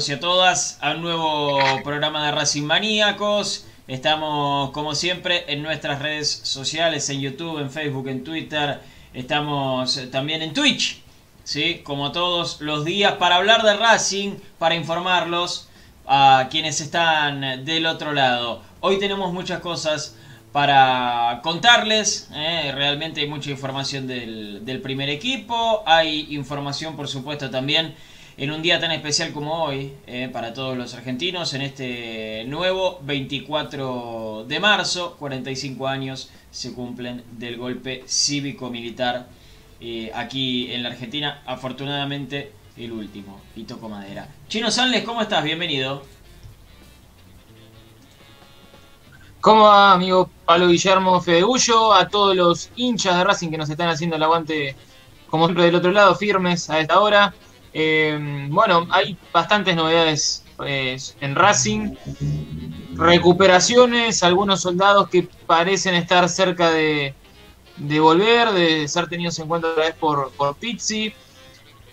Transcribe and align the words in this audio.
todos 0.00 0.08
y 0.08 0.12
a 0.12 0.20
todas 0.20 0.78
a 0.80 0.92
un 0.92 1.02
nuevo 1.02 1.58
programa 1.84 2.24
de 2.24 2.32
Racing 2.32 2.62
Maníacos. 2.62 3.66
Estamos 3.86 4.70
como 4.70 4.94
siempre 4.94 5.44
en 5.52 5.62
nuestras 5.62 6.00
redes 6.00 6.30
sociales, 6.42 7.10
en 7.10 7.20
YouTube, 7.20 7.58
en 7.58 7.70
Facebook, 7.70 8.08
en 8.08 8.24
Twitter. 8.24 8.80
Estamos 9.12 10.00
también 10.10 10.40
en 10.40 10.54
Twitch, 10.54 11.02
¿sí? 11.44 11.82
como 11.84 12.12
todos 12.12 12.62
los 12.62 12.86
días, 12.86 13.16
para 13.16 13.36
hablar 13.36 13.62
de 13.62 13.76
Racing, 13.76 14.36
para 14.58 14.74
informarlos 14.74 15.68
a 16.06 16.48
quienes 16.50 16.80
están 16.80 17.66
del 17.66 17.84
otro 17.84 18.14
lado. 18.14 18.62
Hoy 18.80 18.98
tenemos 18.98 19.34
muchas 19.34 19.60
cosas 19.60 20.16
para 20.50 21.40
contarles. 21.42 22.30
¿eh? 22.32 22.72
realmente 22.74 23.20
hay 23.20 23.28
mucha 23.28 23.50
información 23.50 24.06
del, 24.06 24.80
primer 24.82 25.10
equipo. 25.10 25.82
Hay 25.84 26.28
información, 26.30 26.96
por 26.96 27.06
supuesto, 27.06 27.50
también 27.50 27.94
en 28.40 28.50
un 28.50 28.62
día 28.62 28.80
tan 28.80 28.90
especial 28.90 29.32
como 29.32 29.64
hoy 29.64 29.92
¿eh? 30.06 30.30
para 30.32 30.54
todos 30.54 30.74
los 30.74 30.94
argentinos, 30.94 31.52
en 31.52 31.60
este 31.60 32.44
nuevo 32.46 32.98
24 33.02 34.46
de 34.48 34.58
marzo, 34.58 35.16
45 35.18 35.86
años 35.86 36.30
se 36.50 36.72
cumplen 36.72 37.22
del 37.32 37.58
golpe 37.58 38.02
cívico-militar 38.06 39.28
eh, 39.78 40.10
aquí 40.14 40.72
en 40.72 40.82
la 40.82 40.88
Argentina. 40.88 41.42
Afortunadamente, 41.44 42.50
el 42.78 42.92
último. 42.92 43.38
Y 43.54 43.64
toco 43.64 43.90
madera. 43.90 44.26
Chino 44.48 44.70
Sanles, 44.70 45.04
¿cómo 45.04 45.20
estás? 45.20 45.44
Bienvenido. 45.44 46.02
¿Cómo 49.42 49.64
va, 49.64 49.92
amigo 49.92 50.30
Pablo 50.46 50.68
Guillermo 50.68 51.20
Fedegullo? 51.20 51.92
A 51.92 52.08
todos 52.08 52.34
los 52.34 52.70
hinchas 52.74 53.18
de 53.18 53.24
Racing 53.24 53.50
que 53.50 53.58
nos 53.58 53.68
están 53.68 53.90
haciendo 53.90 54.16
el 54.16 54.22
aguante, 54.22 54.76
como 55.28 55.44
siempre, 55.44 55.66
del 55.66 55.74
otro 55.74 55.92
lado, 55.92 56.14
firmes 56.14 56.70
a 56.70 56.80
esta 56.80 57.00
hora. 57.00 57.34
Eh, 57.72 58.46
bueno, 58.50 58.86
hay 58.90 59.16
bastantes 59.32 59.76
novedades 59.76 60.44
eh, 60.64 60.96
en 61.20 61.34
Racing. 61.34 61.94
Recuperaciones, 62.94 64.22
algunos 64.22 64.60
soldados 64.60 65.08
que 65.08 65.28
parecen 65.46 65.94
estar 65.94 66.28
cerca 66.28 66.70
de, 66.70 67.14
volver, 68.00 68.50
de 68.52 68.88
ser 68.88 69.08
tenidos 69.08 69.38
en 69.38 69.48
cuenta 69.48 69.68
otra 69.68 69.84
vez 69.84 69.94
por, 69.94 70.32
por 70.32 70.56
Pizzi. 70.56 71.12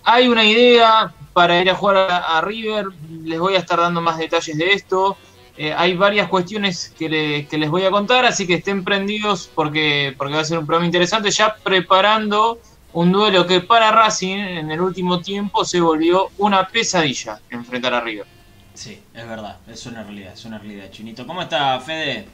Hay 0.04 0.28
una 0.28 0.44
idea 0.44 1.14
para 1.32 1.60
ir 1.60 1.70
a 1.70 1.74
jugar 1.74 1.96
a 2.10 2.40
River, 2.40 2.86
les 3.22 3.38
voy 3.38 3.54
a 3.54 3.58
estar 3.58 3.78
dando 3.78 4.00
más 4.00 4.18
detalles 4.18 4.56
de 4.56 4.72
esto. 4.72 5.16
Eh, 5.60 5.74
hay 5.76 5.96
varias 5.96 6.28
cuestiones 6.28 6.94
que, 6.96 7.08
les 7.50 7.70
voy 7.70 7.84
a 7.84 7.90
contar, 7.90 8.24
así 8.24 8.46
que 8.46 8.54
estén 8.54 8.84
prendidos 8.84 9.50
porque, 9.52 10.14
porque 10.16 10.34
va 10.34 10.42
a 10.42 10.44
ser 10.44 10.56
un 10.56 10.66
programa 10.66 10.86
interesante, 10.86 11.32
ya 11.32 11.56
preparando 11.56 12.60
un 12.92 13.12
duelo 13.12 13.46
que 13.46 13.60
para 13.60 13.90
Racing 13.90 14.36
en 14.36 14.70
el 14.70 14.80
último 14.80 15.20
tiempo 15.20 15.64
se 15.64 15.80
volvió 15.80 16.30
una 16.38 16.66
pesadilla 16.68 17.40
enfrentar 17.50 17.94
a 17.94 18.00
River. 18.00 18.26
Sí, 18.74 19.00
es 19.12 19.28
verdad, 19.28 19.56
es 19.68 19.84
una 19.86 20.04
realidad, 20.04 20.32
es 20.32 20.44
una 20.44 20.58
realidad. 20.58 20.90
Chinito, 20.90 21.26
¿cómo 21.26 21.42
está 21.42 21.78
Fede? 21.80 22.26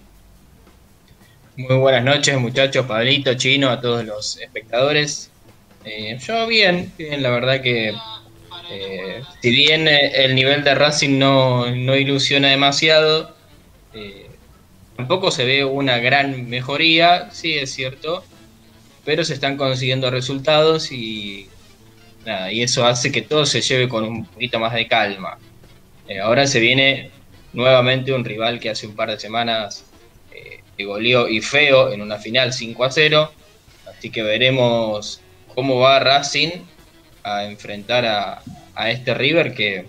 Muy 1.56 1.76
buenas 1.76 2.04
noches 2.04 2.38
muchachos, 2.38 2.84
Pablito, 2.86 3.34
Chino, 3.34 3.70
a 3.70 3.80
todos 3.80 4.04
los 4.04 4.38
espectadores. 4.38 5.30
Eh, 5.84 6.18
yo 6.18 6.46
bien, 6.46 6.92
bien, 6.96 7.22
la 7.22 7.30
verdad 7.30 7.60
que 7.60 7.94
eh, 8.70 9.22
si 9.40 9.50
bien 9.50 9.86
eh, 9.88 10.24
el 10.24 10.34
nivel 10.34 10.64
de 10.64 10.74
Racing 10.74 11.18
no, 11.18 11.66
ilusiona 11.96 12.48
demasiado, 12.48 13.34
eh, 13.92 14.30
tampoco 14.96 15.30
se 15.30 15.44
ve 15.44 15.64
una 15.64 15.98
gran 15.98 16.48
mejoría, 16.48 17.30
sí 17.30 17.54
es 17.54 17.72
cierto, 17.72 18.24
pero 19.04 19.24
se 19.24 19.34
están 19.34 19.56
consiguiendo 19.56 20.10
resultados 20.10 20.92
y, 20.92 21.48
eso 22.26 22.86
hace 22.86 23.12
que 23.12 23.20
todo 23.20 23.44
se 23.44 23.60
lleve 23.60 23.86
con 23.86 24.04
un 24.04 24.24
poquito 24.24 24.58
más 24.58 24.72
de 24.72 24.88
calma. 24.88 25.38
ahora 26.22 26.46
se 26.46 26.58
viene 26.58 27.10
nuevamente 27.52 28.14
un 28.14 28.24
rival 28.24 28.60
que 28.60 28.70
hace 28.70 28.86
un 28.86 28.96
par 28.96 29.10
de 29.10 29.20
semanas 29.20 29.84
eh, 30.32 30.84
goleó 30.84 31.28
y 31.28 31.42
feo 31.42 31.92
en 31.92 32.00
una 32.00 32.16
final 32.16 32.54
5 32.54 32.82
a 32.82 32.90
0, 32.90 33.32
así 33.86 34.08
que 34.08 34.22
veremos 34.22 35.20
cómo 35.54 35.78
va 35.78 36.00
Racing 36.00 36.50
a 37.24 37.44
enfrentar 37.44 38.06
a, 38.06 38.42
a 38.74 38.90
este 38.90 39.12
River 39.14 39.54
que, 39.54 39.86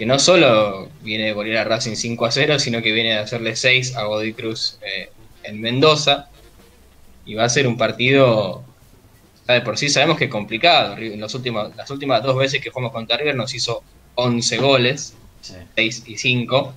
que 0.00 0.06
no 0.06 0.18
solo 0.18 0.88
viene 1.02 1.26
de 1.26 1.32
golear 1.34 1.66
a 1.66 1.68
Racing 1.68 1.94
5 1.94 2.24
a 2.24 2.30
0, 2.30 2.58
sino 2.58 2.80
que 2.80 2.90
viene 2.90 3.10
de 3.10 3.18
hacerle 3.18 3.54
6 3.54 3.96
a 3.96 4.04
Godoy 4.04 4.32
Cruz 4.32 4.78
eh, 4.80 5.10
en 5.42 5.60
Mendoza. 5.60 6.29
Y 7.30 7.34
va 7.34 7.44
a 7.44 7.48
ser 7.48 7.68
un 7.68 7.76
partido, 7.76 8.64
de 9.46 9.60
por 9.60 9.78
sí 9.78 9.88
sabemos 9.88 10.18
que 10.18 10.24
es 10.24 10.30
complicado. 10.32 10.96
En 10.96 11.20
los 11.20 11.32
últimos, 11.32 11.76
las 11.76 11.88
últimas 11.88 12.24
dos 12.24 12.36
veces 12.36 12.60
que 12.60 12.70
jugamos 12.70 12.90
contra 12.90 13.16
River 13.16 13.36
nos 13.36 13.54
hizo 13.54 13.84
11 14.16 14.58
goles, 14.58 15.14
6 15.76 16.02
y 16.08 16.16
5. 16.18 16.74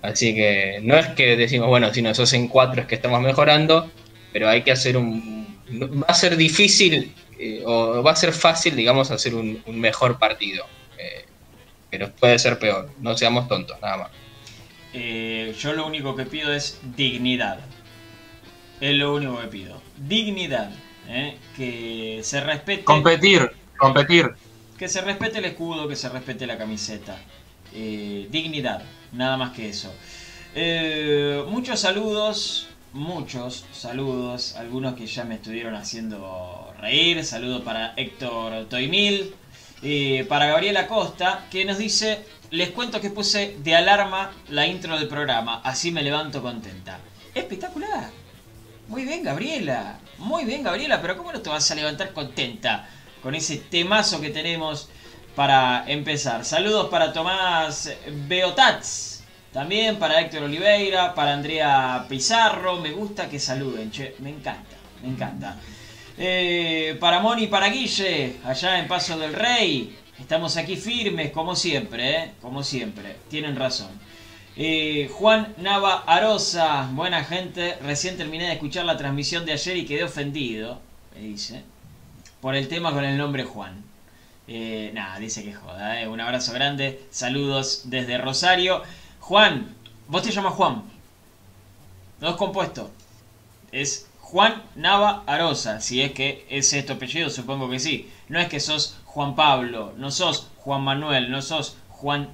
Así 0.00 0.34
que 0.34 0.80
no 0.82 0.96
es 0.96 1.08
que 1.08 1.36
decimos, 1.36 1.68
bueno, 1.68 1.92
si 1.92 2.00
nos 2.00 2.18
hacen 2.18 2.48
4 2.48 2.80
es 2.80 2.88
que 2.88 2.94
estamos 2.94 3.20
mejorando, 3.20 3.90
pero 4.32 4.48
hay 4.48 4.62
que 4.62 4.72
hacer 4.72 4.96
un... 4.96 5.60
Va 5.70 6.06
a 6.08 6.14
ser 6.14 6.38
difícil 6.38 7.12
eh, 7.38 7.62
o 7.66 8.02
va 8.02 8.12
a 8.12 8.16
ser 8.16 8.32
fácil, 8.32 8.74
digamos, 8.74 9.10
hacer 9.10 9.34
un, 9.34 9.62
mejor 9.66 10.18
partido. 10.18 10.64
Eh, 10.96 11.26
pero 11.90 12.10
puede 12.12 12.38
ser 12.38 12.58
peor, 12.58 12.88
no 12.98 13.14
seamos 13.14 13.46
tontos, 13.46 13.78
nada 13.82 13.98
más. 13.98 14.10
Eh, 14.94 15.54
yo 15.58 15.74
lo 15.74 15.86
único 15.86 16.16
que 16.16 16.24
pido 16.24 16.50
es 16.50 16.80
dignidad. 16.96 17.58
Es 18.80 18.94
lo 18.94 19.14
único 19.14 19.40
que 19.40 19.46
pido. 19.48 19.80
Dignidad. 19.96 20.70
Que 21.56 22.20
se 22.22 22.40
respete. 22.40 22.84
Competir, 22.84 23.50
competir. 23.76 24.30
Que 24.78 24.88
se 24.88 25.00
respete 25.00 25.38
el 25.38 25.44
escudo, 25.46 25.88
que 25.88 25.96
se 25.96 26.08
respete 26.08 26.46
la 26.46 26.56
camiseta. 26.56 27.18
dignidad, 27.72 28.82
nada 29.12 29.36
más 29.36 29.52
que 29.52 29.68
eso. 29.68 29.92
muchos 31.48 31.80
saludos 31.80 32.70
muchos 32.92 33.64
saludos, 33.72 34.56
algunos 34.56 34.94
que 34.94 35.06
ya 35.06 35.24
me 35.24 35.36
estuvieron 35.36 35.74
haciendo 35.74 36.72
reír. 36.80 37.24
Saludo 37.24 37.62
para 37.62 37.94
Héctor 37.96 38.66
Toimil, 38.68 39.34
eh, 39.82 40.26
para 40.28 40.46
Gabriela 40.46 40.86
Costa, 40.86 41.46
que 41.50 41.64
nos 41.64 41.78
dice, 41.78 42.24
les 42.50 42.70
cuento 42.70 43.00
que 43.00 43.10
puse 43.10 43.56
de 43.62 43.76
alarma 43.76 44.32
la 44.48 44.66
intro 44.66 44.98
del 44.98 45.08
programa, 45.08 45.60
así 45.64 45.92
me 45.92 46.02
levanto 46.02 46.42
contenta. 46.42 46.98
Espectacular. 47.34 48.19
Muy 48.90 49.04
bien, 49.04 49.22
Gabriela. 49.22 50.00
Muy 50.18 50.44
bien, 50.44 50.64
Gabriela, 50.64 51.00
pero 51.00 51.16
¿cómo 51.16 51.30
no 51.32 51.40
te 51.40 51.48
vas 51.48 51.70
a 51.70 51.76
levantar 51.76 52.12
contenta 52.12 52.88
con 53.22 53.36
ese 53.36 53.58
temazo 53.58 54.20
que 54.20 54.30
tenemos 54.30 54.88
para 55.36 55.84
empezar? 55.86 56.44
Saludos 56.44 56.88
para 56.90 57.12
Tomás 57.12 57.88
Beotats 58.26 59.22
también 59.52 59.96
para 59.96 60.20
Héctor 60.20 60.42
Oliveira, 60.42 61.14
para 61.14 61.34
Andrea 61.34 62.04
Pizarro. 62.08 62.80
Me 62.80 62.90
gusta 62.90 63.28
que 63.30 63.38
saluden, 63.38 63.92
che. 63.92 64.16
Me 64.18 64.30
encanta, 64.30 64.76
me 65.02 65.08
encanta. 65.10 65.56
Eh, 66.18 66.96
para 66.98 67.20
Moni 67.20 67.46
para 67.46 67.68
Guille, 67.68 68.40
allá 68.44 68.80
en 68.80 68.88
Paso 68.88 69.16
del 69.16 69.34
Rey. 69.34 69.96
Estamos 70.18 70.56
aquí 70.56 70.74
firmes, 70.74 71.30
como 71.30 71.54
siempre, 71.54 72.16
¿eh? 72.16 72.32
Como 72.42 72.64
siempre. 72.64 73.18
Tienen 73.28 73.54
razón. 73.54 74.09
Eh, 74.62 75.08
Juan 75.14 75.54
Nava 75.56 76.04
Arosa, 76.06 76.90
buena 76.92 77.24
gente. 77.24 77.76
Recién 77.76 78.18
terminé 78.18 78.44
de 78.44 78.52
escuchar 78.52 78.84
la 78.84 78.98
transmisión 78.98 79.46
de 79.46 79.54
ayer 79.54 79.78
y 79.78 79.86
quedé 79.86 80.04
ofendido, 80.04 80.78
me 81.14 81.22
dice, 81.22 81.64
por 82.42 82.54
el 82.54 82.68
tema 82.68 82.92
con 82.92 83.02
el 83.02 83.16
nombre 83.16 83.44
Juan. 83.44 83.82
nada, 84.92 85.18
dice 85.18 85.42
que 85.44 85.54
joda. 85.54 86.06
Un 86.10 86.20
abrazo 86.20 86.52
grande. 86.52 87.02
Saludos 87.10 87.84
desde 87.86 88.18
Rosario. 88.18 88.82
Juan, 89.20 89.74
vos 90.08 90.24
te 90.24 90.30
llamas 90.30 90.52
Juan. 90.52 90.82
No 92.20 92.28
es 92.28 92.36
compuesto. 92.36 92.90
Es 93.72 94.10
Juan 94.20 94.62
Nava 94.76 95.22
Arosa. 95.26 95.80
Si 95.80 96.02
es 96.02 96.12
que 96.12 96.46
es 96.50 96.84
tu 96.84 96.92
apellido, 96.92 97.30
supongo 97.30 97.70
que 97.70 97.78
sí. 97.78 98.10
No 98.28 98.38
es 98.38 98.48
que 98.50 98.60
sos 98.60 98.98
Juan 99.06 99.34
Pablo, 99.34 99.94
no 99.96 100.10
sos 100.10 100.48
Juan 100.58 100.82
Manuel, 100.82 101.30
no 101.30 101.40
sos 101.40 101.78
Juan 101.88 102.28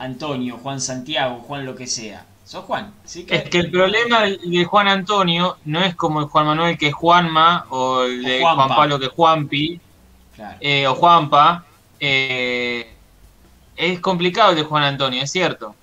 Antonio, 0.00 0.58
Juan 0.58 0.80
Santiago, 0.80 1.44
Juan 1.46 1.64
lo 1.64 1.76
que 1.76 1.86
sea. 1.86 2.26
Sos 2.44 2.64
Juan. 2.64 2.92
¿sí? 3.04 3.26
Es 3.28 3.48
que 3.48 3.58
el 3.58 3.70
problema 3.70 4.22
de 4.22 4.64
Juan 4.64 4.88
Antonio 4.88 5.58
no 5.66 5.84
es 5.84 5.94
como 5.94 6.20
el 6.20 6.26
Juan 6.26 6.46
Manuel 6.46 6.76
que 6.76 6.88
es 6.88 6.94
Juanma 6.94 7.66
o 7.70 8.02
el 8.02 8.24
de 8.24 8.40
Juan 8.40 8.68
Pablo 8.68 8.98
que 8.98 9.06
es 9.06 9.12
Juanpi 9.12 9.80
eh, 10.58 10.86
o 10.88 10.94
Juanpa. 10.96 11.64
Eh, 12.00 12.92
es 13.76 14.00
complicado 14.00 14.50
el 14.50 14.56
de 14.56 14.62
Juan 14.64 14.82
Antonio, 14.82 15.22
es 15.22 15.30
cierto. 15.30 15.76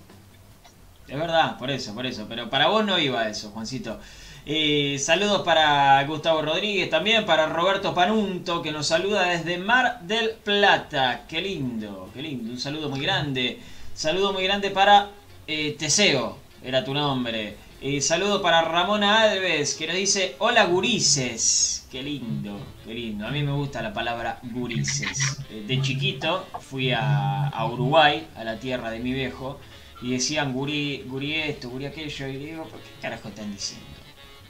Es 1.08 1.18
verdad, 1.18 1.58
por 1.58 1.72
eso, 1.72 1.96
por 1.96 2.06
eso. 2.06 2.26
Pero 2.28 2.50
para 2.50 2.68
vos 2.68 2.84
no 2.84 3.00
iba 3.00 3.30
eso, 3.30 3.52
Juancito. 3.52 4.00
Eh, 4.46 4.98
saludos 5.00 5.44
para 5.44 6.04
Gustavo 6.06 6.42
Rodríguez 6.42 6.90
también, 6.90 7.26
para 7.26 7.48
Roberto 7.48 7.94
Panunto, 7.94 8.62
que 8.62 8.72
nos 8.72 8.88
saluda 8.88 9.24
desde 9.24 9.58
Mar 9.58 10.00
del 10.02 10.32
Plata. 10.32 11.22
Qué 11.30 11.42
lindo, 11.42 12.10
qué 12.14 12.22
lindo. 12.22 12.52
Un 12.52 12.60
saludo 12.60 12.90
muy 12.90 13.00
grande. 13.00 13.60
Saludo 13.98 14.32
muy 14.32 14.44
grande 14.44 14.70
para 14.70 15.10
eh, 15.48 15.76
Teseo, 15.76 16.38
era 16.64 16.86
tu 16.86 16.94
nombre. 16.94 17.56
Eh, 17.82 18.00
saludo 18.00 18.44
para 18.44 18.62
Ramona 18.62 19.24
Alves, 19.24 19.74
que 19.74 19.88
nos 19.88 19.96
dice, 19.96 20.36
hola 20.38 20.66
gurises. 20.66 21.88
Qué 21.90 22.04
lindo, 22.04 22.60
qué 22.86 22.94
lindo. 22.94 23.26
A 23.26 23.32
mí 23.32 23.42
me 23.42 23.54
gusta 23.54 23.82
la 23.82 23.94
palabra 23.94 24.40
gurises. 24.44 25.40
Eh, 25.50 25.64
De 25.66 25.82
chiquito 25.82 26.46
fui 26.60 26.92
a, 26.92 27.52
Uruguay, 27.74 28.28
a 28.36 28.44
la 28.44 28.60
tierra 28.60 28.92
de 28.92 29.00
mi 29.00 29.14
viejo, 29.14 29.60
y 30.04 30.12
decían 30.12 30.54
gurí, 30.54 31.04
gurí 31.08 31.34
esto, 31.34 31.72
gurí 31.72 31.88
aquello, 31.88 32.28
y 32.28 32.38
digo, 32.38 32.66
¿por 32.66 32.80
qué 32.80 32.90
carajo 33.02 33.30
están 33.30 33.52
diciendo? 33.52 33.88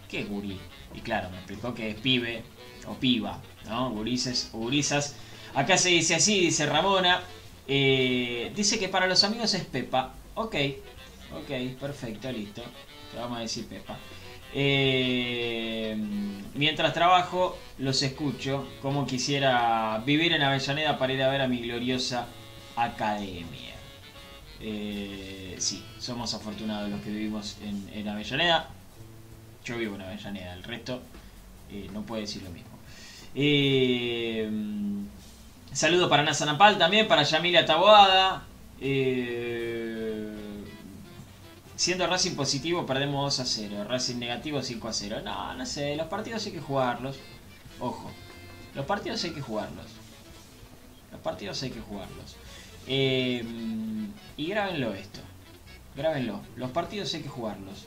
¿Qué 0.10 0.20
es 0.20 0.30
gurí? 0.30 0.60
Y 0.94 1.00
claro, 1.00 1.30
me 1.30 1.38
explicó 1.38 1.74
que 1.74 1.92
es 1.92 1.96
pibe 1.96 2.44
o 2.86 2.96
piba, 2.96 3.42
¿no? 3.66 3.92
Gurises 3.92 4.50
o 4.52 4.58
gurisas. 4.58 5.16
Acá 5.54 5.78
se 5.78 5.88
dice 5.88 6.16
así, 6.16 6.38
dice 6.42 6.66
Ramona. 6.66 7.22
Eh, 7.68 8.52
dice 8.56 8.80
que 8.80 8.88
para 8.88 9.08
los 9.08 9.24
amigos 9.24 9.54
es 9.54 9.66
Pepa. 9.66 10.14
Ok, 10.36 10.56
ok, 11.34 11.80
perfecto, 11.80 12.32
listo. 12.32 12.64
Te 13.12 13.18
vamos 13.18 13.38
a 13.38 13.42
decir 13.42 13.68
Pepa. 13.68 13.98
Eh, 14.54 15.96
mientras 16.56 16.94
trabajo, 16.94 17.58
los 17.80 18.02
escucho. 18.02 18.68
Como 18.82 19.06
quisiera 19.06 20.02
vivir 20.06 20.32
en 20.34 20.44
Avellaneda 20.44 20.98
para 20.98 21.14
ir 21.14 21.22
a 21.22 21.30
ver 21.30 21.42
a 21.42 21.48
mi 21.48 21.60
gloriosa 21.60 22.28
academia. 22.76 23.76
Eh, 24.62 25.56
sí, 25.60 25.84
somos 26.00 26.34
afortunados 26.34 26.90
los 26.90 27.02
que 27.02 27.10
vivimos 27.10 27.58
en, 27.94 28.08
Avellaneda. 28.08 28.70
Yo 29.66 29.78
vivo 29.78 29.96
en 29.96 30.02
Avellaneda, 30.02 30.54
el 30.54 30.64
resto 30.64 31.02
no 31.92 32.04
puede 32.04 32.22
decir 32.22 32.42
lo 32.44 32.50
mismo. 32.50 32.78
Eh, 35.72 35.76
saludo 35.76 36.10
para 36.10 36.24
Nasa 36.24 36.46
Napal 36.46 36.78
también, 36.78 37.08
para 37.08 37.24
Yamila 37.24 37.66
Taboada. 37.66 38.44
Eh, 38.80 40.34
siendo 41.76 42.08
Racing 42.08 42.36
positivo, 42.36 42.86
perdemos 42.86 43.38
2 43.38 43.40
a 43.40 43.46
0. 43.46 43.84
Racing 43.86 44.18
negativo, 44.18 44.62
5 44.62 44.88
a 44.88 44.94
0. 44.94 45.22
No, 45.24 45.54
no 45.54 45.66
sé, 45.66 45.96
los 45.96 46.08
partidos 46.08 46.46
hay 46.46 46.52
que 46.52 46.62
jugarlos. 46.62 47.18
Ojo, 47.80 48.12
los 48.76 48.86
partidos 48.86 49.24
hay 49.24 49.32
que 49.32 49.42
jugarlos. 49.42 49.86
Los 51.12 51.22
partidos 51.22 51.62
hay 51.64 51.70
que 51.72 51.80
jugarlos. 51.80 52.36
Eh, 52.88 53.44
y 54.38 54.48
grábenlo 54.48 54.94
esto. 54.94 55.20
Grábenlo. 55.96 56.42
Los 56.56 56.72
partidos 56.72 57.14
hay 57.14 57.22
que 57.22 57.30
jugarlos. 57.30 57.86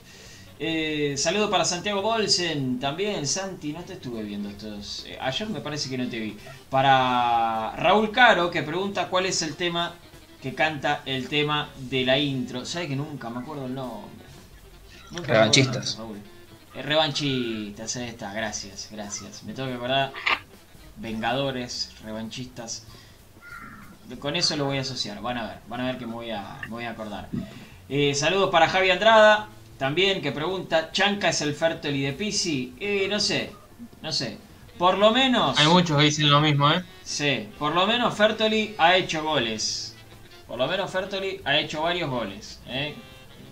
Eh, 0.62 1.14
saludo 1.16 1.48
para 1.48 1.64
Santiago 1.64 2.02
Bolsen, 2.02 2.78
también 2.78 3.26
Santi, 3.26 3.72
no 3.72 3.80
te 3.82 3.94
estuve 3.94 4.22
viendo 4.22 4.50
estos. 4.50 5.06
eh, 5.06 5.16
ayer 5.18 5.48
me 5.48 5.60
parece 5.60 5.88
que 5.88 5.96
no 5.96 6.06
te 6.06 6.18
vi. 6.18 6.36
Para 6.68 7.72
Raúl 7.76 8.10
Caro, 8.12 8.50
que 8.50 8.62
pregunta 8.62 9.08
cuál 9.08 9.24
es 9.24 9.40
el 9.40 9.56
tema 9.56 9.94
que 10.42 10.54
canta 10.54 11.00
el 11.06 11.28
tema 11.28 11.70
de 11.78 12.04
la 12.04 12.18
intro. 12.18 12.66
¿Sabes 12.66 12.88
que 12.88 12.96
nunca 12.96 13.30
me 13.30 13.40
acuerdo 13.40 13.64
el 13.66 13.74
nombre? 13.74 14.26
Nunca 15.10 15.32
Revanchistas. 15.32 15.96
nombre, 15.96 16.20
Raúl. 16.20 16.30
Eh, 16.74 16.82
revanchistas, 16.82 17.96
ahí 17.96 18.08
está, 18.08 18.34
gracias, 18.34 18.88
gracias. 18.92 19.42
Me 19.44 19.54
tengo 19.54 19.70
que 19.70 19.76
acordar. 19.76 20.12
Vengadores, 20.96 21.92
revanchistas. 22.04 22.84
Con 24.18 24.36
eso 24.36 24.56
lo 24.58 24.66
voy 24.66 24.76
a 24.76 24.82
asociar, 24.82 25.22
van 25.22 25.38
a 25.38 25.46
ver, 25.46 25.58
van 25.68 25.80
a 25.80 25.86
ver 25.86 25.96
que 25.96 26.06
me 26.06 26.12
voy 26.12 26.30
a, 26.32 26.58
me 26.64 26.68
voy 26.68 26.84
a 26.84 26.90
acordar. 26.90 27.28
Eh, 27.88 28.14
saludos 28.14 28.50
para 28.50 28.68
Javi 28.68 28.90
Andrada, 28.90 29.48
también 29.80 30.20
que 30.20 30.30
pregunta, 30.30 30.92
¿Chanca 30.92 31.30
es 31.30 31.40
el 31.40 31.54
Fertoli 31.54 32.02
de 32.02 32.12
Pisi? 32.12 32.74
Eh, 32.78 33.06
no 33.08 33.18
sé, 33.18 33.50
no 34.02 34.12
sé. 34.12 34.36
Por 34.76 34.98
lo 34.98 35.10
menos... 35.10 35.58
Hay 35.58 35.68
muchos 35.68 35.96
que 35.96 36.04
dicen 36.04 36.28
lo 36.28 36.38
mismo, 36.42 36.70
¿eh? 36.70 36.84
Sí, 37.02 37.48
por 37.58 37.74
lo 37.74 37.86
menos 37.86 38.14
Fertoli 38.14 38.74
ha 38.76 38.94
hecho 38.96 39.22
goles. 39.22 39.96
Por 40.46 40.58
lo 40.58 40.66
menos 40.66 40.90
Fertoli 40.90 41.40
ha 41.46 41.58
hecho 41.58 41.80
varios 41.80 42.10
goles. 42.10 42.60
¿eh? 42.66 42.94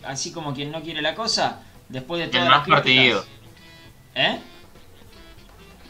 Así 0.04 0.30
como 0.30 0.52
quien 0.52 0.70
no 0.70 0.82
quiere 0.82 1.00
la 1.00 1.14
cosa, 1.14 1.62
después 1.88 2.18
de 2.18 2.24
En 2.26 2.30
todas 2.32 2.46
más 2.46 2.68
las 2.68 2.82
críticas- 2.82 2.82
partidos. 2.82 3.26
¿Eh? 4.14 4.38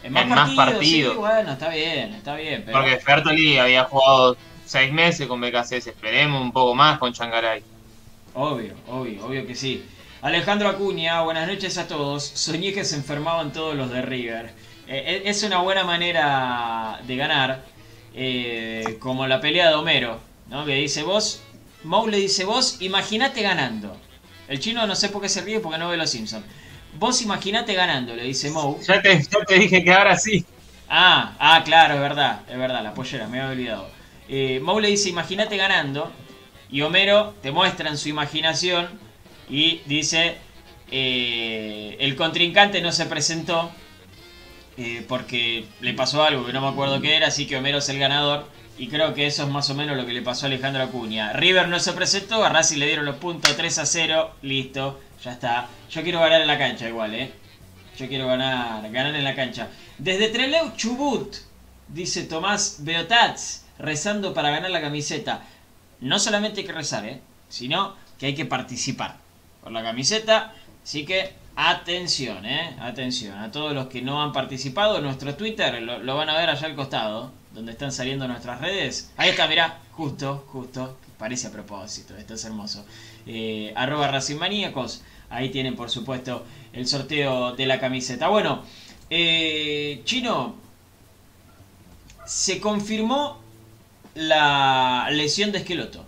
En 0.04 0.16
En 0.16 0.28
más 0.28 0.50
partidos. 0.50 1.14
Sí, 1.14 1.18
bueno, 1.18 1.50
está 1.50 1.68
bien, 1.71 2.14
está 2.14 2.37
bien. 2.37 2.62
Pero... 2.64 2.78
Porque 2.78 2.97
Fertoli 2.99 3.59
había 3.59 3.83
jugado 3.87 4.37
seis 4.64 4.92
meses 4.92 5.26
con 5.26 5.40
BKCS. 5.40 5.88
Esperemos 5.88 6.40
un 6.40 6.52
poco 6.52 6.76
más 6.76 6.97
con 7.00 7.12
Changaray. 7.12 7.61
Obvio, 8.35 8.75
obvio, 8.87 9.26
obvio 9.26 9.45
que 9.45 9.57
sí. 9.57 9.85
Alejandro 10.20 10.68
Acuña, 10.68 11.22
buenas 11.22 11.46
noches 11.46 11.78
a 11.78 11.87
todos. 11.87 12.25
Soñé 12.25 12.72
que 12.72 12.84
se 12.84 12.96
enfermaban 12.96 13.52
todos 13.52 13.76
los 13.76 13.88
de 13.90 14.02
River. 14.02 14.50
Eh, 14.88 15.22
es 15.26 15.44
una 15.44 15.58
buena 15.58 15.84
manera 15.84 16.98
de 17.06 17.16
ganar, 17.16 17.64
eh, 18.14 18.96
como 18.98 19.28
la 19.28 19.40
pelea 19.40 19.68
de 19.68 19.76
Homero, 19.76 20.18
¿no? 20.48 20.64
Que 20.64 20.75
dice 20.75 21.04
vos, 21.04 21.40
Moe 21.84 22.10
le 22.10 22.16
dice 22.16 22.44
vos, 22.44 22.78
imaginate 22.80 23.42
ganando. 23.42 23.96
El 24.48 24.58
chino 24.58 24.88
no 24.88 24.96
sé 24.96 25.08
por 25.08 25.22
qué 25.22 25.28
se 25.28 25.40
ríe 25.42 25.60
porque 25.60 25.78
no 25.78 25.88
ve 25.88 25.96
los 25.96 26.10
Simpsons. 26.10 26.44
Vos 26.98 27.22
imaginate 27.22 27.75
ganando, 27.75 28.16
le 28.16 28.25
dice 28.25 28.50
Moe. 28.50 28.82
Ya 28.82 29.00
te, 29.00 29.22
ya 29.22 29.44
te 29.46 29.54
dije 29.54 29.84
que 29.84 29.92
ahora 29.92 30.16
sí. 30.16 30.44
Ah, 30.88 31.37
ah, 31.38 31.62
claro, 31.64 31.94
es 31.94 32.00
verdad, 32.00 32.40
es 32.50 32.58
verdad, 32.58 32.82
la 32.82 32.92
pollera, 32.92 33.28
me 33.28 33.40
había 33.40 33.52
olvidado. 33.52 33.88
Eh, 34.28 34.58
Moe 34.64 34.82
le 34.82 34.88
dice, 34.88 35.10
imagínate 35.10 35.56
ganando, 35.56 36.10
y 36.70 36.80
Homero 36.82 37.34
te 37.40 37.52
muestra 37.52 37.88
en 37.88 37.96
su 37.96 38.08
imaginación 38.08 39.06
y 39.50 39.81
dice, 39.87 40.37
eh, 40.90 41.97
el 42.00 42.17
contrincante 42.17 42.81
no 42.81 42.93
se 42.93 43.07
presentó 43.07 43.71
eh, 44.76 45.05
porque 45.09 45.64
le 45.81 45.95
pasó 45.95 46.23
algo 46.23 46.47
que 46.47 46.52
no 46.52 46.61
me 46.61 46.69
acuerdo 46.69 47.00
qué 47.00 47.17
era, 47.17 47.28
así 47.28 47.47
que 47.47 47.57
Homero 47.57 47.78
es 47.78 47.88
el 47.88 47.99
ganador. 47.99 48.47
Y 48.78 48.87
creo 48.87 49.12
que 49.12 49.26
eso 49.26 49.43
es 49.43 49.49
más 49.49 49.69
o 49.71 49.75
menos 49.75 49.97
lo 49.97 50.07
que 50.07 50.12
le 50.12 50.23
pasó 50.23 50.47
a 50.47 50.49
Alejandro 50.49 50.85
Acuña. 50.85 51.33
River 51.33 51.67
no 51.67 51.81
se 51.81 51.93
presentó, 51.95 52.45
a 52.45 52.49
Racing 52.49 52.78
le 52.78 52.87
dieron 52.87 53.07
los 53.07 53.17
puntos 53.17 53.57
3 53.57 53.78
a 53.78 53.87
0, 53.87 54.35
listo, 54.43 55.00
ya 55.25 55.33
está. 55.33 55.69
Yo 55.90 56.05
quiero 56.05 56.21
ganar 56.21 56.43
en 56.43 56.47
la 56.47 56.59
cancha 56.59 56.88
igual, 56.88 57.12
¿eh? 57.12 57.33
Yo 57.99 58.07
quiero 58.07 58.28
ganar, 58.28 58.88
ganar 58.93 59.17
en 59.17 59.25
la 59.25 59.35
cancha. 59.35 59.69
Desde 59.99 60.28
Treleu 60.28 60.76
Chubut, 60.76 61.35
dice 61.88 62.23
Tomás 62.23 62.76
Beotats, 62.85 63.64
rezando 63.81 64.33
para 64.33 64.50
ganar 64.50 64.71
la 64.71 64.81
camiseta. 64.81 65.43
No 66.00 66.21
solamente 66.21 66.61
hay 66.61 66.67
que 66.69 66.73
rezar, 66.73 67.05
¿eh? 67.05 67.21
sino 67.49 67.97
que 68.17 68.26
hay 68.26 68.35
que 68.37 68.45
participar 68.45 69.17
por 69.62 69.72
la 69.72 69.82
camiseta. 69.82 70.54
Así 70.82 71.04
que 71.04 71.32
atención, 71.56 72.46
¿eh? 72.46 72.76
atención. 72.80 73.36
A 73.38 73.50
todos 73.50 73.72
los 73.74 73.88
que 73.88 74.00
no 74.00 74.22
han 74.22 74.32
participado, 74.32 75.00
nuestro 75.00 75.34
Twitter 75.34 75.82
lo, 75.82 76.16
van 76.16 76.30
a 76.30 76.38
ver 76.38 76.48
allá 76.48 76.66
al 76.66 76.76
costado, 76.76 77.32
donde 77.52 77.72
están 77.72 77.92
saliendo 77.92 78.28
nuestras 78.28 78.60
redes. 78.60 79.10
Ahí 79.16 79.30
está, 79.30 79.48
mirá, 79.48 79.80
justo, 79.92 80.46
justo. 80.52 80.96
Parece 81.18 81.48
a 81.48 81.50
propósito, 81.50 82.16
esto 82.16 82.34
es 82.34 82.44
hermoso. 82.44 82.86
Eh, 83.26 83.72
arroba 83.74 84.06
Racing 84.08 84.36
Maníacos. 84.36 85.02
Ahí 85.30 85.50
tienen, 85.50 85.74
por 85.74 85.90
supuesto, 85.90 86.46
el 86.72 86.86
sorteo 86.86 87.56
de 87.56 87.66
la 87.66 87.80
camiseta. 87.80 88.28
Bueno, 88.28 88.62
eh, 89.10 90.00
Chino, 90.04 90.54
se 92.24 92.60
confirmó 92.60 93.40
la 94.14 95.08
lesión 95.10 95.50
de 95.50 95.58
Esqueloto. 95.58 96.06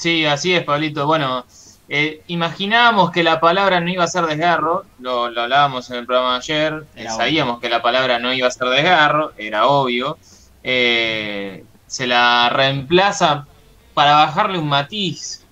Sí, 0.00 0.24
así 0.24 0.54
es, 0.54 0.64
Pablito. 0.64 1.06
Bueno, 1.06 1.44
eh, 1.86 2.22
imaginábamos 2.28 3.10
que 3.10 3.22
la 3.22 3.38
palabra 3.38 3.80
no 3.80 3.90
iba 3.90 4.02
a 4.02 4.06
ser 4.06 4.24
desgarro, 4.24 4.86
lo, 4.98 5.28
lo 5.28 5.42
hablábamos 5.42 5.90
en 5.90 5.96
el 5.96 6.06
programa 6.06 6.32
de 6.32 6.38
ayer, 6.38 6.84
eh, 6.96 7.06
sabíamos 7.10 7.60
que 7.60 7.68
la 7.68 7.82
palabra 7.82 8.18
no 8.18 8.32
iba 8.32 8.48
a 8.48 8.50
ser 8.50 8.68
desgarro, 8.68 9.32
era 9.36 9.66
obvio. 9.66 10.16
Eh, 10.62 11.66
se 11.86 12.06
la 12.06 12.48
reemplaza 12.48 13.46
para 13.92 14.12
bajarle 14.14 14.58
un 14.58 14.70
matiz, 14.70 15.44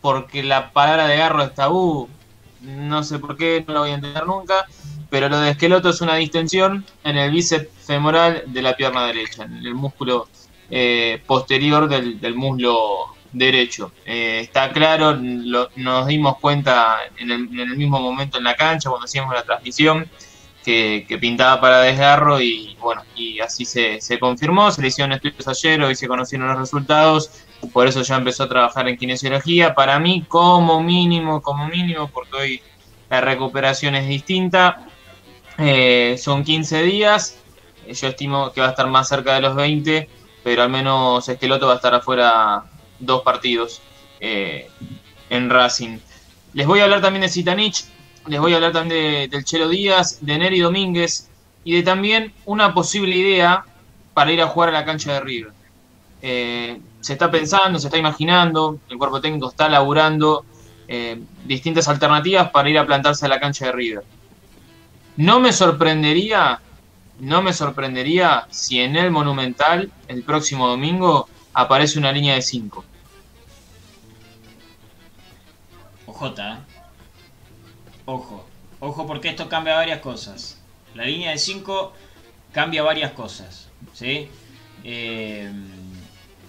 porque 0.00 0.42
la 0.42 0.70
palabra 0.70 1.06
desgarro 1.06 1.42
es 1.42 1.54
tabú, 1.54 2.08
no 2.62 3.02
sé 3.02 3.18
por 3.18 3.36
qué, 3.36 3.62
no 3.68 3.74
lo 3.74 3.80
voy 3.80 3.90
a 3.90 3.96
entender 3.96 4.26
nunca, 4.26 4.64
pero 5.10 5.28
lo 5.28 5.38
de 5.40 5.50
esqueloto 5.50 5.90
es 5.90 6.00
una 6.00 6.14
distensión 6.14 6.86
en 7.04 7.18
el 7.18 7.30
bíceps 7.30 7.68
femoral 7.86 8.44
de 8.46 8.62
la 8.62 8.74
pierna 8.76 9.04
derecha, 9.04 9.42
en 9.42 9.58
el 9.58 9.74
músculo 9.74 10.26
eh, 10.70 11.22
posterior 11.26 11.86
del, 11.86 12.18
del 12.18 12.34
muslo 12.34 13.19
derecho. 13.32 13.92
Eh, 14.04 14.40
está 14.40 14.70
claro, 14.72 15.12
lo- 15.12 15.70
nos 15.76 16.06
dimos 16.06 16.38
cuenta 16.38 16.98
en 17.16 17.30
el, 17.30 17.76
mismo 17.76 18.00
momento 18.00 18.38
en 18.38 18.44
la 18.44 18.56
cancha 18.56 18.90
cuando 18.90 19.04
hacíamos 19.04 19.34
la 19.34 19.42
transmisión 19.42 20.08
que, 20.64 21.06
pintaba 21.20 21.60
para 21.60 21.80
desgarro 21.82 22.40
y 22.40 22.76
bueno, 22.80 23.02
y 23.14 23.40
así 23.40 23.64
se, 23.64 24.00
confirmó, 24.18 24.70
se 24.70 24.82
le 24.82 24.88
hicieron 24.88 25.12
estudios 25.12 25.48
ayer, 25.48 25.82
hoy 25.82 25.94
se 25.94 26.06
conocieron 26.08 26.48
los 26.48 26.58
resultados, 26.58 27.30
por 27.72 27.86
eso 27.86 28.02
ya 28.02 28.16
empezó 28.16 28.44
a 28.44 28.48
trabajar 28.48 28.88
en 28.88 28.96
kinesiología, 28.96 29.74
para 29.74 29.98
mí 29.98 30.24
como 30.28 30.82
mínimo, 30.82 31.40
como 31.42 31.66
mínimo, 31.68 32.10
porque 32.10 32.36
hoy 32.36 32.62
la 33.08 33.20
recuperación 33.20 33.94
es 33.94 34.06
distinta, 34.06 34.86
eh, 35.58 36.16
son 36.18 36.44
15 36.44 36.82
días, 36.82 37.38
yo 37.86 38.08
estimo 38.08 38.52
que 38.52 38.60
va 38.60 38.68
a 38.68 38.70
estar 38.70 38.86
más 38.86 39.08
cerca 39.08 39.34
de 39.34 39.40
los 39.40 39.54
20, 39.54 40.08
pero 40.44 40.62
al 40.62 40.70
menos 40.70 41.28
Esqueloto 41.28 41.66
va 41.66 41.74
a 41.74 41.76
estar 41.76 41.94
afuera 41.94 42.64
dos 43.00 43.22
partidos 43.22 43.80
eh, 44.20 44.68
en 45.30 45.50
Racing. 45.50 45.98
Les 46.52 46.66
voy 46.66 46.80
a 46.80 46.84
hablar 46.84 47.00
también 47.00 47.22
de 47.22 47.28
Zitanich, 47.28 47.84
les 48.26 48.40
voy 48.40 48.52
a 48.52 48.56
hablar 48.56 48.72
también 48.72 49.02
de- 49.02 49.28
del 49.28 49.44
Chelo 49.44 49.68
Díaz, 49.68 50.18
de 50.20 50.38
Neri 50.38 50.60
Domínguez 50.60 51.28
y 51.64 51.74
de 51.76 51.82
también 51.82 52.32
una 52.44 52.74
posible 52.74 53.16
idea 53.16 53.64
para 54.14 54.32
ir 54.32 54.42
a 54.42 54.46
jugar 54.46 54.70
a 54.70 54.72
la 54.72 54.84
cancha 54.84 55.12
de 55.14 55.20
River. 55.20 55.52
Eh, 56.22 56.80
se 57.00 57.14
está 57.14 57.30
pensando, 57.30 57.78
se 57.78 57.86
está 57.86 57.96
imaginando, 57.96 58.78
el 58.90 58.98
cuerpo 58.98 59.20
técnico 59.20 59.48
está 59.48 59.68
laburando 59.68 60.44
eh, 60.88 61.20
distintas 61.46 61.88
alternativas 61.88 62.50
para 62.50 62.68
ir 62.68 62.78
a 62.78 62.84
plantarse 62.84 63.24
a 63.24 63.28
la 63.28 63.40
cancha 63.40 63.66
de 63.66 63.72
River. 63.72 64.02
No 65.16 65.40
me 65.40 65.52
sorprendería, 65.52 66.60
no 67.20 67.42
me 67.42 67.52
sorprendería 67.52 68.46
si 68.50 68.80
en 68.80 68.96
el 68.96 69.10
Monumental 69.10 69.90
el 70.08 70.22
próximo 70.22 70.66
domingo 70.68 71.28
aparece 71.54 71.98
una 71.98 72.12
línea 72.12 72.34
de 72.34 72.42
5. 72.42 72.84
¿Eh? 76.26 76.56
Ojo, 78.04 78.46
ojo 78.80 79.06
porque 79.06 79.30
esto 79.30 79.48
cambia 79.48 79.74
varias 79.74 80.00
cosas. 80.00 80.58
La 80.94 81.04
línea 81.04 81.30
de 81.30 81.38
5 81.38 81.92
cambia 82.52 82.82
varias 82.82 83.12
cosas, 83.12 83.68
¿sí? 83.94 84.28
Eh, 84.84 85.50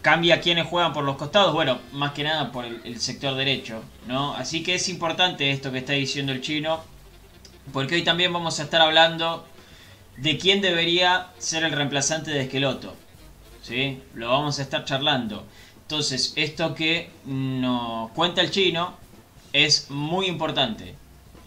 cambia 0.02 0.42
quienes 0.42 0.68
juegan 0.68 0.94
por 0.94 1.04
los 1.04 1.16
costados, 1.16 1.54
bueno, 1.54 1.80
más 1.94 2.12
que 2.14 2.24
nada 2.24 2.52
por 2.52 2.66
el, 2.66 3.00
sector 3.00 3.36
derecho, 3.36 3.84
¿no? 4.08 4.34
Así 4.34 4.64
que 4.64 4.76
es 4.76 4.90
importante 4.90 5.52
esto 5.52 5.72
que 5.72 5.78
está 5.80 5.94
diciendo 5.94 6.32
el 6.32 6.42
chino, 6.42 6.84
porque 7.72 7.96
hoy 7.96 8.04
también 8.04 8.34
vamos 8.34 8.60
a 8.60 8.64
estar 8.64 8.82
hablando 8.82 9.46
de 10.18 10.38
quién 10.38 10.62
debería 10.62 11.28
ser 11.38 11.64
el 11.64 11.72
reemplazante 11.72 12.32
de 12.32 12.42
Esqueloto, 12.42 12.96
¿sí? 13.62 14.02
Lo 14.16 14.30
vamos 14.30 14.60
a 14.60 14.64
estar 14.64 14.84
charlando. 14.86 15.46
Entonces, 15.84 16.34
esto 16.36 16.74
que 16.74 17.12
nos 17.26 18.12
cuenta 18.12 18.42
el 18.42 18.50
chino 18.50 19.01
es 19.54 19.90
muy 19.90 20.28
importante. 20.28 20.96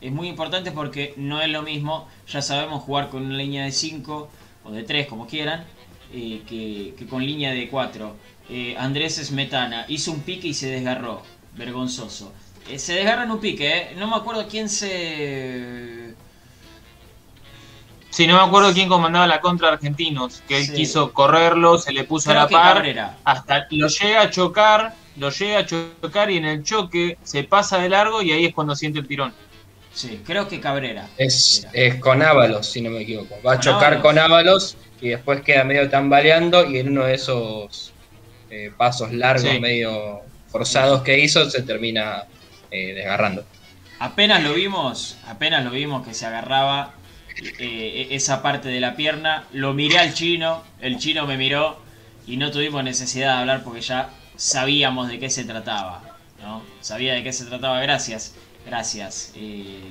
Es 0.01 0.13
muy 0.13 0.29
importante 0.29 0.71
porque 0.71 1.15
no 1.17 1.41
es 1.41 1.49
lo 1.49 1.63
mismo, 1.63 2.09
ya 2.29 2.43
sabemos 2.43 2.83
jugar 2.83 3.09
con 3.09 3.25
una 3.25 3.37
línea 3.37 3.65
de 3.65 3.73
5 3.73 4.29
o 4.65 4.71
de 4.71 4.83
3, 4.83 5.07
como 5.07 5.27
quieran, 5.27 5.65
eh, 6.13 6.43
que, 6.47 6.95
que, 6.99 7.07
con 7.07 7.25
línea 7.25 7.53
de 7.53 7.69
4 7.69 8.15
eh, 8.51 8.77
Andrés 8.79 9.17
Smetana 9.25 9.87
hizo 9.89 10.13
un 10.13 10.21
pique 10.21 10.49
y 10.49 10.55
se 10.55 10.69
desgarró. 10.69 11.23
Vergonzoso. 11.57 12.33
Eh, 12.69 12.79
se 12.79 12.95
desgarra 12.95 13.25
en 13.25 13.31
un 13.31 13.41
pique, 13.41 13.77
¿eh? 13.77 13.95
No 13.97 14.09
me 14.09 14.17
acuerdo 14.17 14.47
quién 14.49 14.69
se... 14.69 16.15
Sí, 18.11 18.27
no 18.27 18.37
me 18.37 18.43
acuerdo 18.43 18.73
quién 18.73 18.89
comandaba 18.89 19.27
la 19.27 19.41
contra 19.41 19.69
Argentinos, 19.69 20.43
que 20.47 20.59
él 20.59 20.73
quiso 20.73 21.13
correrlo, 21.13 21.79
se 21.79 21.93
le 21.93 22.05
puso 22.05 22.31
a 22.31 22.35
la 22.35 22.49
par, 22.49 23.17
hasta 23.25 23.67
lo 23.71 23.89
llega 23.89 24.23
a 24.23 24.31
chocar, 24.31 24.95
lo 25.17 25.31
llega 25.31 25.59
a 25.59 25.67
chocar 25.67 26.31
y 26.31 26.39
en 26.39 26.45
el 26.45 26.63
choque 26.63 27.19
se 27.23 27.45
pasa 27.45 27.79
de 27.79 27.89
largo 27.89 28.23
y 28.23 28.33
ahí 28.33 28.47
es 28.47 28.55
cuando 28.55 28.75
siente 28.75 28.99
el 28.99 29.07
tirón. 29.07 29.33
Sí, 29.93 30.21
creo 30.27 30.49
que 30.49 30.61
Cabrera. 30.61 31.09
Es, 31.17 31.67
es 31.73 31.97
con 31.97 32.21
Ábalos, 32.21 32.67
si 32.67 32.81
no 32.81 32.91
me 32.91 33.03
equivoco. 33.03 33.37
Va 33.47 33.55
a 33.55 33.61
chocar 33.61 34.01
con 34.01 34.19
Ábalos 34.19 34.77
y 35.01 35.11
después 35.11 35.43
queda 35.43 35.63
medio 35.65 35.89
tambaleando 35.89 36.69
y 36.69 36.79
en 36.79 36.89
uno 36.89 37.05
de 37.05 37.15
esos 37.15 37.93
eh, 38.51 38.73
pasos 38.77 39.13
largos, 39.13 39.61
medio 39.61 40.23
forzados 40.49 41.03
que 41.03 41.19
hizo, 41.21 41.49
se 41.49 41.63
termina 41.63 42.25
eh, 42.71 42.95
desgarrando. 42.95 43.45
Apenas 44.01 44.43
lo 44.43 44.55
vimos, 44.55 45.17
apenas 45.29 45.65
lo 45.65 45.71
vimos 45.71 46.07
que 46.07 46.13
se 46.13 46.27
agarraba 46.27 46.95
eh, 47.59 48.09
esa 48.11 48.43
parte 48.43 48.69
de 48.69 48.81
la 48.81 48.97
pierna, 48.97 49.45
lo 49.53 49.75
miré 49.75 49.99
al 49.99 50.13
chino, 50.13 50.65
el 50.81 50.99
chino 50.99 51.27
me 51.27 51.37
miró 51.37 51.79
y 52.27 52.37
no 52.37 52.51
tuvimos 52.51 52.83
necesidad 52.83 53.35
de 53.35 53.41
hablar 53.41 53.63
porque 53.65 53.81
ya 53.81 54.11
sabíamos 54.37 55.09
de 55.09 55.19
qué 55.19 55.31
se 55.31 55.45
trataba, 55.45 56.03
¿no? 56.43 56.63
Sabía 56.81 57.15
de 57.15 57.23
qué 57.23 57.33
se 57.33 57.45
trataba, 57.45 57.81
gracias, 57.81 58.35
gracias. 58.67 59.33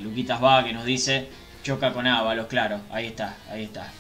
Luquitas 0.02 0.44
va 0.44 0.64
que 0.64 0.74
nos 0.74 0.86
dice, 0.86 1.30
choca 1.64 1.94
con 1.94 2.08
Ábalos, 2.08 2.48
claro, 2.48 2.82
ahí 2.92 3.08
está, 3.08 3.38
ahí 3.50 3.64
está. 3.64 3.92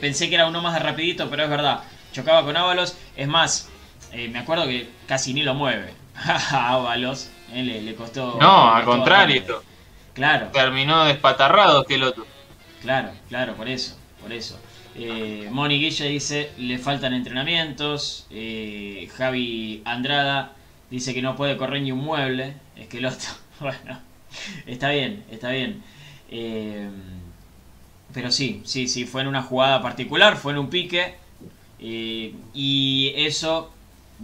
pensé 0.00 0.28
que 0.28 0.34
era 0.34 0.46
uno 0.46 0.60
más 0.60 0.74
de 0.74 0.80
rapidito, 0.80 1.30
pero 1.30 1.44
es 1.44 1.50
verdad, 1.50 1.80
chocaba 2.12 2.44
con 2.44 2.56
Ábalos, 2.56 2.96
es 3.16 3.28
más, 3.28 3.68
eh, 4.12 4.28
me 4.28 4.40
acuerdo 4.40 4.66
que 4.66 4.90
casi 5.06 5.32
ni 5.32 5.42
lo 5.42 5.54
mueve. 5.54 5.94
Ábalos, 6.52 7.30
eh, 7.52 7.62
le, 7.62 7.94
costó. 7.94 8.38
No, 8.40 8.74
al 8.74 8.84
contrario. 8.84 9.62
Claro. 10.12 10.48
Terminó 10.48 11.04
despatarrado 11.04 11.84
que 11.84 11.94
el 11.94 12.02
otro. 12.02 12.26
Claro, 12.82 13.12
claro, 13.28 13.54
por 13.54 13.68
eso, 13.68 13.96
por 14.20 14.32
eso. 14.32 14.58
Eh, 14.94 15.48
Moni 15.50 15.78
Guilla 15.78 16.06
dice, 16.06 16.50
le 16.58 16.78
faltan 16.78 17.14
entrenamientos. 17.14 18.26
Eh, 18.30 19.08
Javi 19.16 19.82
Andrada 19.84 20.52
dice 20.90 21.14
que 21.14 21.22
no 21.22 21.36
puede 21.36 21.56
correr 21.56 21.82
ni 21.82 21.92
un 21.92 22.00
mueble. 22.00 22.54
Es 22.76 22.88
que 22.88 22.98
el 22.98 23.06
otro, 23.06 23.28
bueno, 23.60 24.00
está 24.66 24.90
bien, 24.90 25.24
está 25.30 25.50
bien. 25.50 25.82
pero 28.12 28.30
sí, 28.30 28.62
sí, 28.64 28.88
sí, 28.88 29.04
fue 29.04 29.22
en 29.22 29.28
una 29.28 29.42
jugada 29.42 29.82
particular, 29.82 30.36
fue 30.36 30.52
en 30.52 30.58
un 30.58 30.70
pique. 30.70 31.14
y 31.80 33.12
eso 33.16 33.72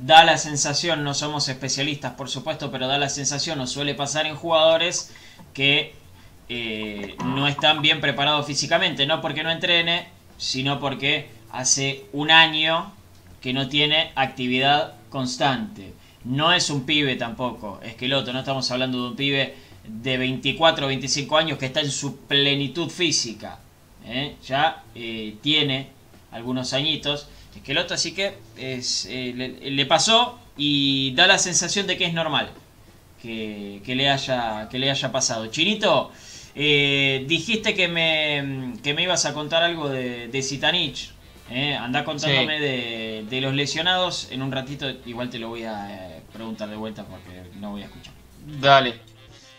da 0.05 0.25
la 0.25 0.39
sensación, 0.39 1.03
no 1.03 1.15
somos 1.15 1.49
especialistas 1.49 2.13
por 2.13 2.29
supuesto, 2.29 2.71
pero 2.71 2.87
da 2.87 2.99
la 2.99 3.09
sensación, 3.09 3.61
o 3.61 3.67
suele 3.67 3.95
pasar 3.95 4.27
en 4.27 4.37
jugadores 4.37 5.13
que 5.55 5.95
eh, 6.49 7.17
no 7.25 7.49
están 7.49 7.83
bien 7.83 8.01
preparados 8.01 8.47
físicamente, 8.47 9.07
no 9.07 9.21
porque 9.21 9.43
no 9.43 9.51
entrene, 9.51 10.09
sino 10.39 10.81
porque 10.81 11.29
hace 11.51 12.07
un 12.13 12.31
año 12.31 12.93
que 13.43 13.53
no 13.53 13.69
tiene 13.69 14.13
actividad 14.15 14.95
constante. 15.11 15.93
No 16.25 16.53
es 16.53 16.71
un 16.71 16.85
pibe 16.85 17.17
tampoco, 17.17 17.81
es 17.83 17.95
que 17.95 18.07
el 18.07 18.15
otro, 18.15 18.33
no 18.33 18.41
estamos 18.41 18.71
hablando 18.71 19.03
de 19.03 19.11
un 19.11 19.17
pibe 19.17 19.55
de 19.85 20.19
24 20.19 20.87
o 20.87 20.89
25 20.89 21.37
años 21.37 21.59
que 21.59 21.67
está 21.67 21.81
en 21.81 21.91
su 21.91 22.17
plenitud 22.17 22.89
física. 22.89 23.59
¿eh? 24.07 24.37
Ya 24.47 24.83
eh, 24.95 25.37
tiene 25.43 25.89
algunos 26.33 26.73
añitos 26.73 27.29
que 27.65 27.73
el 27.73 27.79
otro 27.79 27.95
así 27.97 28.13
que 28.13 28.35
es, 28.57 29.07
eh, 29.11 29.57
le, 29.61 29.87
pasó 29.87 30.39
y 30.57 31.13
da 31.15 31.27
la 31.27 31.39
sensación 31.39 31.87
de 31.87 31.97
que 31.97 32.05
es 32.05 32.15
normal 32.15 32.51
que, 33.21 33.83
le, 33.85 34.09
haya, 34.09 34.69
que 34.71 34.79
le 34.79 34.91
haya 34.91 35.11
pasado. 35.11 35.49
Chinito, 35.49 36.13
eh, 36.61 37.25
dijiste 37.29 37.73
que 37.73 37.87
me, 37.87 38.75
que 38.83 38.93
me 38.93 39.05
ibas 39.05 39.25
a 39.27 39.33
contar 39.33 39.63
algo 39.63 39.89
de, 39.89 40.27
de 40.27 40.43
Zitanich. 40.43 41.13
Eh, 41.51 41.75
anda 41.75 42.05
contándome 42.05 42.59
de, 42.59 43.25
de, 43.31 43.41
los 43.41 43.55
lesionados. 43.55 44.29
En 44.33 44.43
un 44.43 44.51
ratito 44.51 44.91
igual 45.07 45.31
te 45.31 45.39
lo 45.39 45.49
voy 45.51 45.63
a 45.63 46.19
preguntar 46.33 46.69
de 46.69 46.75
vuelta 46.75 47.05
porque 47.05 47.49
no 47.61 47.71
voy 47.71 47.83
a 47.83 47.85
escuchar. 47.85 48.13
Dale. 48.61 49.01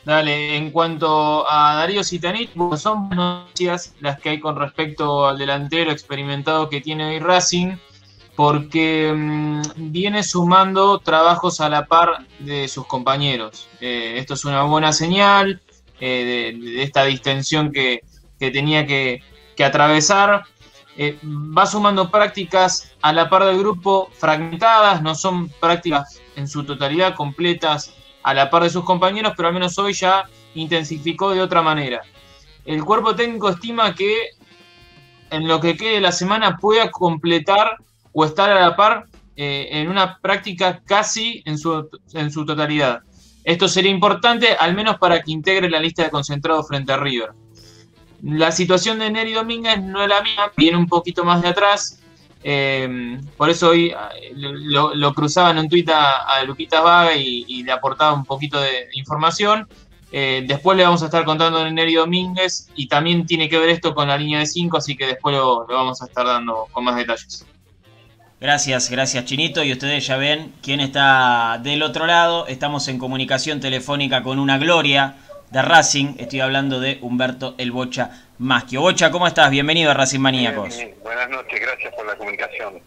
Dale, 0.03 0.57
en 0.57 0.71
cuanto 0.71 1.49
a 1.49 1.75
Darío 1.75 2.03
Zitanich, 2.03 2.51
son 2.77 3.09
noticias 3.09 3.95
las 4.01 4.19
que 4.19 4.29
hay 4.29 4.39
con 4.41 4.57
respecto 4.57 5.25
al 5.25 5.37
delantero 5.37 5.91
experimentado 5.91 6.69
que 6.69 6.81
tiene 6.81 7.05
hoy 7.05 7.19
Racing 7.19 7.77
porque 8.35 9.13
mm, 9.15 9.61
viene 9.91 10.23
sumando 10.23 10.99
trabajos 10.99 11.61
a 11.61 11.69
la 11.69 11.85
par 11.85 12.25
de 12.39 12.67
sus 12.67 12.85
compañeros. 12.87 13.67
Eh, 13.79 14.15
esto 14.17 14.33
es 14.33 14.43
una 14.43 14.63
buena 14.63 14.91
señal 14.91 15.61
eh, 15.99 16.55
de, 16.59 16.83
esta 16.83 17.05
distensión 17.05 17.71
que, 17.71 18.01
tenía 18.37 18.85
que, 18.85 19.21
atravesar. 19.63 20.45
Eh, 20.97 21.17
va 21.23 21.65
sumando 21.65 22.09
prácticas 22.11 22.93
a 23.01 23.13
la 23.13 23.29
par 23.29 23.45
del 23.45 23.57
grupo 23.57 24.09
fragmentadas, 24.17 25.01
no 25.01 25.15
son 25.15 25.49
prácticas 25.61 26.19
en 26.35 26.47
su 26.47 26.63
totalidad 26.65 27.15
completas 27.15 27.93
a 28.23 28.33
la 28.33 28.49
par 28.49 28.63
de 28.63 28.69
sus 28.69 28.83
compañeros, 28.83 29.33
pero 29.35 29.47
al 29.47 29.53
menos 29.53 29.77
hoy 29.77 29.93
ya 29.93 30.25
intensificó 30.55 31.31
de 31.31 31.41
otra 31.41 31.61
manera. 31.61 32.01
El 32.65 32.83
cuerpo 32.83 33.15
técnico 33.15 33.49
estima 33.49 33.95
que 33.95 34.31
en 35.29 35.47
lo 35.47 35.59
que 35.59 35.77
quede 35.77 36.01
la 36.01 36.11
semana 36.11 36.57
pueda 36.57 36.91
completar 36.91 37.77
o 38.13 38.25
estar 38.25 38.49
a 38.49 38.59
la 38.59 38.75
par 38.75 39.05
eh, 39.35 39.69
en 39.71 39.89
una 39.89 40.19
práctica 40.19 40.81
casi 40.85 41.41
en 41.45 41.57
su, 41.57 41.89
en 42.13 42.31
su 42.31 42.45
totalidad. 42.45 43.01
Esto 43.43 43.67
sería 43.67 43.91
importante 43.91 44.49
al 44.59 44.75
menos 44.75 44.97
para 44.97 45.21
que 45.21 45.31
integre 45.31 45.69
la 45.69 45.79
lista 45.79 46.03
de 46.03 46.09
concentrados 46.09 46.67
frente 46.67 46.91
a 46.91 46.97
River. 46.97 47.31
La 48.21 48.51
situación 48.51 48.99
de 48.99 49.09
Neri 49.09 49.33
Domínguez 49.33 49.81
no 49.81 50.01
es 50.03 50.09
la 50.09 50.21
misma, 50.21 50.51
viene 50.57 50.77
un 50.77 50.87
poquito 50.87 51.23
más 51.23 51.41
de 51.41 51.47
atrás. 51.47 51.99
Eh, 52.43 53.19
por 53.37 53.49
eso 53.49 53.69
hoy 53.69 53.89
eh, 53.89 54.33
lo, 54.33 55.13
cruzaba 55.13 55.51
en 55.51 55.57
un 55.57 55.69
tuit 55.69 55.89
a, 55.89 56.43
Luquitas 56.45 56.83
Vaga 56.83 57.15
y, 57.15 57.63
le 57.63 57.71
aportaba 57.71 58.13
un 58.13 58.25
poquito 58.25 58.59
de, 58.59 58.89
información. 58.93 59.67
después 60.11 60.77
le 60.77 60.83
vamos 60.83 61.01
a 61.01 61.05
estar 61.05 61.23
contando 61.23 61.63
de 61.63 61.71
Neri 61.71 61.95
Domínguez 61.95 62.69
y 62.75 62.87
también 62.87 63.25
tiene 63.25 63.47
que 63.47 63.57
ver 63.57 63.69
esto 63.69 63.93
con 63.93 64.07
la 64.07 64.17
línea 64.17 64.39
de 64.39 64.45
5, 64.45 64.77
así 64.77 64.97
que 64.97 65.05
después 65.05 65.35
lo 65.35 65.65
vamos 65.67 66.01
a 66.01 66.05
estar 66.05 66.25
dando 66.25 66.67
con 66.71 66.83
más 66.83 66.95
detalles. 66.95 67.45
Gracias, 68.41 68.89
gracias 68.89 69.25
Chinito. 69.25 69.63
Y 69.63 69.73
ustedes 69.73 70.07
ya 70.07 70.15
ven 70.15 70.53
quién 70.63 70.79
está 70.79 71.59
del 71.61 71.83
otro 71.83 72.05
lado. 72.05 72.47
Estamos 72.47 72.87
en 72.87 72.97
comunicación 72.97 73.59
telefónica 73.59 74.23
con 74.23 74.39
una 74.39 74.57
gloria 74.57 75.15
de 75.49 75.61
Racing. 75.61 76.15
Estoy 76.17 76.39
hablando 76.39 76.79
de 76.79 76.99
Humberto 77.01 77.55
El 77.57 77.73
Bocha 77.73 78.11
Maschio. 78.37 78.79
Bocha, 78.79 79.11
¿cómo 79.11 79.27
estás? 79.27 79.51
Bienvenido 79.51 79.91
a 79.91 79.93
Racing 79.93 80.21
Maníacos. 80.21 80.77
Buenas 81.03 81.29
noches, 81.29 81.59
gracias 81.59 81.93
por 81.93 82.05
la 82.05 82.15
comunicación. 82.15 82.81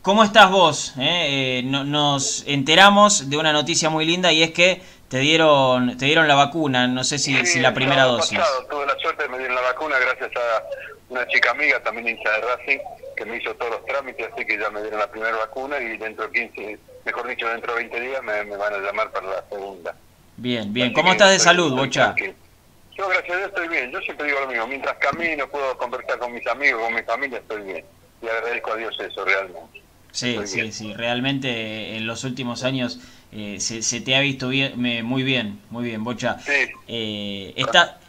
¿Cómo, 0.00 0.24
estás 0.24 0.50
vos? 0.50 0.94
Eh, 0.98 1.58
eh, 1.58 1.62
nos 1.62 2.44
enteramos 2.46 3.28
de 3.28 3.36
una 3.36 3.52
noticia 3.52 3.90
muy 3.90 4.06
linda 4.06 4.32
y 4.32 4.42
es 4.42 4.52
que 4.52 4.80
te 5.10 5.18
dieron 5.18 5.98
te 5.98 6.06
dieron 6.06 6.26
la 6.26 6.34
vacuna. 6.34 6.86
No 6.86 7.04
sé 7.04 7.18
si, 7.18 7.44
si 7.44 7.60
la 7.60 7.74
primera 7.74 8.04
dosis. 8.04 8.40
tuve 8.70 8.86
la 8.86 8.96
suerte 9.00 9.24
de 9.24 9.28
me 9.28 9.36
dieron 9.36 9.54
la 9.54 9.60
vacuna 9.60 9.96
gracias 9.98 10.30
a 10.34 10.62
una 11.10 11.26
chica 11.28 11.50
amiga, 11.50 11.82
también 11.82 12.08
hincha 12.08 12.30
de 12.30 12.40
Racing 12.40 12.78
que 13.20 13.26
me 13.26 13.36
hizo 13.36 13.54
todos 13.56 13.72
los 13.72 13.84
trámites, 13.84 14.30
así 14.32 14.46
que 14.46 14.58
ya 14.58 14.70
me 14.70 14.80
dieron 14.80 14.98
la 14.98 15.10
primera 15.10 15.36
vacuna 15.36 15.78
y 15.78 15.98
dentro 15.98 16.26
de 16.26 16.48
15, 16.48 16.78
mejor 17.04 17.28
dicho, 17.28 17.46
dentro 17.48 17.74
de 17.74 17.80
20 17.80 18.00
días 18.00 18.22
me, 18.22 18.56
van 18.56 18.72
a 18.72 18.78
llamar 18.78 19.10
para 19.10 19.26
la 19.26 19.44
segunda. 19.50 19.94
Bien, 20.38 20.72
bien. 20.72 20.94
¿Cómo 20.94 21.12
estás 21.12 21.30
de 21.30 21.38
salud, 21.38 21.76
Bocha? 21.76 22.14
Yo, 22.16 23.08
gracias 23.08 23.30
a 23.30 23.36
Dios, 23.36 23.48
estoy 23.48 23.68
bien. 23.68 23.90
Yo 23.90 24.00
siempre 24.00 24.26
digo 24.26 24.40
lo 24.40 24.46
mismo. 24.46 24.66
Mientras 24.68 24.96
camino, 24.96 25.46
puedo 25.48 25.76
conversar 25.76 26.18
con 26.18 26.32
mis 26.32 26.46
amigos, 26.46 26.82
con 26.82 26.94
mi 26.94 27.02
familia, 27.02 27.38
estoy 27.38 27.62
bien. 27.62 27.84
Y 28.22 28.26
agradezco 28.26 28.72
a 28.72 28.76
Dios 28.76 28.98
eso, 28.98 29.22
realmente. 29.22 29.82
Sí, 30.12 30.38
sí, 30.46 30.72
sí. 30.72 30.94
Realmente 30.94 31.96
en 31.96 32.06
los 32.06 32.24
últimos 32.24 32.64
años 32.64 33.00
eh, 33.32 33.60
se, 33.60 34.00
te 34.00 34.16
ha 34.16 34.20
visto 34.20 34.48
bien, 34.48 34.80
muy 35.04 35.22
bien, 35.24 35.60
muy 35.68 35.84
bien, 35.84 36.02
Bocha. 36.04 36.38
Sí. 36.38 36.72
Eh, 36.88 37.52
está, 37.54 37.99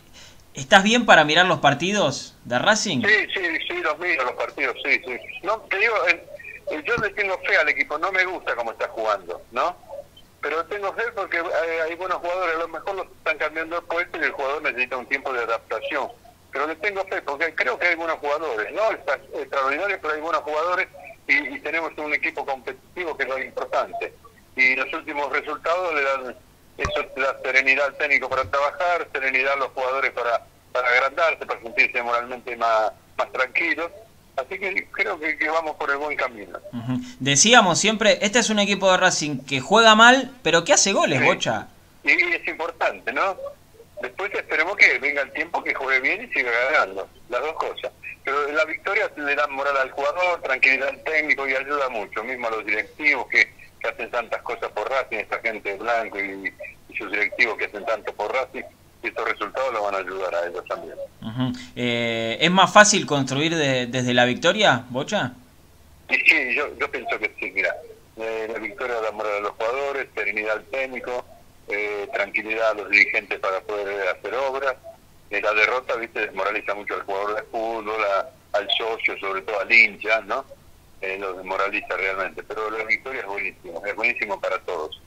¿Estás 0.53 0.83
bien 0.83 1.05
para 1.05 1.23
mirar 1.23 1.45
los 1.45 1.59
partidos 1.59 2.35
de 2.43 2.59
Racing? 2.59 3.01
Sí, 3.01 3.27
sí, 3.33 3.41
sí, 3.67 3.81
los 3.81 3.97
miro 3.99 4.25
los 4.25 4.33
partidos, 4.33 4.75
sí, 4.83 5.01
sí. 5.05 5.17
No, 5.43 5.59
te 5.61 5.77
digo, 5.77 5.95
yo 6.85 6.97
le 6.97 7.09
tengo 7.11 7.37
fe 7.39 7.55
al 7.57 7.69
equipo, 7.69 7.97
no 7.97 8.11
me 8.11 8.25
gusta 8.25 8.55
cómo 8.55 8.71
está 8.71 8.87
jugando, 8.89 9.41
¿no? 9.51 9.75
Pero 10.41 10.65
tengo 10.65 10.91
fe 10.93 11.03
porque 11.15 11.41
hay, 11.87 11.95
buenos 11.95 12.17
jugadores, 12.17 12.55
a 12.55 12.59
lo 12.59 12.67
mejor 12.67 12.95
los 12.95 13.05
están 13.05 13.37
cambiando 13.37 13.75
de 13.75 13.81
puesto 13.83 14.19
y 14.19 14.23
el 14.23 14.31
jugador 14.31 14.63
necesita 14.63 14.97
un 14.97 15.05
tiempo 15.05 15.31
de 15.31 15.43
adaptación. 15.43 16.09
Pero 16.51 16.67
le 16.67 16.75
tengo 16.75 17.05
fe 17.05 17.21
porque 17.21 17.55
creo 17.55 17.79
que 17.79 17.87
hay 17.87 17.95
buenos 17.95 18.17
jugadores, 18.17 18.73
no 18.73 18.91
está 18.91 19.19
extraordinario, 19.33 19.99
pero 20.01 20.15
hay 20.15 20.21
buenos 20.21 20.41
jugadores 20.41 20.87
y, 21.27 21.59
tenemos 21.59 21.91
un 21.97 22.13
equipo 22.13 22.45
competitivo 22.45 23.15
que 23.15 23.23
es 23.23 23.29
lo 23.29 23.39
importante. 23.39 24.13
Y 24.55 24.75
los 24.75 24.91
últimos 24.93 25.31
resultados 25.31 25.93
le 25.93 26.01
dan 26.01 26.35
eso 26.77 27.05
la 27.17 27.37
serenidad 27.43 27.87
al 27.87 27.97
técnico 27.97 28.29
para 28.29 28.43
trabajar, 28.45 29.07
serenidad 29.11 29.53
a 29.53 29.57
los 29.57 29.69
jugadores 29.69 30.11
para, 30.11 30.45
para 30.71 30.87
agrandarse, 30.87 31.45
para 31.45 31.61
sentirse 31.61 32.01
moralmente 32.01 32.55
más, 32.55 32.91
más 33.17 33.31
tranquilos. 33.31 33.91
Así 34.37 34.57
que 34.57 34.87
creo 34.91 35.19
que, 35.19 35.49
vamos 35.49 35.75
por 35.75 35.91
el 35.91 35.97
buen 35.97 36.17
camino. 36.17 36.57
Decíamos 37.19 37.79
siempre, 37.79 38.17
este 38.21 38.39
es 38.39 38.49
un 38.49 38.59
equipo 38.59 38.89
de 38.89 38.97
Racing 38.97 39.39
que 39.39 39.59
juega 39.59 39.93
mal, 39.93 40.31
pero 40.41 40.63
que 40.63 40.73
hace 40.73 40.93
goles, 40.93 41.23
Bocha. 41.23 41.67
Y 42.03 42.11
es 42.11 42.47
importante, 42.47 43.11
¿no? 43.13 43.37
Después 44.01 44.33
esperemos 44.33 44.75
que 44.77 44.97
venga 44.97 45.21
el 45.21 45.31
tiempo 45.31 45.63
que 45.63 45.75
juegue 45.75 45.99
bien 45.99 46.23
y 46.23 46.33
siga 46.33 46.49
ganando, 46.71 47.07
las 47.29 47.41
dos 47.41 47.53
cosas. 47.53 47.91
Pero 48.23 48.51
la 48.51 48.65
victoria 48.65 49.11
le 49.15 49.35
da 49.35 49.47
moral 49.47 49.77
al 49.77 49.91
jugador, 49.91 50.41
tranquilidad 50.41 50.89
al 50.89 51.03
técnico 51.03 51.47
y 51.47 51.55
ayuda 51.55 51.89
mucho, 51.89 52.23
mismo 52.23 52.47
a 52.47 52.51
los 52.51 52.65
directivos 52.65 53.27
que, 53.27 53.47
que 53.81 53.89
hacen 53.89 54.11
tantas 54.11 54.41
cosas 54.43 54.69
por 54.71 54.89
Racing, 54.89 55.17
esta 55.17 55.39
gente 55.39 55.75
blanco 55.75 56.19
y, 56.19 56.53
y 56.89 56.95
sus 56.95 57.11
directivos 57.11 57.57
que 57.57 57.65
hacen 57.65 57.85
tanto 57.85 58.13
por 58.13 58.31
Racing 58.33 58.63
y 59.03 59.07
estos 59.07 59.27
resultados 59.27 59.73
lo 59.73 59.83
van 59.83 59.95
a 59.95 59.97
ayudar 59.97 60.35
a 60.35 60.47
ellos 60.47 60.63
también. 60.67 60.95
eh, 61.75 62.37
¿Es 62.39 62.51
más 62.51 62.71
fácil 62.71 63.05
construir 63.05 63.55
desde 63.55 64.13
la 64.13 64.25
victoria, 64.25 64.85
Bocha? 64.89 65.33
Sí, 66.09 66.17
sí 66.27 66.55
yo, 66.55 66.67
yo 66.77 66.91
pienso 66.91 67.17
que 67.17 67.33
sí, 67.39 67.51
mira, 67.51 67.75
eh, 68.17 68.47
la 68.51 68.59
victoria 68.59 69.01
da 69.01 69.11
moral 69.11 69.37
a 69.37 69.39
los 69.39 69.51
jugadores, 69.51 70.07
serenidad 70.13 70.57
al 70.57 70.65
técnico, 70.65 71.25
eh, 71.67 72.07
tranquilidad 72.13 72.71
a 72.71 72.73
los 72.75 72.89
dirigentes 72.89 73.39
para 73.39 73.61
poder 73.61 74.07
hacer 74.09 74.33
obras. 74.35 74.75
Eh, 75.29 75.41
la 75.41 75.53
derrota, 75.53 75.95
viste, 75.95 76.19
desmoraliza 76.19 76.75
mucho 76.75 76.95
al 76.95 77.03
jugador 77.03 77.35
de 77.35 77.43
fútbol, 77.43 78.01
al 78.51 78.67
socio, 78.77 79.17
sobre 79.17 79.41
todo 79.41 79.61
al 79.61 79.71
hincha, 79.71 80.19
¿no? 80.21 80.45
Eh, 81.01 81.17
lo 81.19 81.33
desmoraliza 81.33 81.97
realmente. 81.97 82.43
Pero 82.43 82.69
la 82.69 82.83
victoria 82.83 83.21
es 83.21 83.27
buenísimo, 83.27 83.85
es 83.85 83.95
buenísimo 83.95 84.39
para 84.39 84.59
todos, 84.59 85.01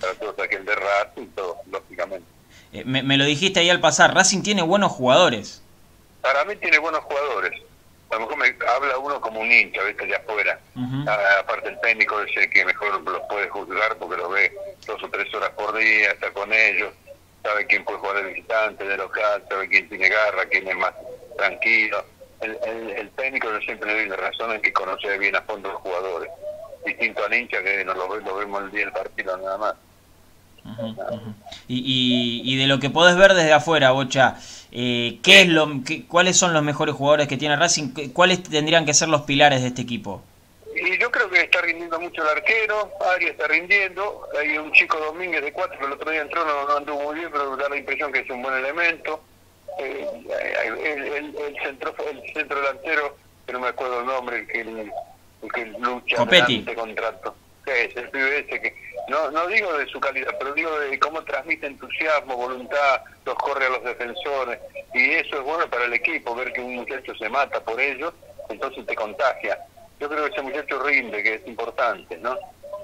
para 0.00 0.14
todos 0.14 0.38
aquel 0.38 0.64
de 0.64 0.74
Racing 0.74 1.22
y 1.22 1.26
todo, 1.26 1.58
lógicamente. 1.70 2.26
Eh, 2.72 2.82
me, 2.84 3.16
lo 3.16 3.24
dijiste 3.24 3.60
ahí 3.60 3.70
al 3.70 3.80
pasar, 3.80 4.14
Racing 4.14 4.42
tiene 4.42 4.62
buenos 4.62 4.92
jugadores. 4.92 5.62
Para 6.22 6.44
mí 6.44 6.56
tiene 6.56 6.78
buenos 6.78 7.00
jugadores. 7.04 7.52
A 8.10 8.14
lo 8.14 8.20
mejor 8.20 8.36
me 8.36 8.46
habla 8.68 8.98
uno 8.98 9.20
como 9.20 9.40
un 9.40 9.50
hincha, 9.50 9.82
¿viste? 9.82 10.06
De 10.06 10.16
afuera. 10.16 10.58
Ah, 11.06 11.18
aparte 11.40 11.68
el 11.68 11.80
técnico 11.80 12.20
es 12.22 12.36
el 12.36 12.48
que 12.48 12.64
mejor 12.64 13.00
los 13.02 13.22
puede 13.28 13.48
juzgar 13.48 13.96
porque 13.96 14.16
los 14.16 14.30
ve 14.30 14.52
dos 14.86 15.02
o 15.02 15.08
tres 15.08 15.32
horas 15.34 15.50
por 15.50 15.76
día, 15.76 16.12
está 16.12 16.30
con 16.32 16.52
ellos, 16.52 16.92
sabe 17.42 17.66
quién 17.66 17.84
puede 17.84 17.98
jugar 17.98 18.16
de 18.16 18.32
visitante, 18.32 18.84
de 18.84 18.96
local, 18.96 19.44
sabe 19.48 19.68
quién 19.68 19.88
tiene 19.88 20.08
garra, 20.08 20.46
quién 20.46 20.68
es 20.68 20.76
más 20.76 20.94
tranquilo. 21.36 22.04
El, 22.44 22.90
el, 22.90 23.10
técnico 23.10 23.50
yo 23.50 23.60
siempre 23.60 23.88
le 23.88 24.00
doy 24.00 24.08
la 24.08 24.16
razón 24.16 24.52
en 24.52 24.60
que 24.60 24.72
conoce 24.72 25.18
bien 25.18 25.34
a 25.36 25.42
fondo 25.42 25.72
los 25.72 25.80
jugadores. 25.80 26.30
Distinto 26.84 27.24
al 27.24 27.34
hincha 27.34 27.62
que 27.62 27.84
no 27.84 27.94
lo, 27.94 28.16
lo 28.20 28.36
vemos 28.36 28.62
el 28.64 28.70
día 28.70 28.84
del 28.84 28.92
partido 28.92 29.36
nada 29.36 29.58
más. 29.58 29.74
Y, 31.68 32.42
y, 32.44 32.56
de 32.56 32.66
lo 32.66 32.78
que 32.78 32.90
podés 32.90 33.16
ver 33.16 33.34
desde 33.34 33.52
afuera, 33.52 33.90
Bocha, 33.90 34.36
eh, 34.72 35.18
¿qué 35.22 35.42
es 35.42 35.48
lo, 35.48 35.68
¿cuáles 36.08 36.36
son 36.36 36.54
los 36.54 36.62
mejores 36.62 36.94
jugadores 36.94 37.28
que 37.28 37.36
tiene 37.36 37.56
Racing? 37.56 37.90
¿Cuáles 38.12 38.42
tendrían 38.42 38.86
que 38.86 38.94
ser 38.94 39.08
los 39.08 39.22
pilares 39.22 39.60
de 39.60 39.68
este 39.68 39.82
equipo? 39.82 40.22
Y 40.74 40.98
yo 40.98 41.10
creo 41.10 41.30
que 41.30 41.40
está 41.40 41.60
rindiendo 41.60 42.00
mucho 42.00 42.22
el 42.22 42.28
arquero, 42.28 42.90
Ari 43.14 43.26
está 43.26 43.46
rindiendo, 43.46 44.26
hay 44.38 44.58
un 44.58 44.72
chico 44.72 44.98
Domínguez 44.98 45.42
de 45.42 45.52
cuatro 45.52 45.78
que 45.78 45.84
el 45.84 45.92
otro 45.92 46.10
día 46.10 46.22
entró, 46.22 46.44
no, 46.44 46.76
anduvo 46.76 47.02
muy 47.04 47.16
bien, 47.16 47.30
pero 47.30 47.56
da 47.56 47.68
la 47.68 47.76
impresión 47.76 48.10
que 48.10 48.20
es 48.20 48.30
un 48.30 48.42
buen 48.42 48.54
elemento. 48.56 49.20
Eh, 49.78 50.06
el, 50.64 51.36
el, 51.36 51.56
centro, 51.62 51.94
el 52.10 52.22
centro 52.32 52.60
delantero, 52.60 53.16
que 53.46 53.52
no 53.52 53.60
me 53.60 53.68
acuerdo 53.68 54.00
el 54.00 54.06
nombre, 54.06 54.38
el 54.38 54.46
que, 54.46 54.60
el, 54.60 54.92
que 55.52 55.66
lucha 55.78 56.16
Copetti. 56.16 56.64
contrato. 56.74 57.34
es? 57.66 57.96
El 57.96 58.10
pibe 58.10 58.38
ese 58.40 58.60
que 58.60 58.76
no, 59.08 59.30
no 59.30 59.46
digo 59.48 59.76
de 59.76 59.86
su 59.86 60.00
calidad, 60.00 60.34
pero 60.38 60.54
digo 60.54 60.78
de 60.78 60.98
cómo 60.98 61.22
transmite 61.24 61.66
entusiasmo, 61.66 62.36
voluntad, 62.36 63.02
los 63.24 63.34
corre 63.34 63.66
a 63.66 63.70
los 63.70 63.84
defensores. 63.84 64.58
Y 64.94 65.10
eso 65.10 65.38
es 65.38 65.42
bueno 65.42 65.68
para 65.68 65.84
el 65.84 65.92
equipo, 65.92 66.34
ver 66.34 66.52
que 66.52 66.60
un 66.60 66.76
muchacho 66.76 67.14
se 67.16 67.28
mata 67.28 67.60
por 67.60 67.80
ellos, 67.80 68.14
entonces 68.48 68.86
te 68.86 68.94
contagia. 68.94 69.58
Yo 70.00 70.08
creo 70.08 70.24
que 70.24 70.32
ese 70.32 70.42
muchacho 70.42 70.82
rinde, 70.82 71.22
que 71.22 71.34
es 71.34 71.46
importante, 71.46 72.16
¿no? 72.18 72.36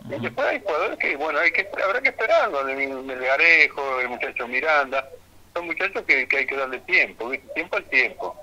Y 0.09 0.19
después 0.21 0.47
hay 0.47 0.61
jugadores 0.61 0.99
que, 0.99 1.17
bueno, 1.17 1.39
hay 1.39 1.53
que, 1.53 1.69
habrá 1.85 2.01
que 2.01 2.09
esperarlo, 2.09 2.67
el, 2.67 2.81
el 3.11 3.21
Garejo, 3.21 4.01
el 4.01 4.09
muchacho 4.09 4.49
Miranda, 4.49 5.09
son 5.55 5.67
muchachos 5.67 6.05
que, 6.07 6.27
que 6.29 6.39
hay 6.39 6.47
que 6.47 6.57
darle 6.57 6.79
tiempo, 6.81 7.31
tiempo 7.55 7.77
al 7.77 7.85
tiempo. 7.85 8.37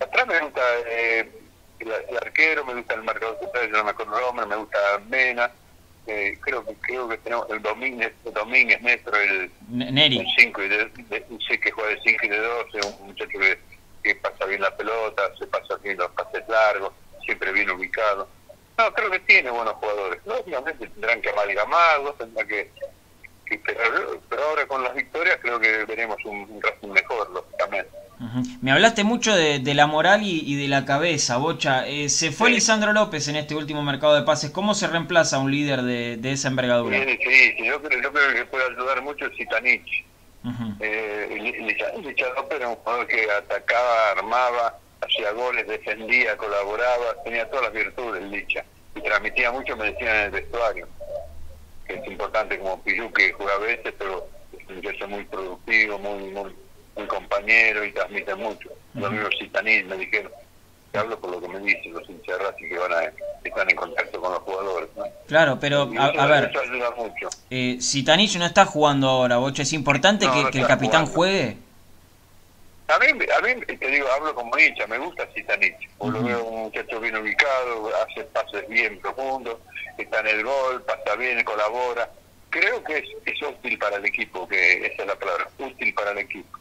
Atrás 0.00 0.26
me 0.26 0.38
gusta 0.40 0.60
eh, 0.88 1.28
el, 1.80 2.16
arquero, 2.16 2.64
me 2.64 2.74
gusta 2.74 2.94
el 2.94 3.02
marcador 3.02 3.38
yo 3.40 3.68
no 3.68 3.84
me 3.84 3.90
acuerdo 3.90 4.20
nombre, 4.20 4.46
me 4.46 4.56
gusta 4.56 4.78
Mena 5.08 5.50
eh, 6.06 6.38
creo 6.40 6.64
que 6.64 6.74
creo 6.74 7.08
que 7.08 7.18
tenemos 7.18 7.50
el 7.50 7.60
Domínguez, 7.60 8.12
el 8.24 8.32
Domínguez 8.32 8.80
Néstor, 8.80 9.16
el 9.16 9.50
5 9.68 10.62
y 10.62 10.68
de, 10.68 10.90
sé 11.48 11.58
que 11.58 11.72
juega 11.72 11.90
de 11.90 12.00
5 12.04 12.26
y 12.26 12.28
de 12.28 12.38
12, 12.38 12.80
un 13.00 13.06
muchacho 13.08 13.38
que, 13.38 13.58
que, 14.04 14.14
pasa 14.14 14.44
bien 14.46 14.60
la 14.60 14.76
pelota, 14.76 15.22
se 15.36 15.46
pasa 15.48 15.76
bien 15.82 15.96
los 15.96 16.10
pases 16.12 16.48
largos, 16.48 16.92
siempre 17.24 17.50
bien 17.50 17.70
ubicado. 17.70 18.28
No, 18.78 18.92
creo 18.94 19.10
que 19.10 19.18
tiene 19.20 19.50
buenos 19.50 19.74
jugadores. 19.74 20.20
Lógicamente 20.26 20.86
tendrán 20.86 21.20
que 21.20 21.30
amalgamarlos, 21.30 22.16
tendrán 22.18 22.46
que 22.46 22.70
pero, 23.64 24.20
pero, 24.28 24.42
ahora 24.42 24.66
con 24.66 24.82
las 24.82 24.94
victorias 24.94 25.38
creo 25.40 25.58
que 25.60 25.84
veremos 25.84 26.16
un, 26.24 26.62
un 26.82 26.92
mejor, 26.92 27.30
lógicamente. 27.30 27.90
Me 28.62 28.72
hablaste 28.72 29.04
mucho 29.04 29.34
de, 29.36 29.74
la 29.74 29.86
moral 29.86 30.22
y, 30.22 30.56
de 30.56 30.68
la 30.68 30.84
cabeza, 30.84 31.36
Bocha. 31.36 31.86
Eh, 31.86 32.08
se 32.08 32.32
fue 32.32 32.50
Lisandro 32.50 32.92
López 32.92 33.28
en 33.28 33.36
este 33.36 33.54
último 33.54 33.82
mercado 33.82 34.14
de 34.14 34.22
pases. 34.22 34.50
¿Cómo 34.50 34.74
se 34.74 34.86
reemplaza 34.86 35.38
un 35.38 35.50
líder 35.50 35.82
de, 35.82 36.32
esa 36.32 36.48
envergadura? 36.48 36.98
Sí, 36.98 37.18
sí, 37.22 37.64
yo, 37.64 37.82
creo, 37.82 38.00
yo 38.00 38.12
creo 38.12 38.34
que 38.34 38.44
puede 38.46 38.64
ayudar 38.64 39.02
mucho 39.02 39.28
Zitanich. 39.36 40.04
eh, 40.80 41.76
López 42.36 42.56
era 42.56 42.68
un 42.68 42.76
jugador 42.76 43.06
que 43.06 43.30
atacaba, 43.30 44.10
armaba, 44.12 44.78
hacía 45.02 45.32
goles, 45.32 45.66
defendía, 45.66 46.36
colaboraba, 46.36 47.22
tenía 47.22 47.48
todas 47.48 47.64
las 47.64 47.72
virtudes, 47.74 48.22
Licha. 48.24 48.64
Y 48.94 49.02
transmitía 49.02 49.52
mucho, 49.52 49.76
me 49.76 49.92
decían 49.92 50.16
en 50.16 50.22
el 50.22 50.30
vestuario. 50.30 50.88
Que 51.86 51.94
es 51.94 52.06
importante 52.06 52.58
como 52.58 52.82
Piyu, 52.82 53.12
que 53.12 53.32
juega 53.32 53.54
a 53.54 53.58
veces, 53.58 53.94
pero 53.98 54.28
es 54.58 54.68
un 54.68 54.76
muchacho 54.76 55.08
muy 55.08 55.24
productivo, 55.24 55.98
muy, 55.98 56.30
muy 56.30 56.54
un 56.96 57.06
compañero 57.06 57.84
y 57.84 57.92
transmite 57.92 58.34
mucho. 58.34 58.70
Los 58.94 59.04
amigos 59.04 59.34
Citanís 59.38 59.84
me 59.86 59.96
dijeron, 59.96 60.32
te 60.90 60.98
hablo 60.98 61.20
por 61.20 61.30
lo 61.30 61.40
que 61.40 61.48
me 61.48 61.60
dicen 61.60 61.92
los 61.92 62.08
hinchas 62.08 62.38
que 62.58 62.78
van 62.78 62.92
a, 62.92 63.12
están 63.44 63.70
en 63.70 63.76
contacto 63.76 64.20
con 64.20 64.32
los 64.32 64.42
jugadores. 64.42 64.88
Claro, 65.26 65.58
pero 65.60 65.90
a, 65.98 66.26
ver, 66.26 66.50
eso 66.50 66.60
ayuda 66.60 66.90
mucho. 66.96 67.28
Eh, 67.50 67.78
no 68.38 68.46
está 68.46 68.64
jugando 68.64 69.08
ahora, 69.08 69.36
Boche, 69.36 69.62
¿es 69.62 69.72
importante 69.72 70.26
que, 70.50 70.58
el 70.58 70.66
capitán 70.66 71.06
juegue? 71.06 71.58
A 72.88 72.98
mí, 73.00 73.06
a 73.08 73.40
mí, 73.42 73.66
te 73.66 73.90
digo, 73.90 74.06
hablo 74.16 74.34
como 74.34 74.56
hincha, 74.58 74.86
me 74.86 74.98
gusta 74.98 75.26
Citanich, 75.34 75.76
lo 76.00 76.22
veo 76.22 76.44
un 76.44 76.62
muchacho 76.62 77.00
bien 77.00 77.16
ubicado, 77.16 77.90
hace 78.08 78.22
pases 78.24 78.66
bien 78.68 78.98
profundos, 79.00 79.56
está 80.02 80.20
en 80.20 80.28
el 80.28 80.44
gol, 80.44 80.82
pasa 80.82 81.16
bien, 81.16 81.42
colabora. 81.44 82.10
Creo 82.50 82.82
que 82.84 82.98
es, 82.98 83.04
es 83.24 83.42
útil 83.42 83.78
para 83.78 83.96
el 83.96 84.04
equipo, 84.04 84.48
que 84.48 84.86
esa 84.86 85.02
es 85.02 85.08
la 85.08 85.18
palabra, 85.18 85.48
útil 85.58 85.92
para 85.94 86.12
el 86.12 86.18
equipo. 86.18 86.58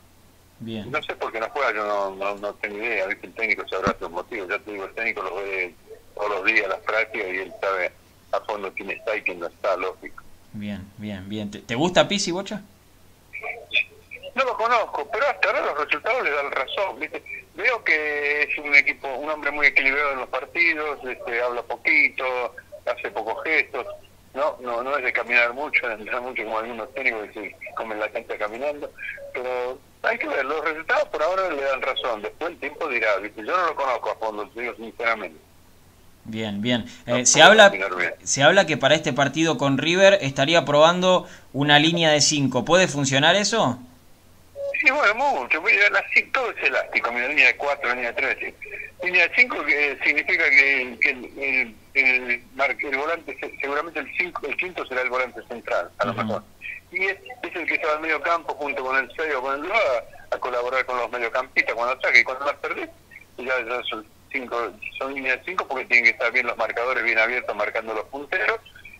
No 0.59 1.03
sé 1.03 1.15
por 1.15 1.31
qué 1.31 1.39
no 1.39 1.49
juega, 1.49 1.73
yo 1.73 1.85
no, 2.15 2.35
no, 2.35 2.53
tengo 2.55 2.77
idea. 2.77 3.05
El 3.05 3.33
técnico 3.33 3.67
sabrá 3.67 3.95
sus 3.99 4.09
motivos. 4.09 4.49
Ya 4.49 4.59
te 4.59 4.71
digo, 4.71 4.85
el 4.85 4.93
técnico 4.93 5.21
lo 5.21 5.35
ve 5.35 5.73
todos 6.15 6.29
los 6.29 6.45
días 6.45 6.67
las 6.69 6.79
prácticas 6.79 7.27
y 7.27 7.37
él 7.37 7.53
sabe 7.59 7.91
a 8.31 8.39
fondo 8.41 8.71
quién 8.73 8.91
está 8.91 9.15
y 9.15 9.21
quién 9.21 9.39
no 9.39 9.47
está, 9.47 9.75
lógico. 9.75 10.23
Bien, 10.53 10.89
bien, 10.97 11.27
bien. 11.27 11.51
¿Te, 11.51 11.75
gusta 11.75 12.07
Pisi, 12.07 12.31
Bocha? 12.31 12.61
No 14.33 14.43
lo 14.43 14.57
conozco, 14.57 15.09
pero 15.11 15.27
hasta 15.27 15.47
ahora 15.47 15.65
los 15.65 15.85
resultados 15.85 16.23
le 16.23 16.31
dan 16.31 16.51
razón. 16.51 16.99
¿viste? 16.99 17.21
Veo 17.55 17.83
que 17.83 18.43
es 18.43 18.57
un 18.57 18.73
equipo, 18.75 19.07
un 19.13 19.29
hombre 19.29 19.51
muy 19.51 19.67
equilibrado 19.67 20.13
en 20.13 20.19
los 20.19 20.29
partidos, 20.29 20.99
este, 21.05 21.41
habla 21.41 21.61
poquito, 21.63 22.55
hace 22.85 23.11
pocos 23.11 23.43
gestos. 23.43 23.85
no, 24.33 24.57
no, 24.61 24.83
no 24.83 24.97
es 24.97 25.03
de 25.03 25.13
caminar 25.13 25.53
mucho, 25.53 25.87
de 25.87 25.93
entrar 25.95 26.21
mucho 26.21 26.43
como 26.43 26.59
algunos 26.59 26.93
técnicos 26.93 27.29
que 27.29 27.33
se 27.33 27.55
comen 27.75 27.99
la 27.99 28.09
cancha 28.09 28.37
caminando, 28.37 28.91
pero 29.33 29.79
hay 30.03 30.17
que 30.17 30.27
ver, 30.27 30.45
los 30.45 30.63
resultados 30.63 31.07
por 31.09 31.23
ahora 31.23 31.49
le 31.49 31.61
dan 31.63 31.81
razón, 31.81 32.21
después 32.21 32.51
el 32.51 32.59
tiempo 32.59 32.87
dirá, 32.89 33.17
¿viste? 33.17 33.41
yo 33.45 33.55
no 33.57 33.67
lo 33.67 33.75
conozco 33.75 34.11
a 34.11 34.15
fondo, 34.15 34.45
digo 34.55 34.73
sinceramente. 34.75 35.39
Bien, 36.27 36.59
bien. 36.61 36.85
Eh, 37.05 37.19
No 37.19 37.25
se, 37.25 37.41
habla, 37.43 37.69
bien. 37.69 37.85
se 38.23 38.41
habla 38.41 38.65
que 38.65 38.77
para 38.77 38.95
este 38.95 39.13
partido 39.13 39.57
con 39.59 39.77
River 39.77 40.17
estaría 40.21 40.65
probando 40.65 41.27
una 41.53 41.77
línea 41.77 42.09
de 42.11 42.19
5. 42.19 42.65
¿Puede 42.65 42.87
funcionar 42.87 43.35
eso? 43.35 43.77
Sí, 44.79 44.91
bueno, 44.91 45.15
mucho. 45.15 45.61
Mira, 45.61 45.89
la, 45.89 46.03
todo 46.33 46.51
es 46.51 46.63
elástico. 46.63 47.11
Mira, 47.11 47.27
línea 47.27 47.47
de 47.47 47.55
4, 47.57 47.89
línea 47.95 48.11
de 48.11 48.35
3. 48.35 48.53
Línea 49.03 49.27
de 49.27 49.35
5 49.35 49.65
que 49.65 49.97
significa 50.03 50.49
que, 50.49 50.97
que 51.01 51.09
el, 51.09 51.25
el, 51.37 51.75
el 51.93 52.45
el 52.81 52.97
volante, 52.97 53.37
se- 53.39 53.57
seguramente 53.59 53.99
el, 53.99 54.17
cinco, 54.17 54.45
el 54.47 54.57
quinto 54.57 54.85
será 54.85 55.01
el 55.01 55.09
volante 55.09 55.41
central, 55.47 55.89
a 55.97 56.05
lo 56.05 56.13
mejor. 56.13 56.43
Y 56.91 57.05
es, 57.05 57.17
es 57.43 57.55
el 57.55 57.65
que 57.65 57.77
se 57.77 57.85
va 57.85 57.93
al 57.93 57.99
medio 58.01 58.21
campo 58.21 58.53
junto 58.55 58.83
con 58.83 58.97
el 58.97 59.11
6 59.15 59.33
o 59.35 59.41
con 59.41 59.55
el 59.55 59.61
2 59.69 59.71
a, 60.31 60.35
a 60.35 60.39
colaborar 60.39 60.85
con 60.85 60.97
los 60.97 61.11
mediocampistas 61.11 61.75
cuando 61.75 61.93
ataque. 61.93 62.19
Y 62.19 62.23
cuando 62.23 62.45
las 62.45 62.55
perdés, 62.55 62.89
ya, 63.37 63.59
ya 63.65 63.83
son, 63.89 64.05
cinco, 64.31 64.71
son 64.97 65.13
líneas 65.13 65.39
de 65.39 65.45
5 65.51 65.67
porque 65.67 65.85
tienen 65.85 66.05
que 66.05 66.11
estar 66.11 66.31
bien 66.31 66.47
los 66.47 66.57
marcadores 66.57 67.03
bien 67.03 67.19
abiertos 67.19 67.55
marcando 67.55 67.93
los 67.93 68.05
punteros, 68.05 68.59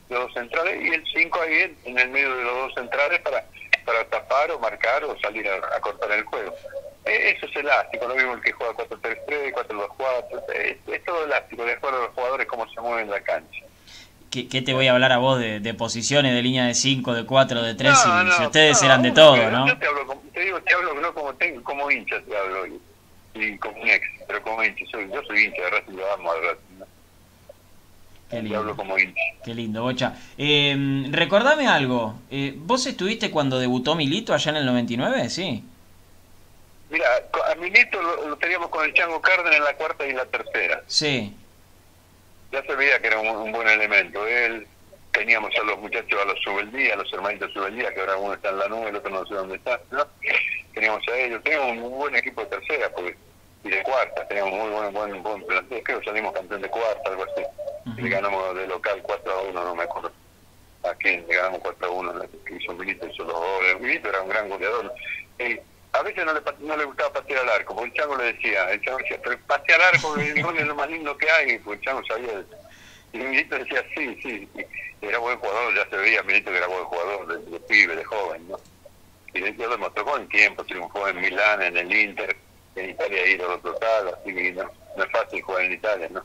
los 0.09 0.19
dos 0.25 0.33
centrales, 0.33 0.81
y 0.83 0.93
el 0.93 1.03
5 1.13 1.41
ahí 1.41 1.61
en, 1.61 1.77
en 1.85 1.99
el 1.99 2.09
medio 2.09 2.35
de 2.35 2.43
los 2.43 2.53
dos 2.55 2.73
centrales 2.75 3.19
para 3.21 3.43
para 3.86 4.04
tapar 4.10 4.52
o 4.52 4.60
marcar 4.60 5.04
o 5.04 5.17
salir 5.19 5.48
a, 5.48 5.56
a 5.76 5.80
cortar 5.80 6.12
el 6.12 6.24
juego. 6.24 6.54
Eh, 7.06 7.36
eso 7.38 7.45
es 7.45 7.56
elástico, 7.56 8.08
lo 8.08 8.15
mismo 8.15 8.34
el 8.34 8.41
que 8.41 8.52
juega 8.52 8.74
4-3-3, 8.74 9.54
4-2-4, 9.54 10.54
es, 10.56 10.78
es 10.88 11.04
todo 11.06 11.24
elástico, 11.26 11.63
de 11.63 11.74
acuerdo 11.74 12.00
a 12.00 12.06
los 12.06 12.13
jugadores 12.15 12.48
cómo 12.48 12.67
se 12.74 12.82
mueven 12.82 13.06
en 13.06 13.12
la 13.12 13.21
cancha. 13.21 13.60
¿Qué, 14.32 14.50
qué 14.50 14.62
te 14.63 14.74
voy 14.74 14.88
a 14.88 14.93
hablar 14.93 15.12
a 15.12 15.17
vos 15.19 15.39
de, 15.39 15.60
de 15.60 15.74
posiciones, 15.76 16.34
de 16.34 16.41
línea 16.41 16.65
de 16.65 16.74
5, 16.74 17.13
de 17.13 17.26
4, 17.26 17.62
de 17.62 17.76
3? 17.76 17.91
No, 17.91 17.95
si, 17.95 18.10
no, 18.10 18.32
si 18.38 18.43
ustedes 18.43 18.82
no, 18.82 18.88
eran 18.88 19.02
de 19.04 19.12
todo, 19.12 19.50
¿no? 19.52 19.67
Yo 19.67 19.78
te, 19.78 19.86
hablo, 19.88 20.08
como- 20.08 20.21
te 20.34 20.39
digo, 20.41 20.60
te 20.62 20.74
hablo 20.74 20.93
no 20.95 21.13
como, 21.13 21.34
tengo, 21.36 21.63
como 21.63 21.89
hincha, 21.91 22.19
te 22.24 22.36
hablo, 22.36 22.65
y, 22.67 22.82
y 23.36 23.58
como 23.60 23.80
un 23.82 23.88
ex, 23.88 24.06
pero 24.28 24.41
como 24.41 24.63
hincha, 24.63 24.84
soy, 24.91 25.10
yo 25.13 25.21
soy 25.28 25.43
hincha 25.45 25.62
de 25.62 25.69
Racing, 25.69 25.93
lo 25.93 26.12
amo 26.12 26.32
al 26.32 26.41
Racing. 26.41 26.74
Qué 28.41 28.56
hablo 28.56 28.60
lindo. 28.71 28.76
como 28.76 28.98
hincha. 28.98 29.21
Qué 29.43 29.54
lindo, 29.54 29.82
Bocha. 29.84 30.15
Eh, 30.38 31.06
recordame 31.12 31.67
algo. 31.67 32.19
eh, 32.32 32.54
¿Vos 32.58 32.86
estuviste 32.88 33.32
cuando 33.32 33.60
debutó 33.60 33.95
Milito 33.95 34.34
allá 34.34 34.52
en 34.52 34.58
el 34.58 34.65
99? 34.65 35.30
Sí. 35.30 35.63
Mira, 36.89 37.06
a 37.52 37.56
Milito 37.56 38.02
lo, 38.02 38.30
lo 38.30 38.38
teníamos 38.38 38.69
con 38.69 38.86
el 38.86 38.93
Chango 38.93 39.19
Cárdenas 39.21 39.56
en 39.58 39.63
la 39.63 39.74
cuarta 39.76 40.06
y 40.06 40.12
en 40.12 40.17
la 40.17 40.26
tercera. 40.26 40.84
Sí. 40.88 41.34
ya 42.52 42.62
se 42.63 42.76
veía 42.76 43.00
que 43.02 43.08
era 43.08 43.19
un, 43.19 43.28
un 43.28 43.52
buen 43.52 43.67
elemento. 43.67 44.26
Él, 44.28 44.67
teníamos 45.12 45.50
a 45.60 45.63
los 45.63 45.80
muchachos, 45.80 46.19
a 46.21 46.26
los 46.26 46.39
Subeldía, 46.43 46.93
a 46.93 46.98
los 46.98 47.12
hermanitos 47.13 47.52
Subeldía, 47.54 47.93
que 47.93 48.02
ahora 48.02 48.17
uno 48.17 48.34
está 48.34 48.50
en 48.50 48.60
la 48.60 48.67
nube, 48.67 48.89
el 48.89 48.95
otro 48.98 49.10
no 49.12 49.26
sé 49.26 49.34
dónde 49.34 49.56
está, 49.56 49.80
¿no? 49.91 50.06
Teníamos 50.74 51.02
a 51.08 51.17
ellos, 51.17 51.41
teníamos 51.43 51.71
un, 51.71 51.84
un 51.84 51.98
buen 52.00 52.15
equipo 52.15 52.41
de 52.41 52.48
tercera 52.48 52.89
porque, 52.93 53.15
y 53.65 53.69
de 53.71 53.82
cuarta, 53.84 54.28
teníamos 54.28 54.54
muy 54.54 54.69
buen, 54.69 54.93
buen, 54.93 55.23
buen 55.23 55.43
plantel, 55.47 55.82
creo 55.84 55.99
que 55.99 56.06
salimos 56.06 56.34
campeón 56.34 56.62
de 56.62 56.69
cuarta, 56.69 57.10
algo 57.10 57.23
así. 57.23 57.41
Ujú. 57.89 57.99
Y 57.99 58.01
le 58.04 58.10
ganamos 58.10 58.56
de 58.56 58.67
local 58.67 59.01
4 59.04 59.32
a 59.34 59.41
1, 59.41 59.63
no 59.63 59.75
me 59.75 59.84
acuerdo. 59.84 60.12
¿A 60.84 60.93
quién? 60.95 61.25
Le 61.28 61.36
ganamos 61.36 61.60
4 61.62 61.88
a 61.88 61.89
1, 61.89 62.21
que 62.45 62.56
hizo 62.56 62.73
Milito, 62.73 63.08
hizo 63.08 63.23
los 63.23 63.34
goles. 63.34 63.80
Milito 63.82 64.08
era 64.10 64.21
un 64.21 64.30
gran 64.30 64.47
goleador. 64.49 64.93
Eh, 65.39 65.60
a 65.93 66.04
veces 66.04 66.23
no 66.25 66.34
le, 66.34 66.41
no 66.60 66.78
le 66.78 66.86
gustaba 66.86 67.13
patear 67.13 67.39
al 67.41 67.49
arco, 67.49 67.75
porque 67.75 67.89
el 67.89 67.93
Chango 67.95 68.17
le 68.17 68.34
decía, 68.34 68.69
el 68.69 68.82
Chango 68.82 68.99
decía, 68.99 69.19
pero 69.23 69.39
patear 69.47 69.82
al 69.82 69.95
arco 69.95 70.15
el 70.15 70.43
gol 70.43 70.58
es 70.60 70.67
lo 70.67 70.75
más 70.75 70.89
lindo 70.89 71.17
que 71.17 71.32
hay, 71.32 71.58
porque 71.60 71.80
el 71.80 71.86
Chango 71.86 72.06
sabía 72.06 72.32
eso. 72.34 72.45
Y 73.13 73.17
Milito 73.17 73.58
decía, 73.58 73.84
sí, 73.97 74.19
sí, 74.21 74.47
y 75.01 75.06
era 75.08 75.17
buen 75.17 75.39
jugador, 75.39 75.73
ya 75.73 75.89
se 75.89 75.95
veía 75.97 76.21
Milito 76.21 76.51
que 76.51 76.58
era 76.58 76.67
buen 76.67 76.84
jugador, 76.84 77.28
de, 77.28 77.49
de 77.51 77.60
pibe, 77.62 77.95
de 77.95 78.04
joven, 78.04 78.47
¿no? 78.47 78.60
Y 79.34 79.39
de- 79.41 79.54
lo 79.54 79.69
demostró 79.71 80.06
con 80.06 80.21
el 80.21 80.28
tiempo, 80.30 80.63
triunfó 80.65 81.08
en 81.08 81.19
Milán, 81.19 81.63
en 81.63 81.78
el 81.78 81.91
Inter, 81.95 82.36
en 82.75 82.89
Italia 82.91 83.27
ídolo 83.27 83.59
total, 83.59 84.09
así 84.19 84.33
que 84.33 84.51
no, 84.53 84.63
no 84.97 85.03
es 85.03 85.11
fácil 85.11 85.41
jugar 85.41 85.63
en 85.63 85.73
Italia, 85.73 86.09
¿no? 86.11 86.23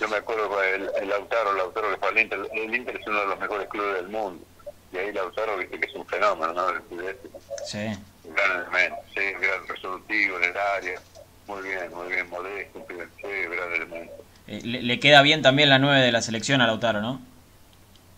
Yo 0.00 0.08
me 0.08 0.16
acuerdo 0.16 0.48
con 0.48 0.64
el, 0.64 0.90
el 1.00 1.08
Lautaro, 1.08 1.52
Lautaro 1.54 1.90
que 1.90 1.96
fue 1.98 2.08
al 2.08 2.18
Inter, 2.18 2.40
el 2.52 2.74
Inter 2.74 2.96
es 2.96 3.06
uno 3.06 3.20
de 3.20 3.26
los 3.26 3.38
mejores 3.38 3.68
clubes 3.68 3.94
del 3.94 4.08
mundo, 4.08 4.44
y 4.92 4.96
ahí 4.98 5.12
Lautaro 5.12 5.56
viste 5.56 5.78
que 5.78 5.86
es 5.86 5.94
un 5.94 6.06
fenómeno, 6.06 6.52
¿no? 6.52 6.68
El 6.70 6.82
sudeste, 6.88 7.28
Sí. 7.64 7.78
un 8.24 8.34
gran 8.34 8.50
elemento, 8.60 8.96
sí, 9.14 9.20
un 9.34 9.40
gran 9.40 9.68
resolutivo 9.68 10.36
en 10.38 10.44
el 10.44 10.56
área, 10.56 11.00
muy 11.46 11.62
bien, 11.62 11.94
muy 11.94 12.08
bien, 12.08 12.28
modesto, 12.28 12.78
un 12.78 12.86
sí, 12.88 13.28
gran 13.54 13.72
elemento. 13.72 14.12
Eh, 14.48 14.60
le, 14.64 14.82
le 14.82 15.00
queda 15.00 15.22
bien 15.22 15.42
también 15.42 15.68
la 15.68 15.78
9 15.78 16.00
de 16.00 16.12
la 16.12 16.22
selección 16.22 16.60
a 16.60 16.66
Lautaro, 16.66 17.00
¿no? 17.00 17.20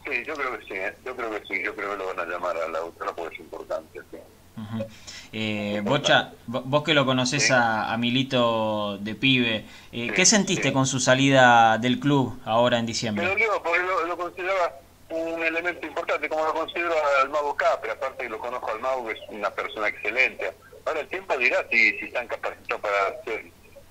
Sí, 0.05 0.23
yo 0.27 0.35
creo 0.35 0.59
que 0.59 0.65
sí, 0.67 0.75
¿eh? 0.75 0.95
yo 1.05 1.15
creo 1.17 1.31
que 1.31 1.47
sí, 1.47 1.63
yo 1.63 1.75
creo 1.75 1.91
que 1.93 1.97
lo 1.99 2.07
van 2.15 2.21
a 2.21 2.25
llamar 2.25 2.57
a 2.57 2.69
Lautaro 2.69 3.15
porque 3.15 3.35
es 3.35 3.41
importante, 3.41 4.01
sí. 4.11 4.19
Ujú. 4.57 4.87
Eh, 5.33 5.81
Bocha, 5.83 6.33
vo- 6.47 6.63
vos 6.65 6.85
que 6.85 6.95
lo 6.95 7.05
conocés 7.05 7.51
a, 7.51 7.93
a 7.93 7.97
Milito 7.97 8.99
de 8.99 9.15
pibe, 9.17 9.65
eh, 9.91 10.13
¿qué 10.15 10.25
sentiste 10.25 10.73
con 10.73 10.87
su 10.87 11.01
salida 11.01 11.77
del 11.79 11.99
club 11.99 12.39
ahora 12.45 12.79
en 12.79 12.85
Me 12.85 12.87
diciembre? 12.93 13.27
dolió 13.27 13.61
porque 13.63 13.81
lo, 13.81 14.07
lo 14.07 14.17
consideraba 14.17 14.73
un 15.11 15.43
elemento 15.43 15.87
importante, 15.87 16.29
como 16.29 16.45
lo 16.45 16.55
considero 16.55 16.95
al 17.21 17.29
Mago 17.31 17.55
Capri, 17.57 17.91
aparte 17.91 18.25
que 18.25 18.29
lo 18.31 18.39
conozco 18.39 18.71
al 18.71 18.81
Mago, 18.81 19.07
que 19.07 19.13
es 19.15 19.19
una 19.29 19.51
persona 19.51 19.89
excelente. 19.89 20.53
Ahora 20.87 21.01
el 21.01 21.09
tiempo 21.09 21.37
dirá 21.37 21.67
si, 21.71 21.99
si 21.99 22.05
están 22.07 22.29
capacitados 22.29 22.81
para 22.83 23.23
ser 23.25 23.45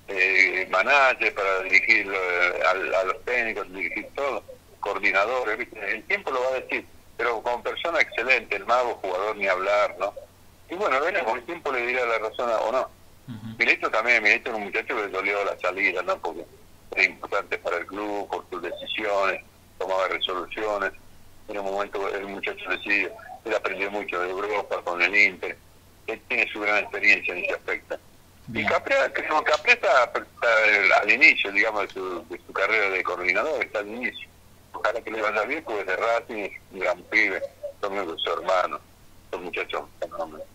eh, 0.08 0.66
manager, 0.70 1.34
para 1.34 1.60
dirigir 1.60 2.10
eh, 2.10 2.52
al- 2.70 2.94
a, 2.94 3.04
los 3.04 3.22
técnicos, 3.24 3.70
dirigir 3.72 4.08
todo, 4.14 4.44
coordinadores, 4.80 5.58
¿viste? 5.58 5.78
el 5.92 6.02
tiempo 6.04 6.30
lo 6.30 6.40
va 6.42 6.48
a 6.48 6.60
decir, 6.60 6.86
pero 7.16 7.42
como 7.42 7.62
persona 7.62 8.00
excelente, 8.00 8.56
el 8.56 8.64
Mago, 8.66 8.98
jugador 9.02 9.36
ni 9.36 9.46
hablar, 9.46 9.96
¿no? 9.98 10.14
Y 10.70 10.74
bueno, 10.74 11.00
veremos, 11.00 11.34
el 11.34 11.44
tiempo 11.44 11.72
le 11.72 11.86
dirá 11.86 12.06
la 12.06 12.18
razón 12.18 12.50
o 12.50 12.72
no. 12.72 12.88
Ujú. 13.28 13.56
Milito 13.58 13.90
también, 13.90 14.22
Milito 14.22 14.50
era 14.50 14.58
un 14.58 14.64
muchacho 14.64 14.96
que 14.96 15.02
le 15.02 15.08
dolió 15.08 15.44
la 15.44 15.58
salida, 15.58 16.02
¿no? 16.02 16.16
Porque 16.18 16.44
era 16.92 17.04
importante 17.04 17.58
para 17.58 17.78
el 17.78 17.86
club, 17.86 18.28
por 18.28 18.44
sus 18.50 18.62
decisiones, 18.62 19.42
tomaba 19.78 20.08
resoluciones. 20.08 20.92
En 21.48 21.58
un 21.58 21.64
momento 21.66 22.08
el 22.08 22.26
muchacho 22.26 22.70
decidió, 22.70 23.10
él 23.44 23.54
aprendió 23.54 23.90
mucho 23.90 24.20
de 24.20 24.30
Europa 24.30 24.80
con 24.82 25.00
el 25.02 25.14
Inter, 25.14 25.56
él 26.06 26.20
tiene 26.28 26.50
su 26.50 26.60
gran 26.60 26.78
experiencia 26.78 27.34
en 27.34 27.44
ese 27.44 27.54
aspecto. 27.54 27.98
Y 28.48 28.52
Bien. 28.52 28.66
Caprea, 28.66 29.12
que 29.12 29.22
no, 29.22 29.42
Caprea 29.42 29.74
está, 29.74 30.04
está 30.04 31.00
al 31.00 31.10
inicio, 31.10 31.50
digamos, 31.52 31.82
de 31.82 31.88
su, 31.88 32.28
de 32.28 32.40
su 32.46 32.52
carrera 32.52 32.90
de 32.90 33.02
coordinador, 33.02 33.62
está 33.62 33.80
al 33.80 33.88
inicio. 33.88 34.28
Ojalá 34.72 35.00
que 35.00 35.10
le 35.10 35.22
vaya 35.22 35.42
bien, 35.44 35.62
porque 35.64 35.80
es 35.80 35.86
de 35.86 35.96
Racing, 35.96 36.34
es 36.36 36.52
un 36.72 36.78
gran 36.80 37.02
pibe, 37.04 37.42
son 37.80 37.94
de 37.94 38.18
su 38.18 38.32
hermano, 38.32 38.80
son 39.30 39.44
muchachos 39.44 39.82
fenómenos. 40.00 40.46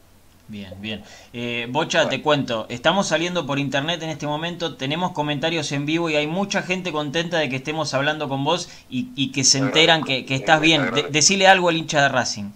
Bien, 0.49 0.73
bien. 0.81 1.03
Eh, 1.31 1.67
Bocha, 1.69 2.09
te 2.09 2.23
cuento, 2.23 2.65
estamos 2.69 3.07
saliendo 3.07 3.45
por 3.45 3.59
internet 3.59 4.01
en 4.01 4.09
este 4.09 4.25
momento, 4.25 4.75
tenemos 4.75 5.11
comentarios 5.11 5.71
en 5.71 5.85
vivo 5.85 6.09
y 6.09 6.15
hay 6.15 6.25
mucha 6.25 6.63
gente 6.63 6.91
contenta 6.91 7.37
de 7.37 7.49
que 7.49 7.57
estemos 7.57 7.93
hablando 7.93 8.27
con 8.27 8.43
vos 8.43 8.67
y, 8.89 9.09
y 9.15 9.31
que 9.31 9.43
se 9.43 9.59
Te 9.59 9.65
enteran 9.65 10.03
que, 10.03 10.25
que 10.25 10.33
estás 10.33 10.59
bien. 10.59 10.91
De- 10.91 11.03
decile 11.03 11.45
algo 11.47 11.69
al 11.69 11.77
hincha 11.77 12.01
de 12.01 12.09
Racing. 12.09 12.49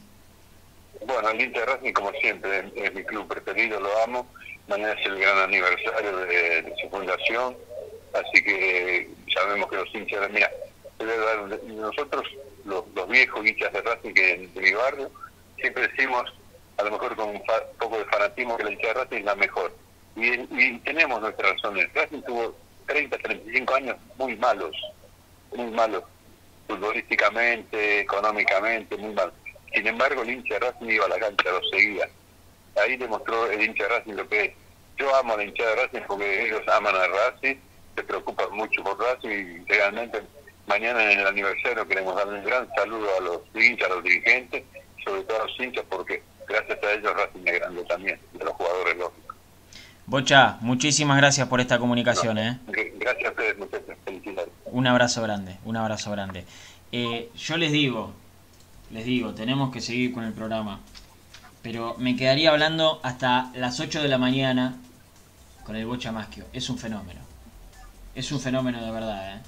Bueno, 1.06 1.29
el 1.29 1.41
Inter 1.41 1.65
Racing, 1.67 1.93
como 1.93 2.12
siempre, 2.13 2.60
es, 2.60 2.65
es 2.84 2.93
mi 2.95 3.03
club 3.03 3.27
preferido, 3.27 3.79
lo 3.79 3.89
amo. 4.03 4.25
Mañana 4.67 4.93
es 4.93 5.06
el 5.06 5.19
gran 5.19 5.38
aniversario 5.38 6.17
de, 6.17 6.62
de 6.63 6.73
su 6.82 6.89
fundación, 6.89 7.56
así 8.13 8.43
que 8.43 9.10
sabemos 9.32 9.69
que 9.69 9.75
los 9.75 9.93
hinchas, 9.93 10.32
mira, 10.32 10.49
nosotros, 11.67 12.25
los, 12.65 12.86
los 12.95 13.08
viejos 13.10 13.45
hinchas 13.45 13.71
de 13.73 13.82
Racing 13.82 14.13
que 14.13 14.49
de 14.51 14.62
mi 14.62 14.71
barrio, 14.71 15.12
siempre 15.60 15.88
decimos, 15.89 16.23
a 16.77 16.83
lo 16.83 16.91
mejor 16.91 17.15
con 17.15 17.29
un 17.29 17.43
fa- 17.45 17.63
poco 17.79 17.97
de 17.97 18.05
fanatismo, 18.05 18.57
que 18.57 18.63
la 18.63 18.71
hinchada 18.71 18.93
de 18.93 18.99
Racing 19.03 19.17
es 19.17 19.25
la 19.25 19.36
mejor. 19.36 19.75
Y, 20.15 20.77
tenemos 20.79 21.21
nuestras 21.21 21.51
razones. 21.53 21.91
Racing 21.93 22.21
tuvo 22.21 22.55
30, 22.88 23.17
35 23.17 23.75
años 23.75 23.95
muy 24.17 24.36
malos, 24.38 24.75
muy 25.55 25.71
malos, 25.71 26.03
futbolísticamente, 26.67 28.01
económicamente, 28.01 28.97
muy 28.97 29.13
mal. 29.13 29.31
Sin 29.73 29.88
embargo, 29.88 30.21
el 30.21 30.29
hincha 30.31 30.55
de 30.55 30.59
Racing 30.59 30.89
iba 30.89 31.05
a 31.05 31.09
la 31.09 31.19
cancha, 31.19 31.49
lo 31.51 31.62
seguía. 31.69 32.07
Ahí 32.75 32.97
demostró 32.97 33.49
el 33.49 33.62
hincha 33.62 33.83
de 33.83 33.89
Racing 33.89 34.13
lo 34.13 34.27
que 34.27 34.41
es. 34.45 34.51
Yo 34.97 35.15
amo 35.15 35.33
a 35.33 35.38
la 35.38 35.43
hincha 35.43 35.65
de 35.65 35.75
Racing 35.75 36.01
porque 36.07 36.45
ellos 36.45 36.62
aman 36.67 36.95
a 36.95 37.07
Racing, 37.07 37.55
se 37.95 38.03
preocupan 38.03 38.51
mucho 38.51 38.83
por 38.83 38.99
Racing 38.99 39.29
y 39.29 39.65
realmente 39.65 40.21
mañana 40.67 41.12
en 41.12 41.19
el 41.19 41.27
aniversario 41.27 41.88
queremos 41.88 42.15
darle 42.15 42.39
un 42.39 42.45
gran 42.45 42.69
saludo 42.75 43.07
a 43.17 43.21
los 43.21 43.41
hinchas, 43.55 43.89
a 43.89 43.95
los 43.95 44.03
dirigentes, 44.03 44.63
sobre 45.03 45.23
todo 45.23 45.41
a 45.41 45.45
los 45.47 45.59
hinchas 45.59 45.83
porque 45.89 46.21
gracias 46.47 46.79
a 46.84 46.91
ellos 46.93 47.13
Racing 47.15 47.41
es 47.47 47.53
grande 47.60 47.84
también, 47.86 48.19
de 48.34 48.43
los 48.45 48.53
jugadores 48.53 48.97
lógicos. 48.97 49.36
Bocha, 50.06 50.58
muchísimas 50.62 51.17
gracias 51.17 51.47
por 51.47 51.62
esta 51.62 51.79
comunicación. 51.79 52.38
¿eh? 52.38 52.60
Gr- 52.67 52.91
Gracias 52.97 53.25
a 53.27 53.29
ustedes, 53.32 53.58
muchachos. 53.58 53.95
Felicidades. 54.06 54.49
Un 54.65 54.88
abrazo 54.88 55.21
grande, 55.21 55.58
un 55.65 55.77
abrazo 55.77 56.12
grande. 56.12 56.45
Eh, 56.91 57.29
yo 57.36 57.58
les 57.58 57.71
digo, 57.71 58.13
les 58.91 59.06
digo, 59.06 59.34
tenemos 59.34 59.71
que 59.71 59.82
seguir 59.82 60.13
con 60.13 60.23
el 60.25 60.34
programa. 60.34 60.79
Pero 61.62 61.95
me 61.97 62.17
quedaría 62.17 62.49
hablando 62.51 62.99
hasta 63.03 63.49
las 63.56 63.79
8 63.79 64.01
de 64.01 64.10
la 64.10 64.17
mañana 64.17 64.75
con 65.65 65.77
el 65.77 65.86
Bocha 65.86 66.12
Maschio. 66.12 66.43
Es 66.51 66.69
un 66.69 66.77
fenómeno. 66.77 67.21
Es 68.15 68.32
un 68.34 68.41
fenómeno 68.41 68.84
de 68.86 68.91
verdad, 68.91 69.36
¿eh? 69.38 69.41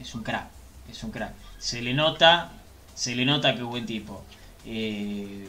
Es 0.00 0.14
un 0.14 0.22
crack, 0.22 0.46
es 0.90 1.02
un 1.02 1.10
crack. 1.10 1.32
Se 1.58 1.80
le 1.80 1.94
nota 1.94 2.50
se 2.94 3.16
le 3.16 3.24
nota 3.24 3.54
que 3.56 3.62
buen 3.62 3.86
tipo. 3.86 4.22
Eh, 4.66 5.48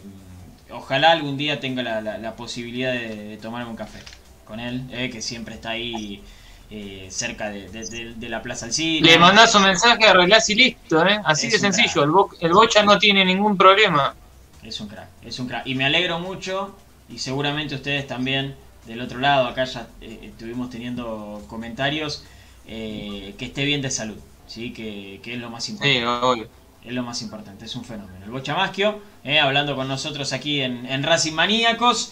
ojalá 0.71 1.11
algún 1.11 1.37
día 1.37 1.59
tenga 1.59 1.83
la, 1.83 2.01
la, 2.01 2.35
posibilidad 2.35 2.91
de, 2.91 3.15
de, 3.15 3.37
tomarme 3.37 3.69
un 3.69 3.75
café 3.75 3.99
con 4.45 4.59
él, 4.59 4.83
eh, 4.91 5.09
que 5.09 5.21
siempre 5.21 5.55
está 5.55 5.71
ahí 5.71 6.23
eh, 6.69 7.07
cerca 7.09 7.49
de, 7.49 7.69
de, 7.69 8.29
la 8.29 8.41
Plaza 8.41 8.65
Alcina. 8.65 9.07
Le 9.07 9.17
mandás 9.17 9.53
un 9.55 9.63
mensaje, 9.63 10.05
arreglás 10.05 10.49
y 10.49 10.55
listo, 10.55 11.05
¿eh? 11.05 11.19
así 11.23 11.49
de 11.49 11.59
sencillo. 11.59 12.03
El, 12.03 12.11
el, 12.47 12.53
Bocha 12.53 12.83
no 12.83 12.97
tiene 12.97 13.25
ningún 13.25 13.57
problema. 13.57 14.15
Es 14.63 14.79
un 14.79 14.87
crack, 14.87 15.09
es 15.23 15.39
un 15.39 15.47
crack. 15.47 15.67
Y 15.67 15.75
me 15.75 15.85
alegro 15.85 16.19
mucho, 16.19 16.75
y 17.09 17.19
seguramente 17.19 17.75
ustedes 17.75 18.07
también 18.07 18.55
del 18.85 19.01
otro 19.01 19.19
lado, 19.19 19.47
acá 19.47 19.65
ya 19.65 19.87
eh, 20.01 20.19
estuvimos 20.23 20.69
teniendo 20.69 21.43
comentarios, 21.47 22.23
que 22.65 23.35
esté 23.39 23.63
bien 23.63 23.83
de 23.83 23.91
salud, 23.91 24.17
¿sí? 24.47 24.73
que, 24.73 25.19
que 25.21 25.35
es 25.35 25.39
lo 25.39 25.51
más 25.51 25.69
importante. 25.69 25.99
Sí, 25.99 26.03
obvio 26.03 26.64
es 26.85 26.93
lo 26.93 27.03
más 27.03 27.21
importante, 27.21 27.65
es 27.65 27.75
un 27.75 27.83
fenómeno. 27.83 28.25
El 28.25 28.31
Bocha 28.31 28.55
Maschio, 28.55 29.01
hablando 29.41 29.75
con 29.75 29.87
nosotros 29.87 30.33
aquí 30.33 30.61
en, 30.61 30.85
en 30.85 31.03
Racing 31.03 31.33
Maníacos, 31.33 32.11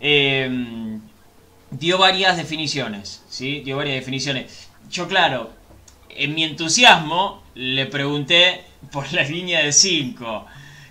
eh, 0.00 0.98
dio 1.70 1.98
varias 1.98 2.36
definiciones, 2.36 3.22
¿sí? 3.28 3.60
Dio 3.60 3.76
varias 3.76 3.96
definiciones. 3.96 4.68
Yo, 4.90 5.06
claro, 5.08 5.50
en 6.08 6.34
mi 6.34 6.44
entusiasmo 6.44 7.42
le 7.54 7.86
pregunté 7.86 8.64
por 8.90 9.12
la 9.12 9.22
línea 9.22 9.62
de 9.62 9.72
5 9.72 10.46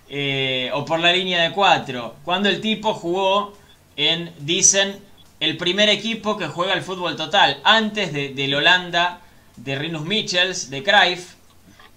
eh, 0.10 0.72
o 0.74 0.86
por 0.86 1.00
la 1.00 1.12
línea 1.12 1.44
de 1.44 1.52
4, 1.52 2.16
cuando 2.24 2.50
el 2.50 2.62
tipo 2.62 2.94
jugó 2.94 3.54
en, 3.96 4.32
dicen, 4.40 4.98
el 5.40 5.58
primer 5.58 5.90
equipo 5.90 6.38
que 6.38 6.48
juega 6.48 6.74
el 6.74 6.82
fútbol 6.82 7.16
total, 7.16 7.60
antes 7.64 8.14
de, 8.14 8.30
del 8.34 8.56
Holanda, 8.56 9.22
de 9.56 9.76
Rinus 9.76 10.06
Michels, 10.06 10.70
de 10.70 10.84
Cruyff, 10.84 11.34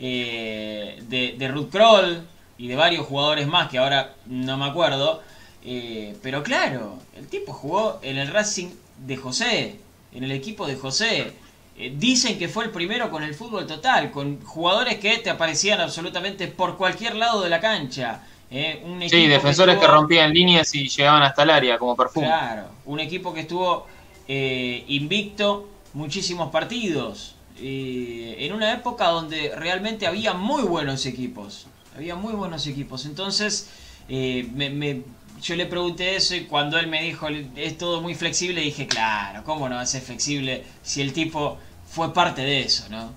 eh, 0.04 1.02
de, 1.08 1.36
de 1.38 1.48
Ruth 1.48 1.70
Kroll 1.70 2.26
y 2.58 2.68
de 2.68 2.76
varios 2.76 3.06
jugadores 3.06 3.46
más 3.46 3.68
que 3.70 3.78
ahora 3.78 4.14
no 4.26 4.56
me 4.56 4.66
acuerdo. 4.66 5.22
Eh, 5.64 6.16
pero 6.22 6.42
claro, 6.42 6.98
el 7.16 7.28
tipo 7.28 7.52
jugó 7.52 8.00
en 8.02 8.18
el 8.18 8.28
Racing 8.28 8.68
de 8.98 9.16
José, 9.16 9.76
en 10.12 10.24
el 10.24 10.32
equipo 10.32 10.66
de 10.66 10.76
José. 10.76 11.32
Eh, 11.78 11.94
dicen 11.96 12.38
que 12.38 12.48
fue 12.48 12.64
el 12.64 12.70
primero 12.70 13.10
con 13.10 13.22
el 13.22 13.34
fútbol 13.34 13.66
total, 13.66 14.10
con 14.10 14.40
jugadores 14.44 14.98
que 14.98 15.18
te 15.18 15.30
aparecían 15.30 15.80
absolutamente 15.80 16.48
por 16.48 16.76
cualquier 16.76 17.14
lado 17.14 17.42
de 17.42 17.50
la 17.50 17.60
cancha. 17.60 18.22
Eh, 18.50 18.84
sí, 19.08 19.28
defensores 19.28 19.78
que, 19.78 19.86
rompían 19.86 20.32
líneas 20.32 20.74
y 20.74 20.88
llegaban 20.88 21.22
hasta 21.22 21.44
el 21.44 21.50
área 21.50 21.78
como 21.78 21.96
perfume. 21.96 22.26
Claro, 22.26 22.66
un 22.84 23.00
equipo 23.00 23.32
que 23.32 23.40
estuvo 23.40 23.86
invicto 24.28 25.68
muchísimos 25.94 26.50
partidos. 26.50 27.34
En 27.58 28.52
una 28.52 28.72
época 28.72 29.08
donde 29.08 29.54
realmente 29.56 30.06
había 30.06 30.34
muy 30.34 30.62
buenos 30.62 31.06
equipos. 31.06 31.66
Había 31.96 32.14
muy 32.14 32.32
buenos 32.32 32.66
equipos. 32.66 33.06
Entonces, 33.06 33.68
me 34.08 35.02
yo 35.42 35.56
le 35.56 35.66
pregunté 35.66 36.14
eso 36.14 36.36
y 36.36 36.44
cuando 36.44 36.78
él 36.78 36.86
me 36.86 37.02
dijo 37.02 37.26
es 37.56 37.76
todo 37.76 38.00
muy 38.00 38.14
flexible, 38.14 38.60
dije, 38.60 38.86
claro, 38.86 39.42
¿cómo 39.44 39.68
no 39.68 39.74
va 39.74 39.80
a 39.82 39.86
ser 39.86 40.00
flexible 40.00 40.62
si 40.82 41.00
el 41.00 41.12
tipo 41.12 41.58
fue 41.90 42.14
parte 42.14 42.42
de 42.42 42.60
eso, 42.62 42.88
¿no? 42.88 43.12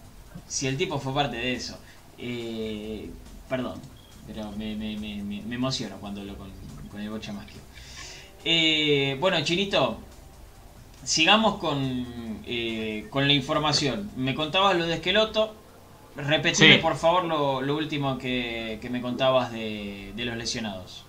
Si 0.48 0.66
el 0.66 0.76
tipo 0.76 1.00
fue 1.00 1.14
parte 1.14 1.38
de 1.38 1.54
eso. 1.54 1.78
Eh, 2.18 3.12
perdón, 3.48 3.80
pero 4.26 4.52
me, 4.54 4.76
me, 4.76 5.56
emociono 5.56 5.98
cuando 5.98 6.22
hablo 6.22 6.36
con, 6.36 6.52
el 7.00 7.10
Bocha 7.10 7.32
Maschio. 7.32 7.62
Eh, 8.44 9.18
bueno, 9.20 9.40
Chinito, 9.44 10.00
sigamos 11.06 11.56
con, 11.60 12.42
eh, 12.46 13.08
con 13.10 13.28
la 13.28 13.34
información. 13.34 14.12
Me 14.18 14.36
contabas 14.36 14.76
lo 14.76 14.86
de 14.86 14.96
Esqueloto. 14.96 15.56
Repetime 16.18 16.78
por 16.78 16.96
favor 16.96 17.26
lo, 17.26 17.62
lo 17.62 17.76
último 17.76 18.18
que, 18.18 18.80
que, 18.82 18.90
me 18.90 19.02
contabas 19.02 19.52
de, 19.52 20.14
de 20.16 20.26
los 20.26 20.38
lesionados. 20.38 21.06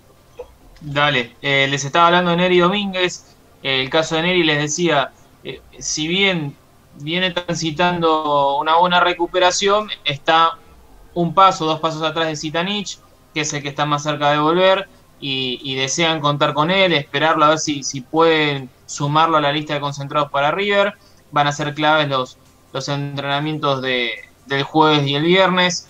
Dale, 0.80 1.32
eh, 1.42 1.66
les 1.70 1.85
estaba 1.85 2.06
hablando 2.09 2.30
de 2.30 2.37
Neri 2.37 2.59
Domínguez. 2.59 3.37
Eh, 3.62 3.80
el 3.82 3.90
caso 3.90 4.16
de 4.16 4.22
Neri 4.22 4.42
les 4.42 4.59
decía, 4.59 5.12
eh, 5.44 5.61
si 5.78 6.06
bien 6.06 6.56
viene 7.00 7.30
transitando 7.30 8.59
una 8.59 8.76
buena 8.76 9.00
recuperación, 9.00 9.88
está 10.04 10.59
un 11.14 11.35
paso, 11.35 11.64
dos 11.64 11.80
pasos 11.80 12.02
atrás 12.02 12.26
de 12.26 12.37
Zitanich, 12.37 12.98
que 13.32 13.40
es 13.40 13.52
el 13.52 13.62
que 13.62 13.68
está 13.68 13.87
más 13.87 14.02
cerca 14.02 14.30
de 14.30 14.38
volver, 14.38 14.88
y, 15.18 15.74
desean 15.76 16.20
contar 16.20 16.52
con 16.52 16.70
él, 16.70 16.92
esperarlo 16.92 17.46
a 17.46 17.48
ver 17.50 17.59
si, 17.59 17.82
si 17.82 18.02
pueden 18.02 18.68
sumarlo 18.87 19.37
a 19.37 19.40
la 19.40 19.53
lista 19.53 19.75
de 19.75 19.81
concentrados 19.81 20.31
para 20.31 20.51
River. 20.51 20.94
Van 21.33 21.46
a 21.46 21.53
ser 21.53 21.75
claves 21.75 22.09
los, 22.09 22.38
los 22.72 22.88
entrenamientos 22.88 23.83
de, 23.83 24.12
del 24.46 24.62
jueves 24.62 25.07
y 25.07 25.14
el 25.14 25.25
viernes, 25.25 25.88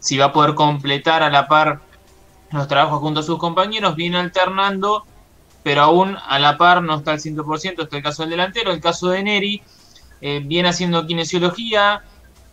si 0.00 0.18
va 0.18 0.26
a 0.26 0.32
poder 0.32 0.54
completar 0.54 1.22
a 1.22 1.30
la 1.30 1.48
par 1.48 1.80
los 2.50 2.66
trabajos 2.66 3.00
junto 3.00 3.20
a 3.20 3.22
sus 3.22 3.38
compañeros, 3.38 3.94
viene 3.94 4.18
alternando, 4.18 5.04
pero 5.62 5.82
aún 5.82 6.16
a 6.26 6.38
la 6.38 6.56
par 6.56 6.82
no 6.82 6.96
está 6.96 7.12
al 7.12 7.20
100%, 7.20 7.82
está 7.82 7.96
el 7.96 8.02
caso 8.02 8.22
del 8.22 8.30
delantero, 8.30 8.72
el 8.72 8.80
caso 8.80 9.08
de 9.10 9.22
Neri, 9.22 9.62
eh, 10.20 10.40
viene 10.44 10.70
haciendo 10.70 11.06
kinesiología, 11.06 12.02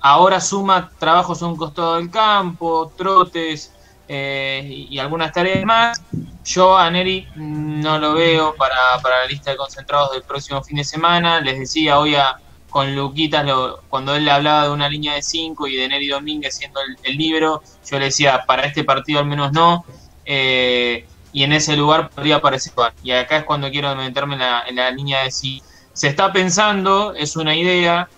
ahora 0.01 0.41
suma 0.41 0.91
trabajos 0.99 1.41
a 1.41 1.47
un 1.47 1.55
costado 1.55 1.95
del 1.95 2.11
campo, 2.11 2.91
trotes 2.97 3.73
eh, 4.07 4.87
y, 4.89 4.99
algunas 4.99 5.31
tareas 5.31 5.63
más. 5.63 6.01
Yo 6.45 6.77
a 6.77 6.89
Neri 6.91 7.27
no 7.35 7.97
lo 7.97 8.13
veo 8.13 8.55
para, 8.55 8.75
para 9.01 9.19
la 9.19 9.25
lista 9.25 9.51
de 9.51 9.57
concentrados 9.57 10.11
del 10.11 10.21
próximo 10.23 10.63
fin 10.63 10.77
de 10.77 10.83
semana, 10.83 11.41
les 11.41 11.59
decía 11.59 11.99
hoy 11.99 12.15
a 12.15 12.37
con 12.69 12.93
Luquitas, 12.93 13.45
cuando 13.87 14.13
él 14.15 14.27
hablaba 14.27 14.63
de 14.63 14.69
una 14.69 14.89
línea 14.89 15.13
de 15.13 15.21
5 15.21 15.65
y 15.67 15.77
de 15.77 15.87
Neri 15.87 16.09
Domínguez 16.09 16.57
siendo 16.57 16.81
el, 17.03 17.17
libro, 17.17 17.63
yo 17.89 17.97
le 17.97 18.05
decía, 18.05 18.43
para 18.45 18.63
este 18.63 18.83
partido 18.83 19.19
al 19.19 19.27
menos 19.27 19.53
no, 19.53 19.85
eh, 20.25 21.07
y 21.31 21.43
en 21.43 21.53
ese 21.53 21.77
lugar 21.77 22.09
podría 22.09 22.35
aparecer 22.35 22.73
Y 23.01 23.11
acá 23.11 23.37
es 23.37 23.43
cuando 23.45 23.71
quiero 23.71 23.95
meterme 23.95 24.33
en 24.33 24.41
la, 24.41 24.63
en 24.67 24.75
la 24.75 24.91
línea 24.91 25.23
de 25.23 25.31
si 25.31 25.63
se 25.93 26.09
está 26.09 26.33
pensando, 26.33 27.13
es 27.13 27.37
una 27.37 27.55
idea, 27.55 28.09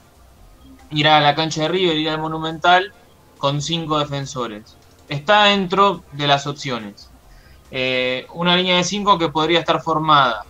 ir 0.90 1.08
a 1.08 1.22
la 1.22 1.36
cancha 1.36 1.62
de 1.62 1.68
River, 1.68 1.96
ir 1.96 2.10
al 2.10 2.20
Monumental 2.20 2.92
con 3.38 3.62
cinco 3.62 4.00
defensores. 4.00 4.76
Está 5.08 5.44
dentro 5.44 6.04
de 6.14 6.26
las 6.26 6.48
opciones. 6.48 7.07
Eh, 7.72 8.26
una 8.34 8.56
línea 8.56 8.78
de 8.78 8.84
5 8.84 9.18
que 9.18 9.30
podría 9.30 9.60
estar 9.60 9.82
formada 9.82 10.44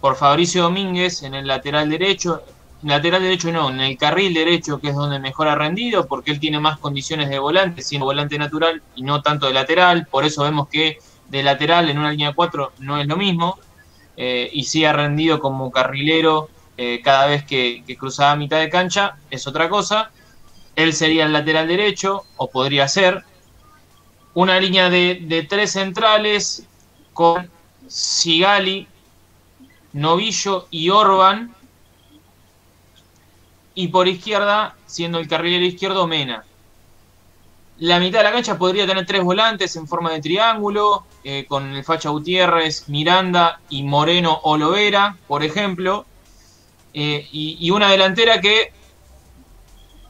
por 0.00 0.16
Fabricio 0.16 0.62
Domínguez 0.62 1.22
en 1.22 1.34
el 1.34 1.46
lateral 1.46 1.88
derecho, 1.88 2.42
lateral 2.82 3.22
derecho 3.22 3.52
no, 3.52 3.70
en 3.70 3.80
el 3.80 3.96
carril 3.96 4.34
derecho 4.34 4.80
que 4.80 4.88
es 4.88 4.94
donde 4.94 5.18
mejor 5.18 5.48
ha 5.48 5.54
rendido, 5.54 6.06
porque 6.06 6.30
él 6.32 6.40
tiene 6.40 6.58
más 6.58 6.78
condiciones 6.78 7.28
de 7.28 7.38
volante, 7.38 7.82
siendo 7.82 8.06
volante 8.06 8.38
natural 8.38 8.82
y 8.94 9.02
no 9.02 9.22
tanto 9.22 9.46
de 9.46 9.52
lateral, 9.52 10.06
por 10.10 10.24
eso 10.24 10.42
vemos 10.42 10.68
que 10.68 10.98
de 11.28 11.42
lateral 11.42 11.88
en 11.90 11.98
una 11.98 12.10
línea 12.10 12.32
4 12.34 12.72
no 12.78 12.98
es 12.98 13.06
lo 13.06 13.16
mismo, 13.16 13.58
eh, 14.16 14.50
y 14.52 14.64
sí 14.64 14.84
ha 14.84 14.92
rendido 14.92 15.40
como 15.40 15.70
carrilero 15.70 16.50
eh, 16.76 17.00
cada 17.02 17.26
vez 17.26 17.44
que, 17.44 17.82
cruzaba 17.98 18.36
mitad 18.36 18.58
de 18.58 18.70
cancha, 18.70 19.16
es 19.30 19.46
otra 19.46 19.68
cosa. 19.68 20.10
Él 20.76 20.92
sería 20.92 21.26
el 21.26 21.32
lateral 21.32 21.68
derecho, 21.68 22.24
o 22.36 22.50
podría 22.50 22.88
ser. 22.88 23.22
Una 24.34 24.60
línea 24.60 24.90
de, 24.90 25.20
de 25.22 25.42
tres 25.42 25.72
centrales 25.72 26.66
con 27.12 27.50
Sigali, 27.88 28.86
Novillo 29.92 30.68
y 30.70 30.90
Orban 30.90 31.54
y 33.74 33.88
por 33.88 34.08
izquierda, 34.08 34.76
siendo 34.86 35.18
el 35.18 35.28
carrilero 35.28 35.64
izquierdo, 35.64 36.06
Mena. 36.06 36.44
La 37.78 37.98
mitad 37.98 38.18
de 38.18 38.24
la 38.24 38.32
cancha 38.32 38.58
podría 38.58 38.86
tener 38.86 39.06
tres 39.06 39.22
volantes 39.22 39.74
en 39.76 39.88
forma 39.88 40.12
de 40.12 40.20
triángulo, 40.20 41.06
eh, 41.24 41.46
con 41.48 41.74
el 41.74 41.82
Facha 41.82 42.10
Gutiérrez, 42.10 42.88
Miranda 42.90 43.60
y 43.70 43.82
Moreno 43.84 44.38
Olovera, 44.42 45.16
por 45.26 45.42
ejemplo. 45.42 46.04
Eh, 46.92 47.26
y, 47.32 47.70
una 47.70 47.90
delantera 47.90 48.40
que 48.40 48.72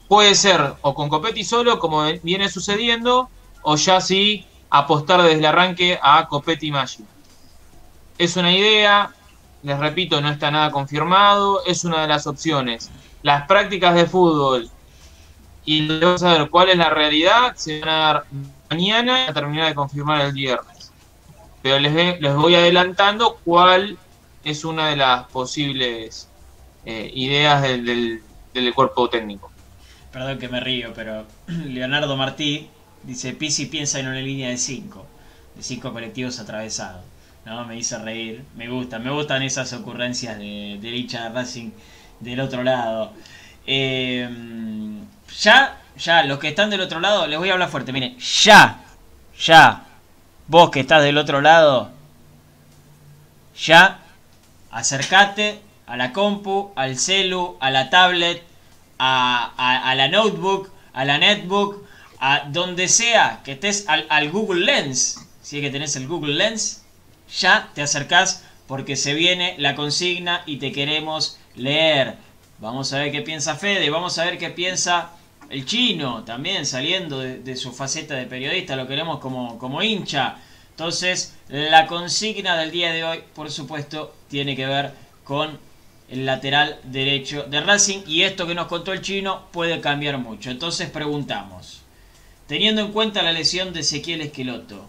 puede 0.08 0.34
ser 0.34 0.74
o 0.80 0.94
con 0.94 1.08
Copetti 1.08 1.44
solo, 1.44 1.78
como 1.78 2.04
viene 2.22 2.48
sucediendo, 2.48 3.28
o 3.62 3.76
ya 3.76 4.00
sí 4.00 4.46
apostar 4.70 5.22
desde 5.22 5.38
el 5.38 5.46
arranque 5.46 5.98
a 6.02 6.26
Copetti 6.28 6.68
y 6.68 6.70
Maggi. 6.72 7.04
Es 8.18 8.36
una 8.36 8.52
idea, 8.52 9.12
les 9.62 9.78
repito, 9.78 10.20
no 10.20 10.30
está 10.30 10.50
nada 10.50 10.70
confirmado, 10.70 11.64
es 11.64 11.84
una 11.84 12.02
de 12.02 12.08
las 12.08 12.26
opciones 12.26 12.90
las 13.22 13.46
prácticas 13.46 13.94
de 13.94 14.06
fútbol 14.06 14.68
y 15.64 15.86
vamos 15.86 16.22
a 16.22 16.38
ver 16.38 16.50
cuál 16.50 16.70
es 16.70 16.78
la 16.78 16.90
realidad, 16.90 17.54
se 17.54 17.80
van 17.80 17.88
a 17.88 17.98
dar 17.98 18.24
mañana 18.70 19.26
a 19.28 19.32
terminar 19.32 19.68
de 19.68 19.74
confirmar 19.74 20.22
el 20.22 20.32
viernes. 20.32 20.90
Pero 21.62 21.78
les, 21.78 22.20
les 22.20 22.34
voy 22.34 22.54
adelantando 22.54 23.38
cuál 23.44 23.98
es 24.42 24.64
una 24.64 24.88
de 24.88 24.96
las 24.96 25.24
posibles 25.26 26.28
eh, 26.86 27.10
ideas 27.14 27.62
del, 27.62 28.22
del, 28.54 28.74
cuerpo 28.74 29.10
técnico. 29.10 29.50
Perdón 30.10 30.38
que 30.38 30.48
me 30.48 30.60
río, 30.60 30.92
pero 30.94 31.26
Leonardo 31.46 32.16
Martí 32.16 32.70
dice, 33.02 33.32
Pisi 33.32 33.66
piensa 33.66 33.98
en 33.98 34.08
una 34.08 34.20
línea 34.20 34.48
de 34.48 34.56
cinco, 34.56 35.06
de 35.56 35.62
cinco 35.62 35.92
colectivos 35.92 36.38
atravesados. 36.38 37.02
¿no? 37.44 37.64
Me 37.66 37.76
hizo 37.76 37.98
reír, 37.98 38.44
me 38.56 38.68
gusta, 38.68 38.98
me 38.98 39.10
gustan 39.10 39.42
esas 39.42 39.72
ocurrencias 39.72 40.38
de, 40.38 40.78
de 40.80 40.90
de 40.90 41.28
Racing 41.30 41.70
del 42.20 42.40
otro 42.40 42.62
lado. 42.62 43.12
Eh, 43.66 44.28
ya, 45.40 45.80
ya, 45.96 46.22
los 46.24 46.38
que 46.38 46.48
están 46.48 46.70
del 46.70 46.80
otro 46.80 47.00
lado, 47.00 47.26
les 47.26 47.38
voy 47.38 47.48
a 47.50 47.52
hablar 47.54 47.70
fuerte. 47.70 47.92
Miren, 47.92 48.18
ya, 48.18 48.80
ya, 49.38 49.84
vos 50.46 50.70
que 50.70 50.80
estás 50.80 51.02
del 51.02 51.18
otro 51.18 51.40
lado, 51.40 51.90
ya, 53.56 54.00
acercate 54.70 55.60
a 55.86 55.96
la 55.96 56.12
compu, 56.12 56.72
al 56.76 56.96
celu, 56.98 57.56
a 57.60 57.70
la 57.70 57.90
tablet, 57.90 58.42
a, 58.98 59.94
la 59.96 60.08
notebook, 60.08 60.70
a 60.92 61.04
la 61.04 61.18
netbook, 61.18 61.84
a 62.20 62.44
donde 62.50 62.86
sea 62.86 63.40
que 63.44 63.52
estés 63.52 63.86
al, 63.88 64.30
Google 64.30 64.66
Lens, 64.66 65.26
si 65.42 65.56
es 65.56 65.62
que 65.62 65.70
tenés 65.70 65.96
el 65.96 66.06
Google 66.06 66.34
Lens, 66.34 66.84
ya 67.34 67.70
te 67.74 67.80
acercás 67.80 68.44
porque 68.66 68.94
se 68.94 69.14
viene 69.14 69.54
la 69.58 69.74
consigna 69.74 70.42
y 70.46 70.58
te 70.58 70.70
queremos 70.70 71.38
leer. 71.56 72.16
Vamos 72.58 72.92
a 72.92 72.98
ver 72.98 73.10
qué 73.10 73.22
piensa 73.22 73.56
Fede, 73.56 73.88
vamos 73.88 74.18
a 74.18 74.26
ver 74.26 74.36
qué 74.36 74.50
piensa 74.50 75.12
el 75.48 75.64
chino 75.64 76.22
también 76.24 76.66
saliendo 76.66 77.18
de, 77.18 77.56
su 77.56 77.72
faceta 77.72 78.14
de 78.14 78.26
periodista, 78.26 78.76
lo 78.76 78.86
queremos 78.86 79.18
como, 79.18 79.58
como 79.58 79.82
hincha. 79.82 80.36
Entonces, 80.70 81.34
la 81.48 81.86
consigna 81.86 82.56
del 82.56 82.70
día 82.70 82.92
de 82.92 83.02
hoy, 83.02 83.24
por 83.34 83.50
supuesto, 83.50 84.14
tiene 84.28 84.54
que 84.54 84.66
ver 84.66 84.92
con 85.24 85.58
el 86.10 86.26
lateral 86.26 86.80
derecho 86.84 87.44
de 87.44 87.60
Racing 87.60 88.02
y 88.06 88.22
esto 88.22 88.46
que 88.46 88.54
nos 88.54 88.66
contó 88.66 88.92
el 88.92 89.00
chino 89.00 89.46
puede 89.52 89.80
cambiar 89.80 90.18
mucho. 90.18 90.50
Entonces 90.50 90.90
preguntamos, 90.90 91.79
teniendo 92.50 92.82
en 92.82 92.90
cuenta 92.90 93.22
la 93.22 93.30
lesión 93.30 93.72
de 93.72 93.78
Ezequiel 93.78 94.22
Esqueloto, 94.22 94.88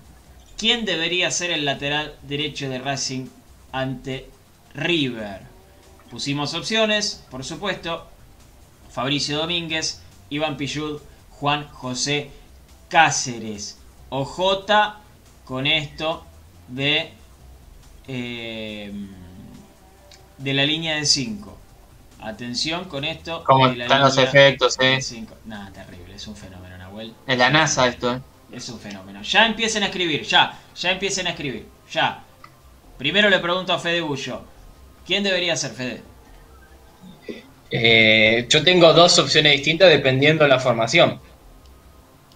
¿quién 0.57 0.83
debería 0.83 1.29
ser 1.29 1.51
el 1.51 1.63
lateral 1.63 2.15
derecho 2.23 2.67
de 2.67 2.79
Racing 2.79 3.27
ante 3.71 4.27
River? 4.73 5.41
Pusimos 6.09 6.55
opciones, 6.55 7.23
por 7.29 7.43
supuesto, 7.43 8.07
Fabricio 8.89 9.37
Domínguez, 9.37 10.01
Iván 10.31 10.57
Pillud, 10.57 11.01
Juan 11.29 11.67
José 11.67 12.31
Cáceres. 12.89 13.77
OJ 14.09 14.65
con 15.45 15.67
esto 15.67 16.25
de, 16.67 17.13
eh, 18.07 18.91
de 20.39 20.53
la 20.55 20.65
línea 20.65 20.95
de 20.95 21.05
5. 21.05 21.59
Atención 22.21 22.85
con 22.85 23.03
esto. 23.03 23.43
¿Cómo 23.43 23.67
están 23.67 24.01
los 24.01 24.17
efectos, 24.17 24.77
eh? 24.79 24.99
Nada, 25.45 25.71
terrible, 25.71 26.15
es 26.15 26.25
un 26.25 26.35
fenómeno, 26.35 26.70
Nahuel. 26.91 27.13
Es 27.25 27.37
la 27.37 27.49
NASA 27.49 27.87
esto, 27.87 28.15
eh. 28.15 28.19
Es 28.51 28.67
un 28.69 28.79
fenómeno. 28.79 29.21
Ya 29.21 29.45
empiecen 29.45 29.83
a 29.83 29.87
escribir, 29.87 30.23
ya, 30.23 30.59
ya 30.75 30.91
empiecen 30.91 31.27
a 31.27 31.31
escribir, 31.31 31.65
ya. 31.91 32.23
Primero 32.97 33.29
le 33.29 33.39
pregunto 33.39 33.73
a 33.73 33.79
Fede 33.79 34.01
Bullo. 34.01 34.41
¿Quién 35.05 35.23
debería 35.23 35.55
ser 35.55 35.71
Fede? 35.71 36.01
Eh, 37.71 38.45
yo 38.49 38.63
tengo 38.63 38.91
dos 38.93 39.17
opciones 39.17 39.53
distintas 39.53 39.89
dependiendo 39.89 40.43
de 40.43 40.49
la 40.49 40.59
formación. 40.59 41.19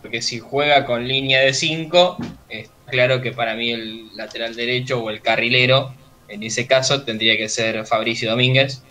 Porque 0.02 0.22
si 0.22 0.40
juega 0.40 0.86
con 0.86 1.08
línea 1.08 1.42
de 1.42 1.54
5, 1.54 2.18
es 2.50 2.70
claro 2.88 3.22
que 3.22 3.32
para 3.32 3.56
mí 3.56 3.72
el 3.72 4.16
lateral 4.16 4.56
derecho 4.56 5.04
o 5.04 5.10
el 5.10 5.22
carrilero, 5.22 5.94
en 6.30 6.44
ese 6.44 6.68
caso, 6.68 7.04
tendría 7.04 7.38
que 7.38 7.50
ser 7.50 7.86
Fabricio 7.86 8.30
Domínguez, 8.30 8.82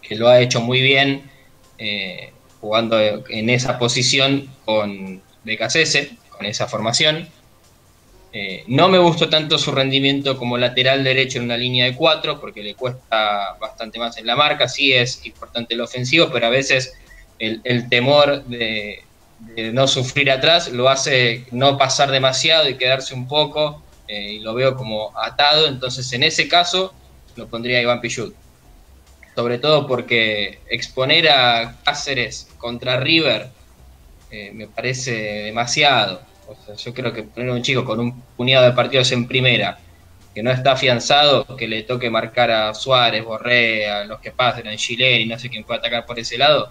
que 0.00 0.16
lo 0.16 0.28
ha 0.28 0.40
hecho 0.40 0.60
muy 0.60 0.80
bien 0.80 1.30
eh, 1.78 2.32
jugando 2.62 2.96
en 3.28 3.50
esa 3.50 3.76
posición 3.76 4.48
con 4.64 5.20
BKC, 5.44 6.16
con 6.30 6.46
esa 6.46 6.68
formación. 6.68 7.28
Eh, 8.32 8.62
no 8.68 8.88
me 8.88 8.98
gustó 8.98 9.28
tanto 9.28 9.58
su 9.58 9.72
rendimiento 9.72 10.38
como 10.38 10.56
lateral 10.56 11.02
derecho 11.02 11.38
en 11.38 11.44
una 11.46 11.56
línea 11.56 11.86
de 11.86 11.96
4, 11.96 12.40
porque 12.40 12.62
le 12.62 12.76
cuesta 12.76 13.56
bastante 13.60 13.98
más 13.98 14.16
en 14.16 14.28
la 14.28 14.36
marca. 14.36 14.68
Sí 14.68 14.92
es 14.92 15.26
importante 15.26 15.74
el 15.74 15.80
ofensivo, 15.80 16.30
pero 16.32 16.46
a 16.46 16.50
veces 16.50 16.94
el, 17.40 17.88
temor 17.88 18.44
de, 18.44 19.02
no 19.72 19.88
sufrir 19.88 20.30
atrás 20.30 20.68
lo 20.68 20.88
hace 20.88 21.44
no 21.50 21.76
pasar 21.76 22.12
demasiado 22.12 22.68
y 22.68 22.76
quedarse 22.76 23.12
un 23.12 23.26
poco, 23.26 23.82
eh, 24.06 24.34
y 24.34 24.38
lo 24.38 24.54
veo 24.54 24.76
como 24.76 25.12
atado. 25.18 25.66
Entonces, 25.66 26.12
en 26.12 26.22
ese 26.22 26.46
caso, 26.46 26.94
lo 27.34 27.48
pondría 27.48 27.82
Iván 27.82 28.00
Pichut. 28.00 28.36
Sobre 29.34 29.58
todo 29.58 29.86
porque 29.86 30.60
exponer 30.68 31.30
a 31.30 31.80
Cáceres 31.84 32.48
contra 32.58 33.00
River 33.00 33.48
eh, 34.30 34.50
me 34.52 34.66
parece 34.66 35.12
demasiado 35.44 36.32
yo 36.76 36.94
creo 36.94 37.12
que 37.12 37.22
poner 37.22 37.50
a 37.50 37.54
un 37.54 37.62
chico 37.62 37.84
con 37.84 38.00
un 38.00 38.20
puñado 38.36 38.64
de 38.64 38.72
partidos 38.72 39.12
en 39.12 39.26
primera, 39.26 39.78
que 40.34 40.42
no 40.42 40.50
está 40.50 40.72
afianzado, 40.72 41.56
que 41.56 41.68
le 41.68 41.82
toque 41.82 42.10
marcar 42.10 42.50
a 42.50 42.74
Suárez, 42.74 43.24
Borré, 43.24 43.88
a 43.88 44.04
los 44.04 44.20
que 44.20 44.32
pasen, 44.32 44.66
a 44.68 44.76
Chile 44.76 45.20
y 45.20 45.26
no 45.26 45.38
sé 45.38 45.50
quién 45.50 45.64
puede 45.64 45.80
atacar 45.80 46.06
por 46.06 46.18
ese 46.18 46.38
lado, 46.38 46.68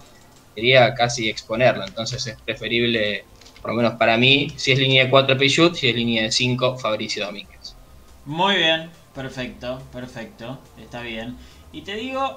sería 0.54 0.94
casi 0.94 1.28
exponerlo. 1.28 1.84
Entonces 1.84 2.26
es 2.26 2.40
preferible, 2.42 3.24
por 3.60 3.70
lo 3.70 3.76
menos 3.76 3.94
para 3.94 4.16
mí, 4.16 4.52
si 4.56 4.72
es 4.72 4.78
línea 4.78 5.04
de 5.04 5.10
4 5.10 5.38
Pichut, 5.38 5.74
si 5.74 5.88
es 5.88 5.94
línea 5.94 6.24
de 6.24 6.32
5 6.32 6.78
Fabricio 6.78 7.24
Domínguez. 7.24 7.76
Muy 8.24 8.56
bien, 8.56 8.90
perfecto, 9.14 9.80
perfecto, 9.92 10.58
está 10.80 11.02
bien. 11.02 11.36
Y 11.72 11.82
te 11.82 11.94
digo, 11.94 12.36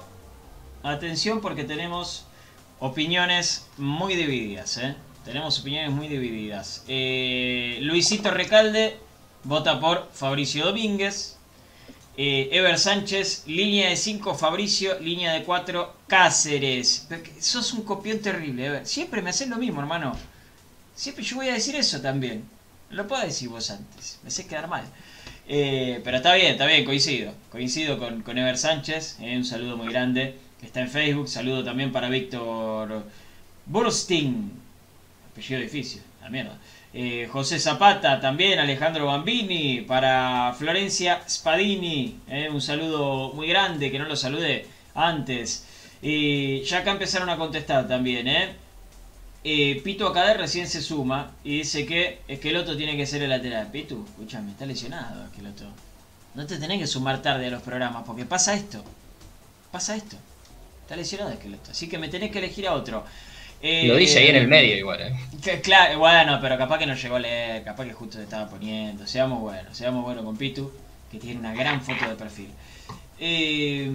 atención 0.92 1.40
porque 1.40 1.64
tenemos 1.64 2.26
opiniones 2.78 3.66
muy 3.76 4.14
divididas, 4.14 4.78
¿eh? 4.78 4.94
Tenemos 5.24 5.58
opiniones 5.58 5.90
muy 5.90 6.06
divididas. 6.08 6.84
Eh, 6.86 7.78
Luisito 7.82 8.30
Recalde 8.30 8.96
vota 9.42 9.80
por 9.80 10.08
Fabricio 10.12 10.64
Domínguez. 10.66 11.36
Eh, 12.18 12.48
Ever 12.52 12.78
Sánchez, 12.78 13.42
línea 13.46 13.90
de 13.90 13.96
5 13.96 14.34
Fabricio, 14.36 14.98
línea 15.00 15.32
de 15.32 15.42
4 15.42 15.94
Cáceres. 16.06 17.08
sos 17.40 17.72
un 17.72 17.82
copión 17.82 18.20
terrible, 18.20 18.66
Ever. 18.66 18.86
Siempre 18.86 19.20
me 19.20 19.30
haces 19.30 19.48
lo 19.48 19.56
mismo, 19.56 19.80
hermano. 19.80 20.12
Siempre 20.94 21.24
yo 21.24 21.36
voy 21.36 21.48
a 21.48 21.54
decir 21.54 21.74
eso 21.76 22.00
también. 22.00 22.44
lo 22.90 23.06
puedo 23.08 23.22
decir 23.22 23.48
vos 23.48 23.70
antes. 23.70 24.20
Me 24.22 24.30
sé 24.30 24.46
quedar 24.46 24.68
mal. 24.68 24.84
Eh, 25.48 26.00
pero 26.04 26.18
está 26.18 26.34
bien, 26.34 26.52
está 26.52 26.66
bien, 26.66 26.84
coincido. 26.84 27.34
Coincido 27.50 27.98
con 27.98 28.38
Ever 28.38 28.56
Sánchez. 28.56 29.18
un 29.20 29.44
saludo 29.44 29.76
muy 29.76 29.88
grande. 29.88 30.38
Está 30.62 30.80
en 30.80 30.88
Facebook. 30.88 31.28
Saludo 31.28 31.64
también 31.64 31.92
para 31.92 32.08
Víctor 32.08 33.04
Burstein 33.66 34.66
apellido 35.36 35.60
difícil, 35.60 36.02
la 36.22 36.30
mierda. 36.30 36.58
Eh, 36.94 37.28
José 37.30 37.58
Zapata 37.58 38.20
también, 38.20 38.58
Alejandro 38.58 39.06
Bambini, 39.06 39.82
para 39.82 40.54
Florencia 40.58 41.22
Spadini, 41.28 42.20
eh, 42.28 42.48
un 42.50 42.62
saludo 42.62 43.34
muy 43.34 43.48
grande, 43.48 43.90
que 43.90 43.98
no 43.98 44.06
lo 44.06 44.16
saludé 44.16 44.66
antes. 44.94 45.66
Y 46.00 46.62
ya 46.62 46.78
acá 46.78 46.92
empezaron 46.92 47.28
a 47.28 47.36
contestar 47.36 47.86
también, 47.86 48.26
¿eh? 48.28 48.54
eh 49.44 49.80
Pito 49.84 50.08
Acader 50.08 50.38
recién 50.38 50.66
se 50.68 50.80
suma 50.80 51.32
y 51.44 51.58
dice 51.58 51.84
que 51.84 52.20
Esqueloto 52.28 52.76
tiene 52.76 52.96
que 52.96 53.06
ser 53.06 53.22
el 53.22 53.30
lateral. 53.30 53.70
Pito, 53.70 54.02
escúchame, 54.08 54.52
está 54.52 54.64
lesionado 54.64 55.24
Esqueloto. 55.26 55.64
No 56.34 56.46
te 56.46 56.56
tenés 56.58 56.78
que 56.78 56.86
sumar 56.86 57.20
tarde 57.20 57.46
a 57.46 57.50
los 57.50 57.62
programas 57.62 58.04
porque 58.06 58.24
pasa 58.24 58.54
esto. 58.54 58.82
Pasa 59.70 59.96
esto. 59.96 60.16
Está 60.86 60.96
lesionado 60.96 61.32
Esqueloto. 61.32 61.72
Así 61.72 61.88
que 61.88 61.98
me 61.98 62.08
tenés 62.08 62.30
que 62.30 62.38
elegir 62.38 62.66
a 62.68 62.74
otro 62.74 63.04
lo 63.62 63.96
dice 63.96 64.18
ahí 64.18 64.28
en 64.28 64.36
el 64.36 64.48
medio 64.48 64.76
igual, 64.76 65.00
¿eh? 65.00 65.60
claro, 65.62 65.98
bueno, 65.98 66.38
pero 66.40 66.58
capaz 66.58 66.78
que 66.78 66.86
no 66.86 66.94
llegó 66.94 67.16
a 67.16 67.20
leer, 67.20 67.64
capaz 67.64 67.84
que 67.84 67.92
justo 67.92 68.18
se 68.18 68.24
estaba 68.24 68.48
poniendo. 68.48 69.06
Seamos 69.06 69.40
buenos, 69.40 69.76
seamos 69.76 70.04
buenos 70.04 70.24
con 70.24 70.36
Pitu, 70.36 70.70
que 71.10 71.18
tiene 71.18 71.40
una 71.40 71.54
gran 71.54 71.82
foto 71.82 72.08
de 72.08 72.14
perfil. 72.14 72.50
Eh, 73.18 73.90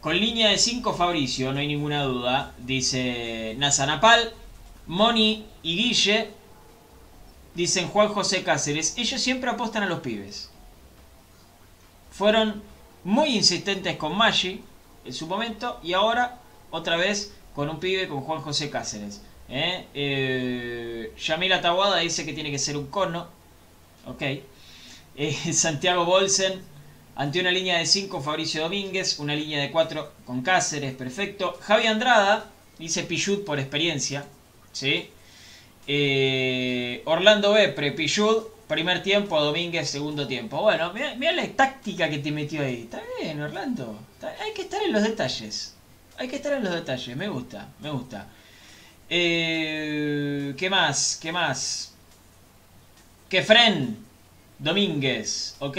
con 0.00 0.18
línea 0.18 0.50
de 0.50 0.58
5 0.58 0.94
Fabricio, 0.94 1.52
no 1.52 1.58
hay 1.58 1.66
ninguna 1.66 2.04
duda. 2.04 2.54
Dice 2.58 3.54
Nazanapal, 3.58 4.32
Moni 4.86 5.46
y 5.62 5.76
Guille. 5.76 6.28
Dicen 7.54 7.88
Juan 7.88 8.08
José 8.08 8.42
Cáceres. 8.44 8.94
Ellos 8.96 9.20
siempre 9.20 9.50
apostan 9.50 9.82
a 9.82 9.86
los 9.86 10.00
pibes. 10.00 10.50
Fueron 12.12 12.62
muy 13.04 13.36
insistentes 13.36 13.96
con 13.96 14.16
Maggi 14.16 14.62
en 15.04 15.12
su 15.14 15.26
momento 15.26 15.80
y 15.82 15.92
ahora 15.92 16.38
otra 16.70 16.96
vez 16.96 17.32
con 17.54 17.68
un 17.68 17.80
pibe 17.80 18.08
con 18.08 18.20
Juan 18.20 18.40
José 18.40 18.70
Cáceres. 18.70 19.22
¿eh? 19.48 19.86
Eh, 19.94 21.12
dice 22.02 22.24
que 22.24 22.32
tiene 22.32 22.50
que 22.50 22.58
ser 22.58 22.76
un 22.76 22.86
cono. 22.86 23.26
Ok. 24.06 24.22
Eh, 25.16 25.32
Santiago 25.52 26.04
Bolsen, 26.04 26.62
ante 27.16 27.40
una 27.40 27.50
línea 27.50 27.78
de 27.78 27.86
5, 27.86 28.22
Fabricio 28.22 28.62
Domínguez. 28.62 29.18
Una 29.18 29.34
línea 29.34 29.60
de 29.60 29.70
4 29.70 30.12
con 30.24 30.42
Cáceres, 30.42 30.94
perfecto. 30.94 31.58
Javi 31.60 31.86
Andrada 31.86 32.50
dice 32.78 33.02
Pichud 33.04 33.44
por 33.44 33.58
experiencia. 33.58 34.24
¿sí? 34.72 35.10
Orlando 37.04 37.52
Bepre, 37.52 37.92
Pichud, 37.92 38.44
primer 38.68 39.02
tiempo, 39.02 39.40
Domínguez, 39.40 39.90
segundo 39.90 40.28
tiempo. 40.28 40.62
Bueno, 40.62 40.92
mira 40.94 41.32
la 41.32 41.46
táctica 41.48 42.08
que 42.08 42.18
te 42.18 42.30
metió 42.30 42.62
ahí. 42.62 42.82
Está 42.82 43.02
bien, 43.20 43.40
Orlando. 43.40 43.98
Hay 44.22 44.52
que 44.54 44.62
estar 44.62 44.82
en 44.82 44.92
los 44.92 45.02
detalles. 45.02 45.74
Hay 46.18 46.28
que 46.28 46.36
estar 46.36 46.52
en 46.52 46.64
los 46.64 46.74
detalles, 46.74 47.16
me 47.16 47.28
gusta, 47.28 47.68
me 47.80 47.90
gusta. 47.90 48.26
Eh, 49.08 50.54
¿Qué 50.56 50.70
más? 50.70 51.18
¿Qué 51.20 51.32
más? 51.32 51.94
Kefren 53.28 53.96
Domínguez, 54.58 55.56
ok. 55.60 55.78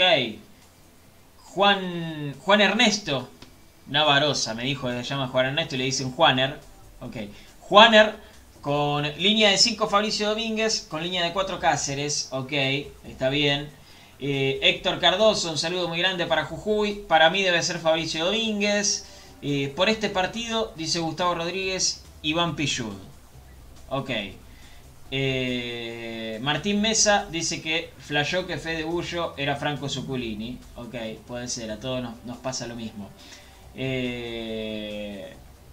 Juan, 1.38 2.34
Juan 2.40 2.60
Ernesto 2.60 3.28
Navarosa, 3.86 4.54
me 4.54 4.64
dijo, 4.64 4.90
se 4.90 5.02
llama 5.02 5.28
Juan 5.28 5.46
Ernesto 5.46 5.74
y 5.74 5.78
le 5.78 5.84
dicen 5.84 6.10
Juaner. 6.12 6.58
Ok. 7.00 7.16
Juaner 7.60 8.16
Con 8.60 9.02
línea 9.18 9.50
de 9.50 9.58
5 9.58 9.88
Fabricio 9.88 10.28
Domínguez, 10.28 10.86
con 10.88 11.02
línea 11.02 11.24
de 11.24 11.32
4 11.32 11.58
Cáceres, 11.58 12.28
ok, 12.30 12.52
está 13.08 13.28
bien. 13.28 13.68
Eh, 14.24 14.60
Héctor 14.62 15.00
Cardoso, 15.00 15.50
un 15.50 15.58
saludo 15.58 15.88
muy 15.88 15.98
grande 15.98 16.26
para 16.26 16.44
Jujuy. 16.44 17.02
Para 17.08 17.28
mí 17.28 17.42
debe 17.42 17.60
ser 17.60 17.80
Fabricio 17.80 18.24
Domínguez. 18.24 19.04
Eh, 19.42 19.72
por 19.74 19.88
este 19.88 20.10
partido, 20.10 20.72
dice 20.76 21.00
Gustavo 21.00 21.34
Rodríguez, 21.34 22.04
Iván 22.22 22.54
Pillud. 22.54 22.94
Ok. 23.88 24.10
Eh, 25.10 26.38
Martín 26.40 26.80
Mesa 26.80 27.26
dice 27.32 27.60
que 27.60 27.90
flashó 27.98 28.46
que 28.46 28.58
Fede 28.58 28.84
Bullo 28.84 29.34
era 29.36 29.56
Franco 29.56 29.88
Zuculini. 29.88 30.56
Ok, 30.76 30.94
puede 31.26 31.48
ser, 31.48 31.72
a 31.72 31.80
todos 31.80 32.00
nos, 32.24 32.36
pasa 32.38 32.68
lo 32.68 32.76
mismo. 32.76 33.10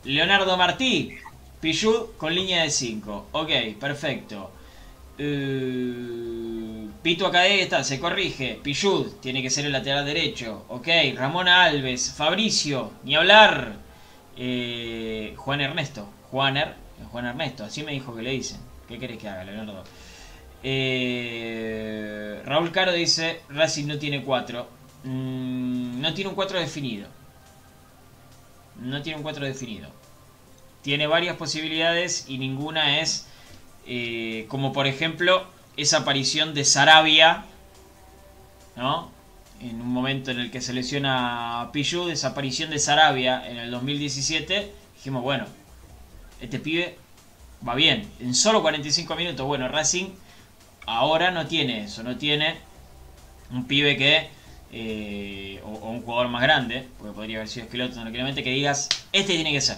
Leonardo 0.06 0.58
Martí, 0.58 1.16
Pillud 1.62 2.16
con 2.18 2.34
línea 2.34 2.64
de 2.64 2.72
5. 2.72 3.28
Ok, 3.32 3.52
perfecto. 3.80 4.50
Pito 7.02 7.26
Acadé 7.26 7.62
está, 7.62 7.84
se 7.84 8.00
corrige. 8.00 8.60
Pillud 8.62 9.14
tiene 9.22 9.42
que 9.42 9.50
ser 9.50 9.66
el 9.66 9.72
lateral 9.72 10.06
derecho. 10.06 10.66
Ok, 10.68 10.88
Ramona 11.16 11.64
Alves, 11.64 12.12
Fabricio, 12.12 12.92
ni 13.04 13.16
hablar. 13.16 13.78
Juan 14.36 15.62
Ernesto, 15.62 16.10
Juaner, 16.32 16.74
Juan 17.12 17.26
Ernesto, 17.26 17.66
así 17.66 17.84
me 17.84 17.92
dijo 17.92 18.16
que 18.16 18.22
le 18.22 18.32
dicen. 18.32 18.60
¿Qué 18.88 18.98
querés 18.98 19.18
que 19.18 19.30
haga, 19.30 19.44
Leonardo? 19.44 19.84
Eh, 20.64 22.42
Raúl 22.46 22.72
Caro 22.72 22.92
dice, 22.92 23.42
Racing 23.50 23.88
no 23.88 23.98
tiene 23.98 24.24
4. 24.24 24.68
Mm, 25.04 26.02
no 26.02 26.14
tiene 26.14 26.30
un 26.30 26.36
4 26.36 26.60
definido. 26.60 27.08
No 28.82 29.02
tiene 29.02 29.18
un 29.18 29.24
4 29.24 29.46
definido. 29.46 29.90
Tiene 30.82 31.08
varias 31.08 31.36
posibilidades 31.36 32.26
y 32.28 32.38
ninguna 32.38 33.00
es 33.00 33.28
eh, 33.86 34.46
como 34.50 34.74
por 34.74 34.88
ejemplo 34.88 35.46
esa 35.78 35.98
aparición 36.00 36.54
de 36.54 36.66
Sarabia, 36.66 37.46
¿no? 38.76 39.12
En 39.62 39.82
un 39.82 39.92
momento 39.92 40.32
en 40.32 40.40
el 40.40 40.52
que 40.52 40.62
se 40.62 40.74
lesiona 40.74 41.70
Pichu, 41.74 42.10
esa 42.10 42.30
aparición 42.30 42.70
de 42.70 42.80
Sarabia 42.80 43.48
en 43.50 43.58
el 43.58 43.72
2017, 43.72 44.72
dijimos, 44.96 45.22
bueno, 45.22 45.46
este 46.40 46.60
pibe 46.60 46.98
va 47.68 47.76
bien. 47.76 48.10
En 48.20 48.34
solo 48.34 48.62
45 48.62 49.16
minutos, 49.16 49.46
bueno, 49.46 49.68
Racing 49.68 50.08
ahora 50.86 51.32
no 51.32 51.46
tiene 51.46 51.84
eso, 51.84 52.04
no 52.04 52.18
tiene 52.18 52.58
un 53.52 53.66
pibe 53.66 53.98
que, 53.98 54.30
eh, 54.72 55.62
o, 55.64 55.90
un 55.90 56.02
jugador 56.02 56.30
más 56.30 56.42
grande, 56.42 56.88
porque 56.98 57.14
podría 57.14 57.38
haber 57.38 57.50
sido 57.50 57.66
Esqueloto 57.66 57.94
tranquilamente, 57.94 58.44
que 58.44 58.52
digas, 58.52 58.90
este 59.12 59.34
tiene 59.34 59.52
que 59.52 59.62
ser. 59.62 59.78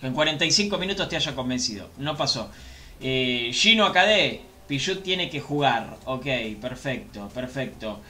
Que 0.00 0.06
en 0.06 0.14
45 0.14 0.76
minutos 0.78 1.08
te 1.08 1.16
haya 1.16 1.34
convencido. 1.34 1.88
No 1.98 2.16
pasó. 2.16 2.50
Eh, 3.00 3.50
Gino 3.52 3.84
Acadé, 3.84 4.42
Pichut 4.66 5.02
tiene 5.02 5.28
que 5.28 5.40
jugar. 5.40 5.96
Ok, 6.06 6.26
perfecto, 6.60 7.28
perfecto. 7.28 8.00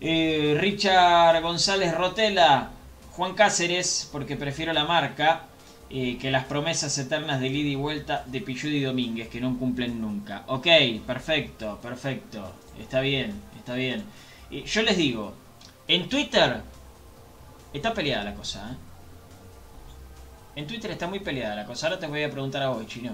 Eh, 0.00 0.56
Richard 0.58 1.42
González 1.42 1.94
Rotela, 1.94 2.70
Juan 3.12 3.34
Cáceres, 3.34 4.08
porque 4.10 4.36
prefiero 4.36 4.72
la 4.72 4.84
marca. 4.84 5.44
Eh, 5.90 6.18
que 6.20 6.30
las 6.30 6.44
promesas 6.44 6.98
eternas 6.98 7.40
de 7.40 7.48
ida 7.48 7.70
y 7.70 7.74
vuelta 7.74 8.22
de 8.26 8.42
Pichud 8.42 8.68
y 8.68 8.82
Domínguez, 8.82 9.28
que 9.28 9.40
no 9.40 9.58
cumplen 9.58 9.98
nunca. 9.98 10.44
Ok, 10.48 10.66
perfecto, 11.06 11.78
perfecto. 11.80 12.52
Está 12.78 13.00
bien, 13.00 13.32
está 13.56 13.72
bien. 13.74 14.04
yo 14.50 14.82
les 14.82 14.98
digo, 14.98 15.34
en 15.86 16.08
Twitter 16.10 16.60
está 17.72 17.94
peleada 17.94 18.24
la 18.24 18.34
cosa. 18.34 18.70
¿eh? 18.70 18.76
En 20.56 20.66
Twitter 20.66 20.90
está 20.90 21.06
muy 21.06 21.20
peleada 21.20 21.56
la 21.56 21.64
cosa. 21.64 21.86
Ahora 21.86 21.98
te 21.98 22.06
voy 22.06 22.22
a 22.22 22.30
preguntar 22.30 22.62
a 22.62 22.68
vos, 22.68 22.86
Chino. 22.86 23.12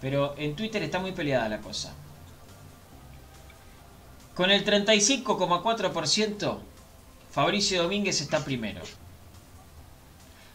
Pero 0.00 0.34
en 0.36 0.54
Twitter 0.54 0.82
está 0.82 0.98
muy 0.98 1.12
peleada 1.12 1.48
la 1.48 1.60
cosa. 1.60 1.94
Con 4.40 4.50
el 4.50 4.64
35,4%, 4.64 6.58
Fabricio 7.30 7.82
Domínguez 7.82 8.22
está 8.22 8.42
primero. 8.42 8.80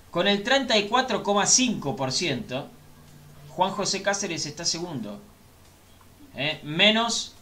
Con 0.10 0.28
el 0.28 0.44
34,5%, 0.44 2.66
Juan 3.50 3.70
José 3.70 4.02
Cáceres 4.02 4.48
está 4.48 4.66
segundo. 4.66 5.22
¿eh? 6.36 6.60
Menos 6.64 7.36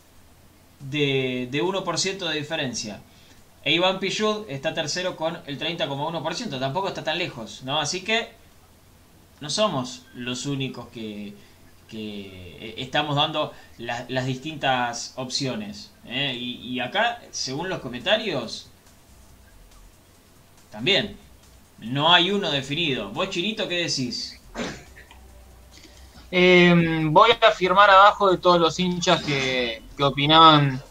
de, 0.82 1.50
1% 1.50 2.28
de 2.28 2.38
diferencia. 2.38 3.00
E 3.64 3.72
Iván 3.72 4.02
Pillud 4.02 4.44
está 4.50 4.74
tercero 4.74 5.16
con 5.16 5.40
el 5.46 5.58
30,1%. 5.58 6.60
Tampoco 6.60 6.90
está 6.90 7.06
tan 7.06 7.20
lejos, 7.20 7.64
¿no? 7.64 7.80
Así 7.80 8.02
que 8.02 8.34
no 9.40 9.50
somos 9.50 10.02
los 10.14 10.46
únicos 10.46 10.90
que, 10.90 11.36
estamos 11.94 13.16
dando 13.16 13.54
las 13.78 14.26
distintas 14.26 15.14
opciones. 15.16 15.92
¿eh? 16.06 16.36
Y, 16.36 16.80
acá, 16.80 17.22
según 17.32 17.70
los 17.70 17.80
comentarios, 17.80 18.70
también 20.72 21.18
no 21.80 22.14
hay 22.14 22.32
uno 22.32 22.52
definido. 22.52 23.10
¿Vos, 23.10 23.30
Chinito, 23.30 23.68
qué 23.68 23.86
decís? 23.88 24.40
Em, 26.32 27.14
voy 27.14 27.32
a 27.32 27.52
firmar 27.52 27.90
abajo 27.90 28.32
de 28.32 28.38
todos 28.38 28.60
los 28.60 28.80
hinchas 28.80 29.24
que, 29.24 29.82
opinaban 30.00 30.82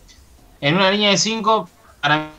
en 0.61 0.77
una 0.77 0.91
línea 0.91 1.11
de 1.11 1.19
5. 1.19 1.69
Para 2.01 2.31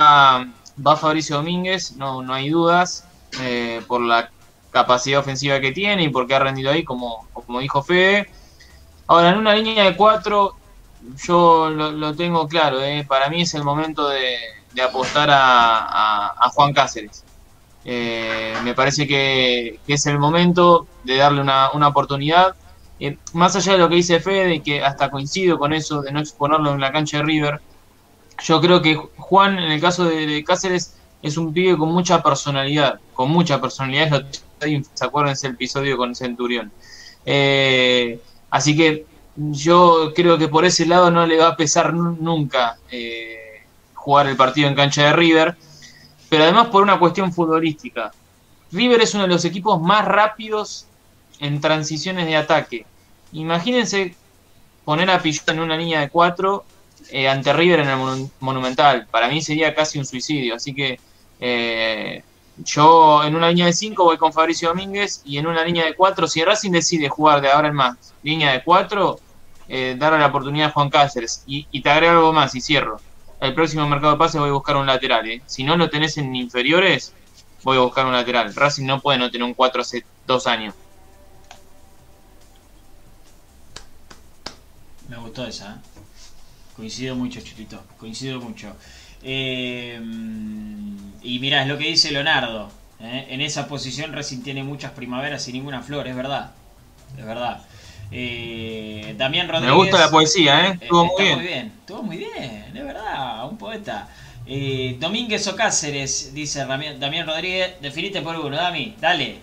va 0.86 0.96
Fabricio 0.96 1.38
Domínguez, 1.38 1.96
no, 1.98 2.24
no 2.24 2.34
hay 2.34 2.50
dudas, 2.50 3.08
eh, 3.42 3.82
por 3.88 4.02
la 4.02 4.32
capacidad 4.72 5.20
ofensiva 5.20 5.60
que 5.60 5.72
tiene 5.72 6.04
y 6.04 6.10
porque 6.10 6.36
ha 6.36 6.40
rendido 6.40 6.72
ahí, 6.72 6.84
como, 6.84 7.28
como 7.34 7.60
dijo 7.60 7.84
Fede. 7.84 8.30
Ahora, 9.08 9.30
en 9.30 9.38
una 9.38 9.54
línea 9.56 9.84
de 9.84 9.96
4, 9.96 10.56
yo 11.26 11.70
lo, 11.70 12.16
tengo 12.16 12.48
claro, 12.48 12.82
eh, 12.82 13.06
para 13.08 13.30
mí 13.30 13.42
es 13.42 13.54
el 13.54 13.64
momento 13.64 14.08
de, 14.10 14.38
apostar 14.82 15.30
a 15.32 16.50
Juan 16.54 16.74
Cáceres. 16.74 17.24
Eh, 17.86 18.54
me 18.64 18.74
parece 18.74 19.08
que, 19.08 19.80
es 19.88 20.06
el 20.06 20.20
momento 20.20 20.88
de 21.04 21.18
darle 21.18 21.42
una, 21.42 21.88
oportunidad. 21.88 22.56
Eh, 23.00 23.18
más 23.34 23.56
allá 23.56 23.74
de 23.74 23.78
lo 23.80 23.90
que 23.90 23.96
dice 23.96 24.20
Fede, 24.20 24.62
que 24.62 24.84
hasta 24.84 25.12
coincido 25.12 25.58
con 25.58 25.74
eso 25.74 26.02
de 26.02 26.12
no 26.12 26.20
exponerlo 26.20 26.72
en 26.72 26.80
la 26.80 26.92
cancha 26.92 27.18
de 27.18 27.24
River, 27.24 27.62
yo 28.44 28.62
creo 28.62 28.82
que 28.82 28.96
Juan, 28.96 29.60
en 29.60 29.72
el 29.72 29.82
caso 29.82 30.06
de, 30.06 30.44
Cáceres, 30.46 30.96
es 31.22 31.38
un 31.38 31.54
pibe 31.54 31.78
con 31.78 31.90
mucha 31.90 32.22
personalidad, 32.22 33.00
con 33.14 33.30
mucha 33.30 33.60
personalidad. 33.60 34.26
¿Se 34.60 35.06
acuerdan 35.06 35.34
ese 35.34 35.48
episodio 35.48 35.98
con 35.98 36.16
Centurión? 36.16 36.72
Eh, 37.26 38.20
así 38.54 38.78
que 38.78 39.06
yo 39.36 40.14
creo 40.16 40.38
que 40.38 40.48
por 40.48 40.64
ese 40.64 40.86
lado 40.86 41.10
no 41.12 41.26
le 41.26 41.38
va 41.38 41.50
a 41.50 41.58
pesar 41.58 41.94
nunca 41.94 42.78
jugar 43.94 44.28
el 44.28 44.38
partido 44.38 44.68
en 44.68 44.76
cancha 44.76 45.04
de 45.04 45.14
River 45.14 45.58
pero 46.34 46.46
además 46.46 46.70
por 46.70 46.82
una 46.82 46.98
cuestión 46.98 47.32
futbolística. 47.32 48.12
River 48.72 49.02
es 49.02 49.14
uno 49.14 49.22
de 49.22 49.30
los 49.30 49.46
equipos 49.46 49.80
más 49.80 50.04
rápidos 50.04 50.88
en 51.40 51.62
transiciones 51.62 52.26
de 52.26 52.36
ataque. 52.36 52.88
Imagínense 53.34 54.16
poner 54.84 55.12
a 55.12 55.22
Pillot 55.22 55.48
en 55.50 55.60
una 55.60 55.78
línea 55.78 56.00
de 56.00 56.10
cuatro 56.10 56.66
eh, 57.12 57.30
ante 57.30 57.54
River 57.54 57.82
en 57.82 57.90
el 57.90 58.30
Monumental. 58.40 59.06
Para 59.12 59.28
mí 59.28 59.44
sería 59.44 59.76
casi 59.76 60.00
un 60.00 60.08
suicidio. 60.08 60.56
Así 60.56 60.74
que 60.74 61.00
eh, 61.40 62.24
yo 62.58 63.24
en 63.24 63.36
una 63.36 63.50
línea 63.50 63.66
de 63.66 63.74
cinco 63.74 64.04
voy 64.04 64.18
con 64.18 64.34
Fabricio 64.34 64.70
Domínguez 64.70 65.22
y 65.26 65.38
en 65.38 65.48
una 65.48 65.64
línea 65.64 65.86
de 65.86 65.96
cuatro, 65.96 66.28
si 66.28 66.44
Racing 66.44 66.72
decide 66.72 67.10
jugar 67.10 67.42
de 67.42 67.50
ahora 67.50 67.70
en 67.70 67.76
más 67.76 68.14
línea 68.22 68.52
de 68.52 68.64
cuatro, 68.64 69.20
eh, 69.68 69.96
darle 69.98 70.20
la 70.20 70.28
oportunidad 70.28 70.68
a 70.68 70.72
Juan 70.72 70.90
Cáceres. 70.90 71.44
Y, 71.48 71.68
y 71.72 71.82
te 71.82 71.90
agrego 71.90 72.12
algo 72.12 72.34
más 72.34 72.54
y 72.56 72.62
cierro 72.62 73.00
el 73.44 73.54
próximo 73.54 73.86
mercado 73.90 74.14
de 74.14 74.20
pases 74.20 74.40
voy 74.40 74.50
a 74.50 74.54
buscar 74.54 74.78
un 74.78 74.86
lateral. 74.86 75.30
¿eh? 75.30 75.42
Si 75.46 75.66
no 75.66 75.76
lo 75.76 75.90
tenés 75.90 76.18
en 76.18 76.34
inferiores, 76.34 77.14
voy 77.64 77.76
a 77.76 77.82
buscar 77.82 78.06
un 78.06 78.14
lateral. 78.14 78.56
Racing 78.56 78.86
no 78.86 79.02
puede 79.02 79.20
no 79.20 79.30
tener 79.30 79.44
un 79.44 79.54
4 79.54 79.82
hace 79.82 80.06
dos 80.26 80.48
años. 80.48 80.74
Me 85.10 85.18
gustó 85.18 85.46
esa. 85.46 85.74
¿eh? 85.74 86.02
Coincido 86.78 87.16
mucho, 87.16 87.42
Chupito. 87.42 87.84
Coincido 88.00 88.40
mucho. 88.40 88.74
Eh, 89.24 90.00
y 91.22 91.40
mirá, 91.40 91.62
es 91.62 91.68
lo 91.68 91.78
que 91.78 91.86
dice 91.86 92.12
Leonardo. 92.12 92.70
¿eh? 93.00 93.28
En 93.30 93.42
esa 93.42 93.68
posición 93.68 94.14
Racing 94.14 94.42
tiene 94.42 94.64
muchas 94.64 94.92
primaveras 94.92 95.48
y 95.48 95.54
ninguna 95.54 95.82
flor, 95.82 96.08
es 96.08 96.16
verdad. 96.16 96.52
Es 97.18 97.26
verdad. 97.26 97.62
Eh, 98.12 99.16
Damián 99.18 99.48
Rodríguez. 99.48 99.72
Me 99.72 99.78
gusta 99.78 100.00
la 100.00 100.12
poesía, 100.12 100.68
¿eh? 100.68 100.70
eh 100.70 100.78
Estuvo 100.82 101.06
muy 101.06 101.24
bien. 101.24 101.36
muy 101.36 101.48
bien. 101.48 101.74
Estuvo 101.80 102.04
muy 102.04 102.18
bien, 102.18 102.74
de 102.74 102.84
verdad, 102.84 103.50
un 103.50 103.58
poeta. 103.58 104.10
Domínguez 105.00 105.48
o 105.48 105.56
Cáceres, 105.56 106.34
dice 106.34 106.66
Damián 106.66 107.26
Rodríguez. 107.26 107.76
Definite 107.82 108.22
por 108.22 108.36
uno, 108.36 108.58
Dami, 108.58 108.96
dale. 109.00 109.40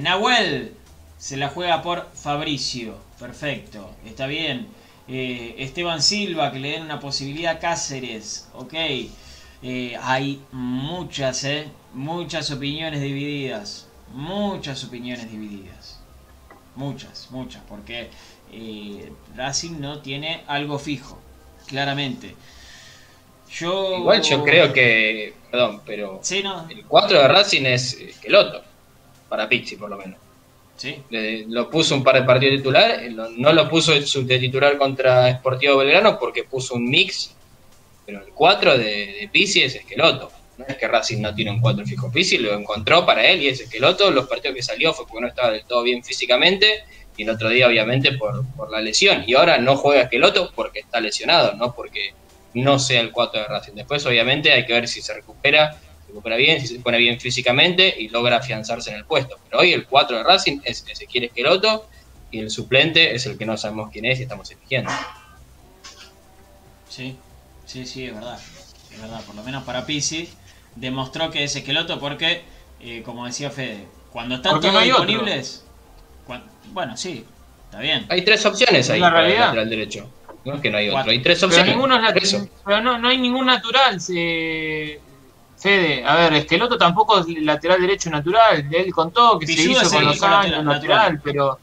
Nahuel 0.00 0.74
se 1.18 1.36
la 1.36 1.48
juega 1.48 1.82
por 1.82 2.08
Fabricio. 2.14 2.98
Perfecto, 3.18 3.90
está 4.06 4.26
bien. 4.26 4.68
Eh, 5.08 5.54
Esteban 5.58 6.02
Silva, 6.02 6.50
que 6.52 6.58
le 6.60 6.70
den 6.72 6.82
una 6.84 7.00
posibilidad 7.00 7.56
a 7.56 7.58
Cáceres. 7.58 8.48
Ok. 8.54 8.74
hay 10.00 10.42
muchas, 10.52 11.44
¿eh? 11.44 11.68
Muchas 11.94 12.50
opiniones 12.50 13.00
divididas. 13.00 13.88
Muchas 14.12 14.84
opiniones 14.84 15.30
divididas. 15.30 16.00
muchas, 16.76 17.28
muchas, 17.30 17.62
porque 17.68 18.10
eh, 18.52 19.12
Racing 19.36 19.80
no 19.80 20.00
tiene 20.00 20.42
algo 20.46 20.78
fijo, 20.78 21.18
claramente. 21.66 22.34
Yo... 23.50 23.98
Igual 23.98 24.22
yo 24.22 24.42
creo 24.42 24.72
que, 24.72 25.34
perdón, 25.50 25.82
pero 25.86 26.18
Sí, 26.22 26.42
no. 26.42 26.68
el 26.68 26.84
4 26.84 27.18
de 27.18 27.28
Racing 27.28 27.62
es 27.66 27.92
Esqueloto, 27.94 28.64
para 29.28 29.48
Pizzi 29.48 29.76
por 29.76 29.90
lo 29.90 29.96
menos. 29.98 30.18
Sí. 30.76 30.96
Le- 31.10 31.46
lo 31.46 31.70
puso 31.70 31.94
un 31.94 32.02
par 32.02 32.16
de 32.16 32.22
partidos 32.22 32.56
titular, 32.56 33.02
eh, 33.02 33.10
no 33.10 33.52
lo 33.52 33.68
puso 33.68 33.92
de 33.92 34.38
titular 34.38 34.76
contra 34.76 35.32
Sportivo 35.38 35.76
Belgrano 35.78 36.18
porque 36.18 36.44
puso 36.44 36.74
un 36.74 36.88
mix, 36.90 37.32
pero 38.04 38.20
el 38.24 38.32
4 38.32 38.76
de, 38.76 38.84
de 38.84 39.28
Pizzi 39.32 39.62
es 39.62 39.74
Esqueloto. 39.76 40.30
No 40.56 40.64
es 40.68 40.76
que 40.76 40.86
Racing 40.86 41.20
no 41.20 41.34
tiene 41.34 41.50
un 41.50 41.60
4 41.60 41.84
fijo. 41.84 42.12
Pizzi 42.12 42.38
lo 42.38 42.54
encontró 42.54 43.04
para 43.04 43.26
él 43.26 43.42
y 43.42 43.48
es 43.48 43.60
Esqueloto. 43.60 44.10
Los 44.10 44.26
partidos 44.28 44.54
que 44.56 44.62
salió 44.62 44.92
fue 44.92 45.06
porque 45.06 45.22
no 45.22 45.28
estaba 45.28 45.50
del 45.50 45.64
todo 45.64 45.82
bien 45.82 46.04
físicamente 46.04 46.84
y 47.16 47.22
el 47.22 47.30
otro 47.30 47.48
día 47.48 47.66
obviamente 47.66 48.12
por, 48.12 48.44
por 48.54 48.70
la 48.70 48.80
lesión. 48.80 49.24
Y 49.26 49.34
ahora 49.34 49.58
no 49.58 49.76
juega 49.76 50.02
Esqueloto 50.02 50.52
porque 50.54 50.80
está 50.80 51.00
lesionado, 51.00 51.54
no 51.54 51.74
porque 51.74 52.14
no 52.54 52.78
sea 52.78 53.00
el 53.00 53.10
4 53.10 53.40
de 53.40 53.46
Racing. 53.48 53.72
Después 53.74 54.04
obviamente 54.06 54.52
hay 54.52 54.64
que 54.66 54.72
ver 54.74 54.86
si 54.86 55.02
se 55.02 55.14
recupera, 55.14 55.76
recupera 56.14 56.36
bien, 56.36 56.60
si 56.60 56.68
se 56.68 56.78
pone 56.80 56.98
bien 56.98 57.18
físicamente 57.18 57.92
y 57.98 58.08
logra 58.08 58.36
afianzarse 58.36 58.90
en 58.90 58.98
el 58.98 59.04
puesto. 59.04 59.36
Pero 59.48 59.60
hoy 59.62 59.72
el 59.72 59.86
4 59.86 60.18
de 60.18 60.22
Racing 60.22 60.60
es 60.64 60.84
Ezequiel 60.88 61.24
Esqueloto 61.24 61.88
y 62.30 62.38
el 62.38 62.50
suplente 62.50 63.14
es 63.14 63.26
el 63.26 63.36
que 63.36 63.44
no 63.44 63.56
sabemos 63.56 63.90
quién 63.92 64.04
es 64.04 64.20
y 64.20 64.22
estamos 64.22 64.48
eligiendo. 64.52 64.92
Sí, 66.88 67.16
sí, 67.66 67.84
sí, 67.84 68.06
es 68.06 68.14
verdad. 68.14 68.38
Es 68.92 69.00
verdad, 69.00 69.20
por 69.24 69.34
lo 69.34 69.42
menos 69.42 69.64
para 69.64 69.84
Pizzi 69.84 70.28
demostró 70.76 71.30
que 71.32 71.42
es 71.42 71.56
esqueloto 71.56 71.98
porque, 71.98 72.42
eh, 72.80 73.02
como 73.04 73.26
decía 73.26 73.50
Fede, 73.50 73.84
cuando 74.12 74.36
están 74.36 74.60
todos 74.60 74.72
no 74.72 74.80
disponibles. 74.80 75.64
bueno, 76.72 76.96
sí, 76.96 77.24
está 77.64 77.80
bien. 77.80 78.06
Hay 78.08 78.22
tres 78.22 78.46
opciones 78.46 78.88
ahí 78.88 79.00
la 79.00 79.10
para 79.10 79.26
el 79.28 79.38
lateral 79.38 79.68
derecho. 79.68 80.08
No 80.44 80.54
es 80.56 80.60
que 80.60 80.70
no 80.70 80.76
hay 80.78 80.90
Cuatro. 80.90 81.00
otro, 81.00 81.12
hay 81.12 81.22
tres 81.22 81.38
Pero 81.38 81.48
opciones. 81.48 81.74
ninguno 81.74 82.08
es 82.08 82.48
pero 82.64 82.80
no, 82.82 82.98
no 82.98 83.08
hay 83.08 83.18
ningún 83.18 83.46
natural. 83.46 84.00
Se... 84.00 85.00
Fede, 85.64 86.04
a 86.04 86.14
ver, 86.16 86.34
Esqueloto 86.34 86.76
tampoco 86.76 87.20
es 87.20 87.26
lateral 87.40 87.80
derecho 87.80 88.10
natural. 88.10 88.68
Él 88.70 88.92
contó 88.92 89.38
que 89.38 89.46
se 89.46 89.62
hizo 89.62 89.88
con 89.88 90.04
los 90.04 90.22
años 90.22 90.62
natural, 90.62 90.64
natural. 90.64 91.20
pero 91.24 91.58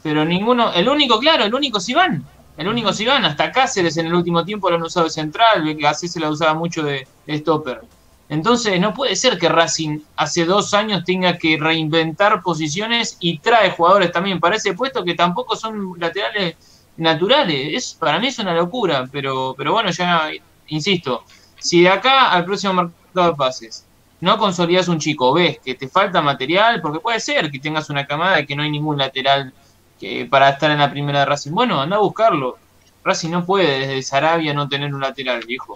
pero 0.00 0.24
ninguno, 0.24 0.72
el 0.72 0.88
único, 0.88 1.18
claro, 1.18 1.42
el 1.44 1.52
único 1.52 1.78
es 1.78 1.88
Iván. 1.88 2.24
El 2.56 2.68
único 2.68 2.90
es 2.90 3.00
Iván, 3.00 3.24
hasta 3.24 3.50
Cáceres 3.50 3.96
en 3.96 4.06
el 4.06 4.14
último 4.14 4.44
tiempo 4.44 4.70
lo 4.70 4.76
han 4.76 4.82
usado 4.84 5.06
de 5.06 5.10
central, 5.10 5.76
que 5.76 5.88
así 5.88 6.06
se 6.06 6.20
la 6.20 6.30
usaba 6.30 6.54
mucho 6.54 6.84
de, 6.84 7.04
de 7.26 7.38
stopper. 7.38 7.80
Entonces 8.28 8.78
no 8.78 8.94
puede 8.94 9.16
ser 9.16 9.38
que 9.38 9.48
Racing 9.48 9.98
hace 10.14 10.44
dos 10.44 10.72
años 10.72 11.02
tenga 11.02 11.36
que 11.36 11.58
reinventar 11.60 12.44
posiciones 12.44 13.16
y 13.18 13.38
trae 13.38 13.72
jugadores 13.72 14.12
también 14.12 14.38
para 14.38 14.54
ese 14.54 14.74
puesto 14.74 15.02
que 15.02 15.14
tampoco 15.14 15.56
son 15.56 15.98
laterales 15.98 16.54
naturales. 16.96 17.74
Es, 17.74 17.94
para 17.94 18.20
mí 18.20 18.28
es 18.28 18.38
una 18.38 18.54
locura, 18.54 19.08
pero, 19.10 19.52
pero 19.58 19.72
bueno, 19.72 19.90
ya 19.90 20.30
insisto, 20.68 21.24
si 21.58 21.82
de 21.82 21.88
acá 21.88 22.30
al 22.30 22.44
próximo 22.44 22.72
mercado 22.74 23.05
de 23.24 23.34
pases 23.34 23.86
no 24.20 24.38
consolidas 24.38 24.88
un 24.88 24.98
chico, 24.98 25.32
ves 25.34 25.58
que 25.58 25.74
te 25.74 25.88
falta 25.88 26.22
material, 26.22 26.80
porque 26.80 27.00
puede 27.00 27.20
ser 27.20 27.50
que 27.50 27.58
tengas 27.58 27.90
una 27.90 28.06
camada 28.06 28.36
de 28.36 28.46
que 28.46 28.56
no 28.56 28.62
hay 28.62 28.70
ningún 28.70 28.98
lateral 28.98 29.52
que 30.00 30.26
para 30.26 30.50
estar 30.50 30.70
en 30.70 30.78
la 30.78 30.90
primera 30.90 31.20
de 31.20 31.26
Racing. 31.26 31.52
Bueno, 31.52 31.80
anda 31.80 31.96
a 31.96 32.00
buscarlo. 32.00 32.58
Racing 33.04 33.30
no 33.30 33.44
puede 33.44 33.80
desde 33.80 34.02
Sarabia 34.02 34.52
no 34.52 34.68
tener 34.68 34.92
un 34.94 35.00
lateral, 35.00 35.44
viejo. 35.46 35.74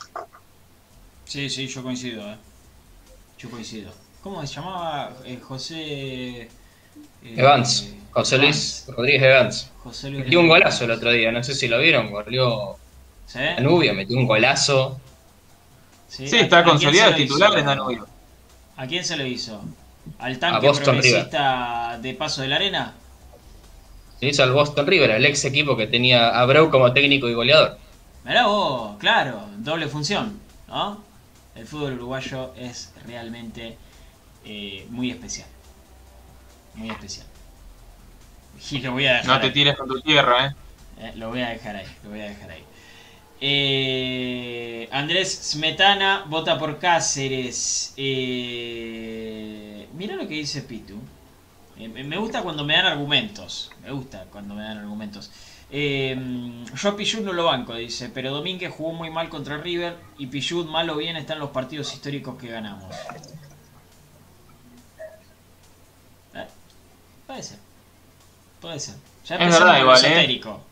Sí, 1.24 1.48
sí, 1.48 1.66
yo 1.66 1.82
coincido, 1.82 2.28
eh. 2.28 2.36
Yo 3.38 3.50
coincido. 3.50 3.92
¿Cómo 4.22 4.44
se 4.46 4.54
llamaba 4.54 5.12
eh, 5.24 5.38
José... 5.40 6.42
eh, 6.42 6.48
Evans, 7.24 7.94
José 8.10 8.38
Luis 8.38 8.86
Rodríguez 8.88 9.22
Evans. 9.22 9.70
José 9.82 10.10
Luis 10.10 10.24
Metió 10.24 10.40
un 10.40 10.48
golazo 10.48 10.84
el 10.84 10.90
otro 10.90 11.12
día, 11.12 11.30
no 11.30 11.42
sé 11.44 11.54
si 11.54 11.68
lo 11.68 11.78
vieron, 11.78 12.10
goleó 12.10 12.76
¿Sí? 13.26 13.38
Metió 13.94 14.16
un 14.16 14.26
golazo. 14.26 15.00
Sí, 16.10 16.28
Sí, 16.28 16.36
¿a- 16.36 16.40
está 16.40 16.64
consolidado 16.64 17.14
titular 17.14 17.56
en 17.58 17.66
Danubio. 17.66 18.06
¿A 18.76 18.86
quién 18.86 19.04
se 19.04 19.16
lo 19.16 19.24
hizo? 19.24 19.62
¿Al 20.18 20.34
A 20.34 20.38
tanque 20.40 20.66
Boston 20.66 20.94
progresista 20.96 21.98
de 22.02 22.14
Paso 22.14 22.42
de 22.42 22.48
la 22.48 22.56
Arena? 22.56 22.94
Se 24.18 24.26
hizo 24.26 24.42
al 24.42 24.52
Boston 24.52 24.86
River, 24.86 25.10
el 25.12 25.24
ex 25.24 25.44
equipo 25.44 25.76
que 25.76 25.86
tenía 25.86 26.28
a 26.30 26.40
Abreu 26.40 26.70
como 26.70 26.92
técnico 26.92 27.28
y 27.28 27.34
goleador. 27.34 27.78
Mirá 28.24 28.46
vos, 28.46 28.98
claro, 28.98 29.46
doble 29.58 29.86
función, 29.88 30.38
¿no? 30.68 31.02
El 31.54 31.66
fútbol 31.66 31.94
uruguayo 31.94 32.52
es 32.56 32.92
realmente 33.06 33.78
eh, 34.44 34.86
muy 34.90 35.10
especial. 35.10 35.46
Muy 36.74 36.90
especial. 36.90 37.26
Y 38.70 38.78
lo 38.80 38.92
voy 38.92 39.06
a 39.06 39.12
dejar 39.14 39.26
No 39.26 39.40
te 39.40 39.46
ahí. 39.46 39.52
tires 39.52 39.76
con 39.76 39.88
tu 39.88 40.00
tierra, 40.00 40.46
¿eh? 40.46 40.54
Eh, 40.98 41.12
lo 41.16 41.28
voy 41.30 41.40
a 41.42 41.48
dejar 41.50 41.76
ahí, 41.76 41.86
lo 42.04 42.10
voy 42.10 42.20
a 42.20 42.24
dejar 42.24 42.50
ahí. 42.50 42.64
Eh, 43.42 44.86
Andrés 44.92 45.32
Smetana 45.52 46.26
vota 46.28 46.58
por 46.58 46.78
Cáceres. 46.78 47.94
Eh, 47.96 49.88
mira 49.94 50.14
lo 50.16 50.28
que 50.28 50.34
dice 50.34 50.62
Pitu. 50.62 50.98
Eh, 51.78 51.88
me 51.88 52.18
gusta 52.18 52.42
cuando 52.42 52.64
me 52.64 52.74
dan 52.74 52.86
argumentos. 52.86 53.70
Me 53.82 53.90
gusta 53.90 54.26
cuando 54.30 54.54
me 54.54 54.62
dan 54.62 54.78
argumentos. 54.78 55.30
Yo 55.70 56.88
a 56.88 56.96
Pichut 56.96 57.20
no 57.20 57.32
lo 57.32 57.44
banco, 57.44 57.74
dice, 57.76 58.10
pero 58.12 58.32
Domínguez 58.32 58.72
jugó 58.72 58.92
muy 58.92 59.08
mal 59.08 59.28
contra 59.28 59.56
River 59.56 59.96
y 60.18 60.26
Pichut 60.26 60.68
mal 60.68 60.90
o 60.90 60.96
bien 60.96 61.16
está 61.16 61.34
en 61.34 61.38
los 61.38 61.50
partidos 61.50 61.94
históricos 61.94 62.36
que 62.38 62.48
ganamos. 62.48 62.94
Puede 67.26 67.42
ser. 67.44 67.58
Puede 68.60 68.80
ser. 68.80 68.96
Ya 69.24 69.36
Es 69.36 69.52
verdad 69.52 70.69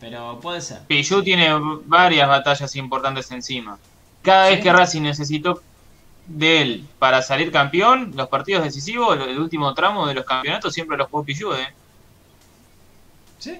Pero 0.00 0.38
puede 0.40 0.60
ser. 0.60 0.80
Pichu 0.86 1.22
tiene 1.22 1.48
varias 1.86 2.28
batallas 2.28 2.74
importantes 2.76 3.30
encima. 3.30 3.78
Cada 4.22 4.48
Sí. 4.48 4.54
vez 4.54 4.62
que 4.62 4.72
Racing 4.72 5.02
necesitó 5.02 5.62
de 6.26 6.62
él 6.62 6.88
para 6.98 7.22
salir 7.22 7.50
campeón, 7.52 8.12
los 8.14 8.28
partidos 8.28 8.64
decisivos, 8.64 9.18
el 9.18 9.38
último 9.38 9.72
tramo 9.74 10.06
de 10.06 10.14
los 10.14 10.24
campeonatos 10.24 10.74
siempre 10.74 10.96
los 10.96 11.08
jugó 11.08 11.24
Pichu, 11.24 11.52
¿eh? 11.54 11.68
Sí, 13.38 13.58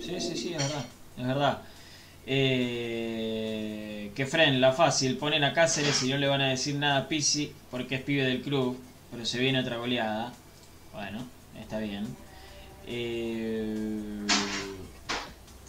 sí, 0.00 0.20
sí, 0.20 0.36
sí, 0.36 0.52
es 0.54 0.58
verdad. 0.58 0.84
Es 1.16 1.26
verdad. 1.26 1.62
Eh, 2.26 4.12
que 4.14 4.26
Fren, 4.26 4.60
la 4.60 4.72
fácil, 4.72 5.16
ponen 5.16 5.44
a 5.44 5.52
Cáceres 5.52 6.02
y 6.02 6.10
no 6.10 6.18
le 6.18 6.28
van 6.28 6.40
a 6.42 6.48
decir 6.48 6.74
nada 6.76 6.98
a 7.00 7.08
Pizzi 7.08 7.52
porque 7.70 7.96
es 7.96 8.02
pibe 8.02 8.24
del 8.24 8.42
club, 8.42 8.78
pero 9.10 9.24
se 9.24 9.38
viene 9.38 9.60
otra 9.60 9.76
goleada. 9.78 10.32
Bueno, 10.92 11.24
está 11.60 11.78
bien. 11.78 12.06
Eh, 12.86 14.26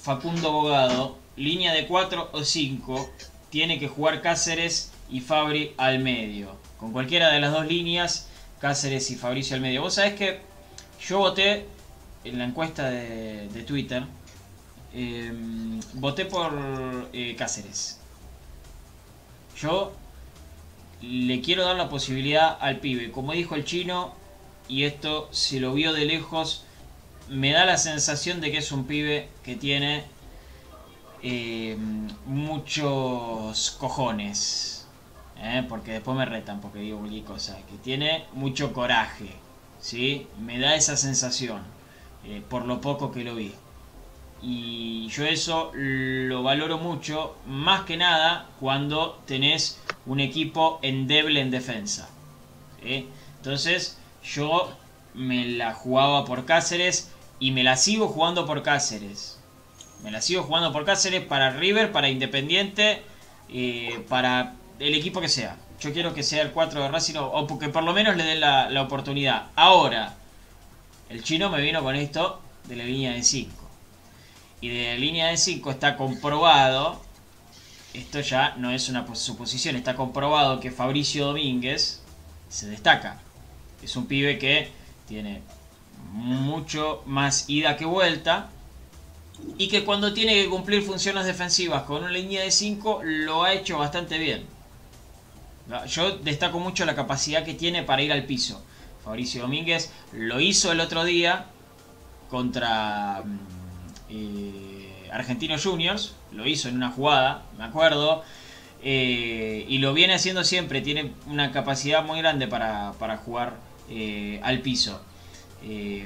Facundo 0.01 0.51
Bogado, 0.51 1.17
línea 1.35 1.73
de 1.73 1.85
4 1.85 2.29
o 2.33 2.43
5, 2.43 3.09
tiene 3.51 3.79
que 3.79 3.87
jugar 3.87 4.21
Cáceres 4.21 4.91
y 5.11 5.19
Fabri 5.19 5.73
al 5.77 5.99
medio. 5.99 6.55
Con 6.79 6.91
cualquiera 6.91 7.31
de 7.31 7.39
las 7.39 7.51
dos 7.51 7.67
líneas, 7.67 8.27
Cáceres 8.59 9.11
y 9.11 9.15
Fabricio 9.15 9.55
al 9.55 9.61
medio. 9.61 9.81
Vos 9.81 9.95
sabés 9.95 10.15
que 10.15 10.39
yo 11.07 11.19
voté 11.19 11.67
en 12.23 12.39
la 12.39 12.45
encuesta 12.45 12.89
de, 12.89 13.63
Twitter, 13.67 14.03
eh, 14.93 15.31
voté 15.93 16.25
por 16.25 17.09
eh, 17.13 17.35
Cáceres. 17.37 17.99
Yo 19.55 19.93
le 21.01 21.41
quiero 21.41 21.63
dar 21.63 21.75
la 21.75 21.89
posibilidad 21.89 22.57
al 22.59 22.79
pibe. 22.79 23.11
Como 23.11 23.33
dijo 23.33 23.53
el 23.53 23.65
chino, 23.65 24.15
y 24.67 24.83
esto 24.83 25.29
se 25.31 25.59
lo 25.59 25.73
vio 25.73 25.93
de 25.93 26.05
lejos, 26.05 26.65
me 27.31 27.53
da 27.53 27.65
la 27.65 27.77
sensación 27.77 28.41
de 28.41 28.51
que 28.51 28.57
es 28.57 28.71
un 28.73 28.85
pibe 28.85 29.29
que 29.41 29.55
tiene 29.55 30.03
eh, 31.23 31.77
muchos 32.25 33.71
cojones. 33.79 34.85
¿eh? 35.41 35.65
Porque 35.67 35.93
después 35.93 36.17
me 36.17 36.25
retan 36.25 36.59
porque 36.59 36.79
digo 36.79 36.99
cualquier 36.99 37.23
cosa. 37.23 37.57
Que 37.69 37.77
tiene 37.77 38.25
mucho 38.33 38.73
coraje. 38.73 39.29
¿sí? 39.79 40.27
Me 40.39 40.59
da 40.59 40.75
esa 40.75 40.97
sensación. 40.97 41.61
eh, 42.25 42.43
por 42.47 42.65
lo 42.65 42.81
poco 42.81 43.11
que 43.11 43.23
lo 43.23 43.35
vi. 43.35 43.53
Y 44.43 45.07
yo 45.09 45.25
eso 45.25 45.71
lo 45.73 46.43
valoro 46.43 46.77
mucho, 46.79 47.35
más 47.47 47.85
que 47.85 47.95
nada 47.97 48.47
cuando 48.59 49.21
tenés 49.25 49.79
un 50.05 50.19
equipo 50.19 50.79
endeble 50.81 51.41
en 51.41 51.51
defensa. 51.51 52.09
Entonces 52.83 53.97
yo 54.23 54.71
me 55.13 55.45
la 55.47 55.73
jugaba 55.73 56.25
por 56.25 56.45
Cáceres 56.45 57.11
y 57.41 57.51
me 57.51 57.63
la 57.63 57.75
sigo 57.75 58.07
jugando 58.07 58.45
por 58.45 58.61
Cáceres. 58.61 59.39
Me 60.03 60.11
la 60.11 60.21
sigo 60.21 60.43
jugando 60.43 60.71
por 60.71 60.85
Cáceres 60.85 61.25
para 61.25 61.49
River, 61.49 61.91
para 61.91 62.07
Independiente, 62.07 63.01
eh, 63.49 64.05
para 64.07 64.53
el 64.79 64.93
equipo 64.93 65.19
que 65.19 65.27
sea. 65.27 65.57
Yo 65.79 65.91
quiero 65.91 66.13
que 66.13 66.21
sea 66.21 66.43
el 66.43 66.51
4 66.51 66.83
de 66.83 66.87
Racing 66.89 67.15
o, 67.15 67.25
o 67.25 67.59
que 67.59 67.69
por 67.69 67.83
lo 67.83 67.93
menos 67.93 68.15
le 68.15 68.23
den 68.23 68.39
la, 68.39 68.69
la 68.69 68.83
oportunidad. 68.83 69.47
Ahora, 69.55 70.13
el 71.09 71.23
chino 71.23 71.49
me 71.49 71.59
vino 71.61 71.81
con 71.81 71.95
esto 71.95 72.39
de 72.67 72.75
la 72.75 72.83
línea 72.83 73.13
de 73.13 73.23
5. 73.23 73.51
Y 74.61 74.69
de 74.69 74.93
la 74.93 74.99
línea 74.99 75.27
de 75.29 75.37
5 75.37 75.71
está 75.71 75.97
comprobado, 75.97 77.01
esto 77.95 78.19
ya 78.21 78.53
no 78.57 78.69
es 78.69 78.87
una 78.87 79.15
suposición, 79.15 79.75
está 79.75 79.95
comprobado 79.95 80.59
que 80.59 80.69
Fabricio 80.69 81.25
Domínguez 81.25 82.03
se 82.49 82.67
destaca. 82.67 83.19
Es 83.81 83.95
un 83.95 84.05
pibe 84.05 84.37
que 84.37 84.69
tiene 85.07 85.41
mucho 86.11 87.03
más 87.05 87.49
ida 87.49 87.77
que 87.77 87.85
vuelta. 87.85 88.49
Y 89.57 89.69
que 89.69 89.83
cuando 89.83 90.13
tiene 90.13 90.35
que 90.35 90.49
cumplir 90.49 90.83
funciones 90.83 91.25
defensivas 91.25 91.83
con 91.83 92.03
una 92.03 92.11
línea 92.11 92.43
de 92.43 92.51
5 92.51 93.01
lo 93.03 93.43
ha 93.43 93.53
hecho 93.53 93.79
bastante 93.79 94.19
bien. 94.19 94.45
Yo 95.87 96.17
destaco 96.17 96.59
mucho 96.59 96.85
la 96.85 96.95
capacidad 96.95 97.43
que 97.43 97.53
tiene 97.53 97.83
para 97.83 98.01
ir 98.01 98.11
al 98.11 98.25
piso. 98.25 98.61
Fabricio 99.03 99.41
Domínguez 99.41 99.91
lo 100.11 100.39
hizo 100.39 100.71
el 100.71 100.79
otro 100.79 101.03
día 101.03 101.45
contra 102.29 103.23
mm, 103.25 103.39
eh, 104.09 105.09
Argentinos 105.11 105.63
Juniors. 105.63 106.13
Lo 106.31 106.47
hizo 106.47 106.69
en 106.69 106.75
una 106.75 106.91
jugada, 106.91 107.43
me 107.57 107.63
acuerdo. 107.63 108.23
Eh, 108.83 109.65
y 109.67 109.77
lo 109.77 109.93
viene 109.93 110.13
haciendo 110.13 110.43
siempre. 110.43 110.81
Tiene 110.81 111.13
una 111.27 111.51
capacidad 111.51 112.03
muy 112.03 112.19
grande 112.19 112.47
para, 112.47 112.93
jugar 113.25 113.55
eh, 113.89 114.39
al 114.43 114.59
piso. 114.59 115.01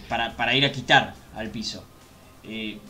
Para, 0.09 0.35
para, 0.35 0.55
ir 0.55 0.65
a 0.65 0.71
quitar 0.71 1.15
al 1.35 1.49
piso. 1.49 1.83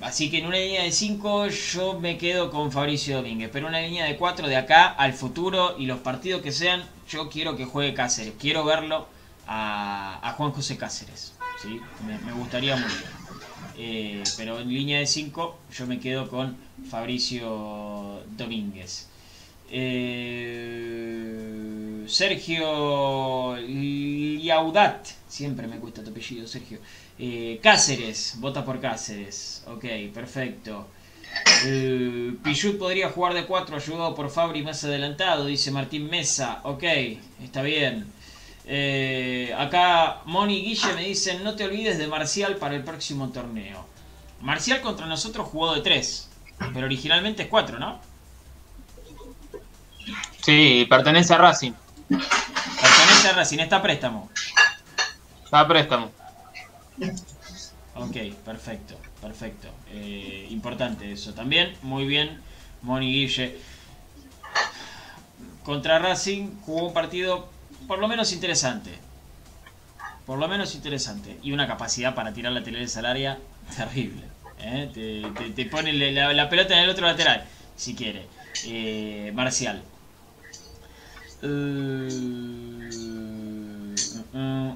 así 0.02 0.30
que 0.30 0.40
en 0.40 0.48
una 0.48 0.58
línea 0.58 0.84
de 0.84 0.92
5 0.92 1.48
yo 1.48 2.00
me 2.00 2.18
quedo 2.18 2.52
con 2.52 2.72
Fabricio 2.72 3.18
Domínguez. 3.18 3.50
Pero 3.52 3.68
una 3.68 3.82
línea 3.82 4.06
de 4.06 4.18
4 4.18 4.48
de 4.48 4.56
acá 4.56 4.88
al 4.88 5.14
futuro 5.14 5.76
y 5.78 5.86
los 5.86 6.00
partidos 6.00 6.42
que 6.42 6.52
sean, 6.52 6.84
yo 7.10 7.30
quiero 7.30 7.56
que 7.56 7.66
juegue 7.66 7.94
Cáceres. 7.94 8.34
Quiero 8.40 8.64
verlo 8.66 9.08
a, 9.48 10.34
Juan 10.38 10.52
José 10.52 10.78
Cáceres. 10.78 11.34
¿sí? 11.62 11.80
Me, 12.06 12.32
gustaría 12.34 12.76
mucho. 12.76 13.06
Eh, 13.78 14.24
pero 14.38 14.60
en 14.60 14.70
línea 14.70 15.00
de 15.00 15.06
5 15.06 15.60
yo 15.74 15.88
me 15.88 16.00
quedo 16.00 16.30
con 16.30 16.58
Fabricio 16.90 18.22
Domínguez. 18.38 19.10
Eh, 19.70 21.56
Sergio 22.08 23.58
Liaudat, 23.58 25.08
siempre 25.28 25.68
me 25.68 25.80
cuesta 25.80 26.04
tu 26.04 26.12
apellido, 26.12 26.48
Sergio. 26.48 26.80
Eh, 27.18 27.60
Cáceres, 27.62 28.36
vota 28.40 28.64
por 28.64 28.80
Cáceres. 28.80 29.64
Ok, 29.68 29.86
perfecto. 30.14 30.88
Eh, 31.66 32.34
podría 32.80 33.10
jugar 33.10 33.34
de 33.34 33.46
4 33.46 33.76
ayudado 33.76 34.16
por 34.16 34.30
Fabri 34.30 34.64
más 34.64 34.84
adelantado, 34.84 35.46
dice 35.46 35.72
Martín 35.72 36.10
Mesa. 36.10 36.62
Ok, 36.64 36.84
está 37.44 37.62
bien. 37.62 38.06
Eh, 38.68 39.54
acá 39.58 40.22
Moni 40.26 40.62
Guille 40.62 40.94
me 40.94 41.04
dicen, 41.04 41.44
no 41.44 41.56
te 41.56 41.66
olvides 41.66 41.98
de 41.98 42.08
Marcial 42.08 42.56
para 42.58 42.76
el 42.76 42.84
próximo 42.84 43.30
torneo. 43.30 43.86
Marcial 44.42 44.82
contra 44.82 45.06
nosotros 45.06 45.48
jugó 45.48 45.76
de 45.76 45.82
3, 45.82 46.30
pero 46.74 46.86
originalmente 46.86 47.44
es 47.44 47.50
4, 47.50 47.80
¿no? 47.80 48.00
Sí, 50.42 50.86
pertenece 50.90 51.34
a 51.34 51.38
Racing. 51.38 51.74
Pertenece 52.10 53.30
a 53.30 53.34
Racing, 53.34 53.60
está 53.60 53.78
a 53.78 53.82
préstamo. 53.82 54.30
Está 55.44 55.62
a 55.62 55.68
préstamo. 55.68 56.12
Ok, 57.96 58.18
perfecto, 58.44 58.98
perfecto. 59.22 59.70
Eh, 59.92 60.48
importante 60.50 61.12
eso 61.12 61.34
también. 61.34 61.76
Muy 61.82 62.06
bien, 62.06 62.42
Moni 62.82 63.12
Guille. 63.12 63.58
Contra 65.64 65.98
Racing 66.00 66.60
jugó 66.62 66.88
un 66.88 66.94
partido 66.94 67.50
por 67.88 68.00
lo 68.00 68.08
menos 68.08 68.34
interesante. 68.34 68.92
Por 70.26 70.40
lo 70.40 70.48
menos 70.48 70.76
interesante. 70.76 71.38
Y 71.44 71.52
una 71.52 71.68
capacidad 71.68 72.16
para 72.16 72.34
tirar 72.34 72.52
la 72.52 72.62
del 72.62 72.90
salaria 72.90 73.40
terrible. 73.76 74.24
¿eh? 74.60 74.90
Te, 75.56 75.66
pone 75.66 75.94
la, 75.94 76.50
pelota 76.50 76.76
en 76.76 76.84
el 76.84 76.90
otro 76.90 77.06
lateral, 77.06 77.46
si 77.76 77.96
quiere. 77.96 78.28
Eh, 78.66 79.32
Marcial. 79.34 79.84
Uh, 81.46 82.10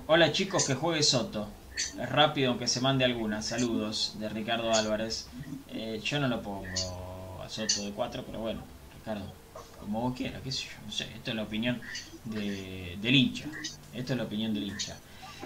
hola 0.05 0.32
chicos, 0.32 0.67
que 0.67 0.76
juegue 0.76 1.01
Soto. 1.01 1.47
Rápido 1.97 2.51
aunque 2.51 2.67
se 2.67 2.80
mande 2.80 3.05
alguna. 3.05 3.41
Saludos 3.41 4.13
de 4.20 4.30
Ricardo 4.30 4.72
Álvarez. 4.72 5.28
Eh, 5.70 5.99
yo 6.03 6.20
no 6.20 6.28
lo 6.28 6.43
pongo 6.43 6.67
a 7.43 7.49
Soto 7.49 7.84
de 7.84 7.89
4, 7.91 8.24
pero 8.24 8.39
bueno, 8.39 8.61
Ricardo, 8.93 9.26
como 9.80 10.01
vos 10.01 10.15
quieras, 10.15 10.41
qué 10.43 10.51
sé 10.51 10.65
yo. 10.65 10.86
No 10.86 10.91
sé, 10.91 11.05
esto 11.15 11.32
es 11.32 11.36
la 11.38 11.43
opinión 11.43 11.82
de, 12.26 12.99
del 13.01 13.15
hincha. 13.15 13.45
Esto 13.93 14.13
es 14.13 14.17
la 14.17 14.26
opinión 14.26 14.53
del 14.53 14.65
hincha. 14.65 14.95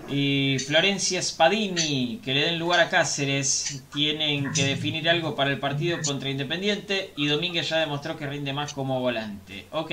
Y 0.10 0.58
Florencia 0.60 1.22
Spadini, 1.22 2.20
que 2.22 2.34
le 2.34 2.42
den 2.48 2.60
lugar 2.60 2.82
a 2.82 2.90
Cáceres, 2.90 3.84
tienen 3.94 4.52
que 4.52 4.66
definir 4.66 5.08
algo 5.08 5.36
para 5.36 5.52
el 5.52 5.60
partido 5.60 6.00
contra 6.04 6.30
Independiente 6.30 7.14
y 7.16 7.28
Domínguez 7.28 7.70
ya 7.70 7.78
demostró 7.78 8.18
que 8.18 8.28
rinde 8.28 8.52
más 8.52 8.74
como 8.74 9.00
volante. 9.00 9.68
Ok, 9.72 9.92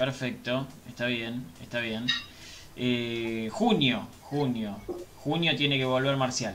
perfecto, 0.00 0.66
está 0.88 1.04
bien, 1.04 1.44
está 1.60 1.78
bien. 1.80 2.06
Eh, 2.74 3.50
junio, 3.52 4.08
junio, 4.22 4.78
junio 5.18 5.54
tiene 5.56 5.76
que 5.76 5.84
volver 5.84 6.16
Marcial. 6.16 6.54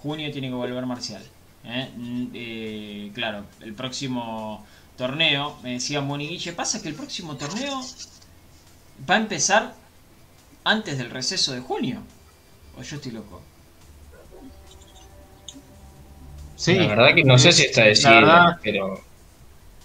Junio 0.00 0.30
tiene 0.30 0.50
que 0.50 0.54
volver 0.54 0.86
Marcial. 0.86 1.22
¿eh? 1.64 1.90
Eh, 2.32 3.10
claro, 3.12 3.44
el 3.60 3.74
próximo 3.74 4.64
torneo, 4.96 5.58
me 5.64 5.72
decía 5.72 6.00
Moniguille, 6.00 6.52
pasa 6.52 6.80
que 6.80 6.88
el 6.88 6.94
próximo 6.94 7.36
torneo 7.36 7.80
va 9.10 9.16
a 9.16 9.18
empezar 9.18 9.74
antes 10.62 10.96
del 10.96 11.10
receso 11.10 11.52
de 11.54 11.60
junio. 11.60 12.02
¿O 12.78 12.82
yo 12.82 12.96
estoy 12.96 13.10
loco? 13.10 13.42
Sí. 16.54 16.74
La 16.74 16.86
verdad 16.86 17.14
que 17.16 17.24
no 17.24 17.36
sé 17.36 17.50
si 17.50 17.64
está 17.64 17.82
decidido, 17.82 18.56
pero... 18.62 19.02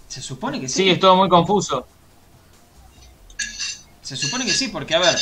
Se 0.07 0.22
supone 0.22 0.61
que 0.61 0.67
sí. 0.67 0.84
Sí, 0.84 0.89
es 0.91 0.99
todo 0.99 1.15
muy 1.15 1.30
confuso. 1.30 1.88
Se 4.10 4.16
supone 4.16 4.43
que 4.43 4.53
sí, 4.53 4.70
porque 4.70 4.95
a 4.95 4.99
ver... 4.99 5.16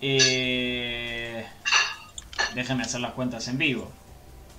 Eh... 0.00 1.46
Déjenme 2.52 2.82
hacer 2.82 3.00
las 3.00 3.12
cuentas 3.12 3.46
en 3.46 3.58
vivo. 3.58 3.92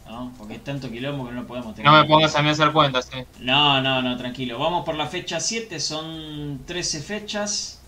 ¿no? 0.07 0.31
Porque 0.37 0.53
es 0.55 0.63
tanto 0.63 0.89
quilombo 0.89 1.27
que 1.27 1.33
no 1.33 1.45
podemos 1.45 1.75
tener. 1.75 1.91
No 1.91 2.01
me 2.01 2.07
pongas 2.07 2.33
a 2.37 2.41
mí 2.41 2.47
a 2.47 2.51
hacer 2.53 2.71
cuentas, 2.71 3.09
eh. 3.13 3.27
No, 3.41 3.81
no, 3.81 4.01
no, 4.01 4.15
tranquilo. 4.15 4.57
Vamos 4.57 4.85
por 4.85 4.95
la 4.95 5.07
fecha 5.07 5.41
7, 5.41 5.77
son 5.81 6.61
13 6.65 7.01
fechas. 7.01 7.81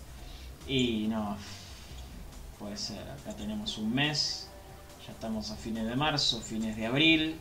Y 0.66 1.06
no, 1.08 1.38
puede 2.58 2.76
ser, 2.76 3.00
acá 3.08 3.34
tenemos 3.34 3.78
un 3.78 3.94
mes, 3.94 4.50
ya 5.06 5.12
estamos 5.12 5.50
a 5.50 5.56
fines 5.56 5.86
de 5.86 5.96
marzo, 5.96 6.42
fines 6.42 6.76
de 6.76 6.84
abril, 6.84 7.40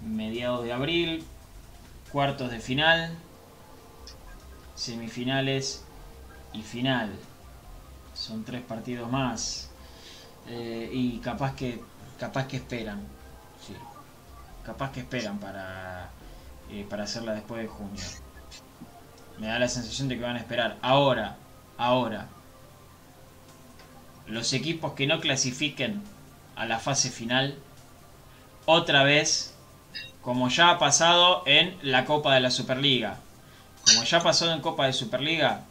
mediados 0.00 0.62
de 0.62 0.72
abril, 0.72 1.24
cuartos 2.12 2.52
de 2.52 2.60
final, 2.60 3.18
semifinales 4.76 5.82
y 6.52 6.62
final. 6.62 7.10
Son 8.20 8.44
tres 8.44 8.60
partidos 8.62 9.10
más. 9.10 9.70
Eh, 10.46 10.90
y 10.92 11.18
capaz 11.18 11.54
que 11.56 11.80
capaz 12.18 12.46
que 12.46 12.58
esperan. 12.58 13.00
Sí. 13.66 13.74
Capaz 14.64 14.92
que 14.92 15.00
esperan 15.00 15.38
para, 15.38 16.10
eh, 16.70 16.86
para 16.88 17.04
hacerla 17.04 17.32
después 17.32 17.62
de 17.62 17.68
junio. 17.68 18.04
Me 19.38 19.46
da 19.46 19.58
la 19.58 19.68
sensación 19.68 20.08
de 20.08 20.18
que 20.18 20.22
van 20.22 20.36
a 20.36 20.40
esperar. 20.40 20.76
Ahora, 20.82 21.38
ahora, 21.78 22.28
los 24.26 24.52
equipos 24.52 24.92
que 24.92 25.06
no 25.06 25.18
clasifiquen 25.20 26.02
a 26.56 26.66
la 26.66 26.78
fase 26.78 27.08
final, 27.08 27.56
otra 28.66 29.02
vez, 29.02 29.54
como 30.20 30.50
ya 30.50 30.70
ha 30.70 30.78
pasado 30.78 31.42
en 31.46 31.78
la 31.80 32.04
Copa 32.04 32.34
de 32.34 32.40
la 32.40 32.50
Superliga, 32.50 33.16
como 33.86 34.04
ya 34.04 34.20
pasó 34.20 34.52
en 34.52 34.60
Copa 34.60 34.84
de 34.84 34.92
Superliga, 34.92 35.64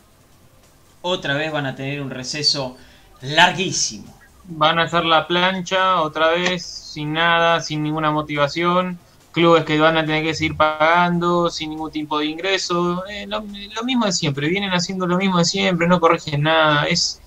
otra 1.01 1.35
vez 1.35 1.51
van 1.51 1.65
a 1.65 1.75
tener 1.75 2.01
un 2.01 2.09
receso 2.09 2.77
larguísimo. 3.21 4.13
Van 4.45 4.79
a 4.79 4.83
hacer 4.83 5.05
la 5.05 5.27
plancha 5.27 6.01
otra 6.01 6.29
vez, 6.29 6.65
sin 6.65 7.13
nada, 7.13 7.61
sin 7.61 7.83
ninguna 7.83 8.11
motivación. 8.11 8.97
Clubes 9.31 9.63
que 9.63 9.79
van 9.79 9.95
a 9.95 10.05
tener 10.05 10.23
que 10.23 10.33
seguir 10.33 10.57
pagando, 10.57 11.49
sin 11.51 11.69
ningún 11.69 11.91
tipo 11.91 12.17
de 12.17 12.25
ingreso. 12.25 13.05
Eh, 13.07 13.27
lo, 13.27 13.41
lo, 13.41 13.83
mismo 13.83 14.05
de 14.05 14.11
siempre, 14.11 14.49
vienen 14.49 14.71
haciendo 14.71 15.05
lo 15.05 15.17
mismo 15.17 15.37
de 15.37 15.45
siempre, 15.45 15.87
no 15.87 15.99
corrigen 15.99 16.43
nada. 16.43 16.85
Es, 16.85 17.21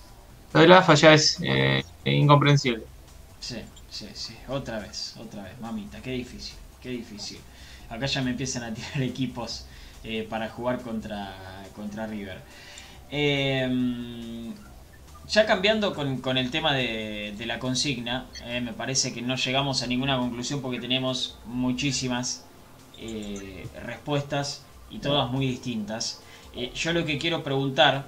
lo 0.53 0.61
de 0.61 0.68
la 0.68 0.79
AFA 0.79 0.95
ya 0.95 1.14
es 1.14 1.39
eh, 1.43 1.85
incomprensible. 2.05 2.85
Sí, 3.39 3.59
sí, 3.89 4.09
sí. 4.14 4.37
Otra 4.49 4.81
vez, 4.81 5.14
otra 5.18 5.45
vez. 5.45 5.59
Mamita, 5.61 6.01
qué 6.03 6.11
difícil, 6.11 6.57
qué 6.83 6.91
difícil. 6.91 7.39
Acá 7.89 8.07
ya 8.07 8.20
me 8.20 8.31
empiezan 8.31 8.64
a 8.64 8.75
tirar 8.75 9.03
equipos 9.03 9.66
eh, 10.03 10.27
para 10.29 10.49
jugar 10.49 10.81
contra, 10.81 11.37
contra 11.77 12.07
River. 12.09 12.43
Em, 13.13 14.53
ya 15.29 15.47
cambiando 15.47 15.95
con, 15.95 16.37
el 16.37 16.51
tema 16.51 16.75
de, 16.75 17.35
la 17.47 17.61
consigna, 17.61 18.27
eh, 18.47 18.61
me 18.61 18.73
parece 18.73 19.13
que 19.13 19.23
no 19.23 19.37
llegamos 19.37 19.83
a 19.83 19.87
ninguna 19.87 20.19
conclusión 20.19 20.61
porque 20.61 20.81
tenemos 20.81 21.39
muchísimas 21.47 22.45
respuestas 23.85 24.65
y 24.89 24.99
todas 24.99 25.31
muy 25.31 25.47
distintas. 25.47 26.23
yo 26.75 26.93
lo 26.93 27.05
que 27.05 27.19
quiero 27.19 27.43
preguntar 27.43 28.05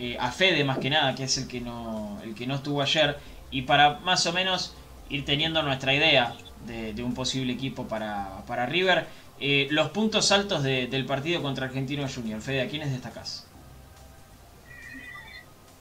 eh, 0.00 0.16
a 0.20 0.30
Fede 0.30 0.62
más 0.62 0.78
que 0.78 0.90
nada, 0.90 1.14
que 1.16 1.24
es 1.24 1.36
el 1.38 1.48
que 1.48 1.60
no, 1.60 2.20
estuvo 2.54 2.80
ayer, 2.80 3.18
y 3.50 3.62
para 3.62 3.98
más 4.00 4.24
o 4.26 4.32
menos 4.32 4.74
ir 5.10 5.24
teniendo 5.24 5.60
nuestra 5.62 5.92
idea 5.92 6.36
de, 6.66 7.02
un 7.02 7.14
posible 7.14 7.52
equipo 7.52 7.88
para, 7.88 8.66
River. 8.66 9.06
Eh, 9.40 9.66
los 9.70 9.90
puntos 9.90 10.30
altos 10.30 10.62
del 10.62 11.04
partido 11.04 11.42
contra 11.42 11.66
Argentino 11.66 12.06
Junior. 12.08 12.40
Fede, 12.40 12.62
¿a 12.62 12.68
quiénes 12.68 12.92
destacás? 12.92 13.47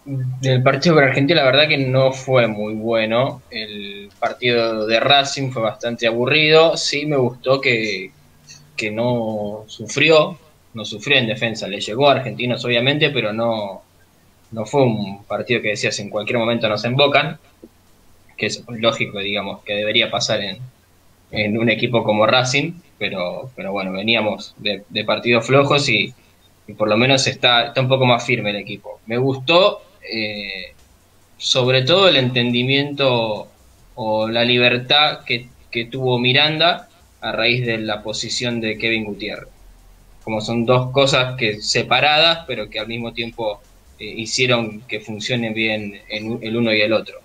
Del 0.07 0.63
partido 0.63 0.95
con 0.95 1.03
Argentina, 1.03 1.41
la 1.41 1.51
verdad 1.51 1.67
que 1.67 1.77
no 1.77 2.13
fue 2.13 2.47
muy 2.47 2.73
bueno. 2.73 3.41
El 3.51 4.09
partido 4.19 4.87
de 4.87 4.99
Racing 4.99 5.51
fue 5.51 5.61
bastante 5.61 6.07
aburrido. 6.07 6.77
Sí 6.77 7.05
me 7.05 7.17
gustó 7.17 7.59
que, 7.59 8.11
que 8.75 8.89
no 8.89 9.65
sufrió, 9.67 10.37
no 10.73 10.85
sufrió 10.85 11.17
en 11.17 11.27
defensa. 11.27 11.67
Le 11.67 11.81
llegó 11.81 12.09
a 12.09 12.13
Argentinos, 12.13 12.63
obviamente, 12.63 13.09
pero 13.09 13.33
no, 13.33 13.81
no 14.51 14.65
fue 14.65 14.83
un 14.83 15.25
partido 15.25 15.61
que 15.61 15.69
decías 15.69 15.99
en 15.99 16.09
cualquier 16.09 16.39
momento 16.39 16.69
nos 16.69 16.85
embocan, 16.85 17.37
que 18.37 18.45
es 18.45 18.63
lógico, 18.69 19.19
digamos, 19.19 19.61
que 19.63 19.73
debería 19.73 20.09
pasar 20.09 20.41
en, 20.41 20.59
en 21.31 21.57
un 21.57 21.69
equipo 21.69 22.03
como 22.03 22.25
Racing, 22.25 22.73
pero, 22.97 23.51
pero 23.55 23.71
bueno, 23.73 23.91
veníamos 23.91 24.55
de, 24.57 24.83
partidos 25.05 25.45
flojos 25.45 25.89
y, 25.89 26.13
por 26.77 26.87
lo 26.87 26.97
menos 26.97 27.27
está, 27.27 27.67
está 27.67 27.81
un 27.81 27.89
poco 27.89 28.05
más 28.05 28.25
firme 28.25 28.51
el 28.51 28.57
equipo. 28.57 28.99
Me 29.05 29.17
gustó 29.17 29.81
eh, 30.11 30.73
sobre 31.37 31.83
todo 31.83 32.07
el 32.07 32.17
entendimiento 32.17 33.47
o 33.95 34.27
la 34.27 34.43
libertad 34.43 35.19
que, 35.25 35.49
tuvo 35.91 36.17
Miranda 36.17 36.89
a 37.21 37.31
raíz 37.31 37.63
de 37.63 37.77
la 37.77 38.01
posición 38.01 38.59
de 38.59 38.79
Kevin 38.79 39.05
Gutiérrez. 39.05 39.49
Como 40.23 40.41
son 40.41 40.65
dos 40.65 40.91
cosas 40.91 41.37
que 41.37 41.61
separadas, 41.61 42.45
pero 42.47 42.67
que 42.67 42.79
al 42.79 42.87
mismo 42.87 43.13
tiempo 43.13 43.61
eh, 43.99 44.05
hicieron 44.05 44.81
que 44.87 44.99
funcionen 44.99 45.53
bien 45.53 46.01
en 46.09 46.39
el 46.41 46.57
uno 46.57 46.73
y 46.73 46.81
el 46.81 46.93
otro. 46.93 47.19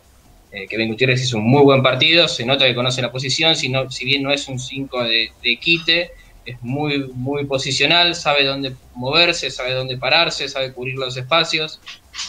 Eh, 0.53 0.67
Kevin 0.69 0.89
Gutiérrez 0.89 1.23
hizo 1.23 1.39
un 1.39 1.45
muy 1.45 1.63
buen 1.63 1.83
partido, 1.83 2.29
se 2.29 2.45
nota 2.45 2.67
que 2.67 2.75
conoce 2.75 3.01
la 3.01 3.11
posición, 3.11 3.57
si, 3.57 3.73
si 3.89 4.05
bien 4.05 4.23
no 4.23 4.31
es 4.31 4.47
un 4.49 4.59
5 4.59 5.05
de, 5.05 5.31
de, 5.43 5.57
quite, 5.57 6.11
es 6.45 6.63
muy, 6.63 7.09
muy 7.15 7.47
posicional, 7.47 8.15
sabe 8.15 8.45
dónde 8.45 8.75
moverse, 8.95 9.51
sabe 9.51 9.73
dónde 9.73 9.97
pararse, 9.97 10.49
sabe 10.51 10.75
cubrir 10.75 10.97
los 10.97 11.17
espacios, 11.17 11.81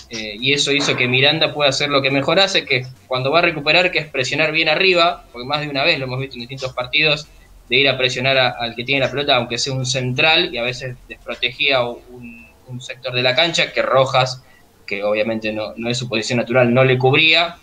eh, 0.09 0.37
y 0.39 0.53
eso 0.53 0.71
hizo 0.71 0.95
que 0.95 1.07
Miranda 1.07 1.53
pueda 1.53 1.69
hacer 1.69 1.89
lo 1.89 2.01
que 2.01 2.11
mejor 2.11 2.39
hace, 2.39 2.65
que 2.65 2.85
cuando 3.07 3.31
va 3.31 3.39
a 3.39 3.41
recuperar, 3.43 3.91
que 3.91 3.99
es 3.99 4.07
presionar 4.07 4.51
bien 4.51 4.69
arriba, 4.69 5.25
porque 5.31 5.47
más 5.47 5.61
de 5.61 5.69
una 5.69 5.83
vez 5.83 5.99
lo 5.99 6.05
hemos 6.05 6.19
visto 6.19 6.35
en 6.35 6.41
distintos 6.41 6.73
partidos, 6.73 7.27
de 7.69 7.77
ir 7.77 7.89
a 7.89 7.97
presionar 7.97 8.37
al 8.37 8.75
que 8.75 8.83
tiene 8.83 9.01
la 9.01 9.09
pelota, 9.11 9.35
aunque 9.35 9.57
sea 9.57 9.73
un 9.73 9.85
central, 9.85 10.53
y 10.53 10.57
a 10.57 10.63
veces 10.63 10.95
desprotegía 11.07 11.81
un, 11.83 12.43
un 12.67 12.81
sector 12.81 13.13
de 13.13 13.21
la 13.21 13.35
cancha, 13.35 13.71
que 13.71 13.81
Rojas, 13.81 14.43
que 14.85 15.03
obviamente 15.03 15.53
no, 15.53 15.73
es 15.87 15.97
su 15.97 16.09
posición 16.09 16.39
natural, 16.39 16.73
no 16.73 16.83
le 16.83 16.97
cubría. 16.97 17.57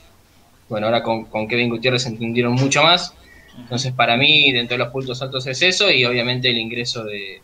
Bueno, 0.69 0.87
ahora 0.87 1.03
con, 1.03 1.49
Kevin 1.49 1.69
Gutiérrez 1.69 2.07
entendieron 2.07 2.55
mucho 2.55 2.83
más. 2.83 3.15
Entonces, 3.59 3.93
para 3.93 4.17
mí, 4.17 4.53
dentro 4.53 4.77
de 4.77 4.85
los 4.85 4.93
puntos 4.93 5.21
altos 5.23 5.47
es 5.47 5.61
eso, 5.63 5.91
y 5.91 6.05
obviamente 6.05 6.49
el 6.49 6.59
ingreso 6.59 7.05
de, 7.05 7.43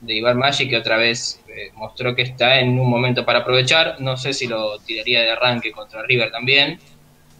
de 0.00 0.14
Iván 0.14 0.38
Maggi, 0.38 0.68
que 0.68 0.76
otra 0.76 0.96
vez 0.96 1.40
eh, 1.48 1.70
mostró 1.74 2.14
que 2.14 2.22
está 2.22 2.60
en 2.60 2.78
un 2.78 2.88
momento 2.88 3.24
para 3.24 3.40
aprovechar. 3.40 4.00
No 4.00 4.16
sé 4.16 4.32
si 4.32 4.46
lo 4.46 4.78
tiraría 4.80 5.22
de 5.22 5.32
arranque 5.32 5.72
contra 5.72 6.02
River 6.02 6.30
también, 6.30 6.78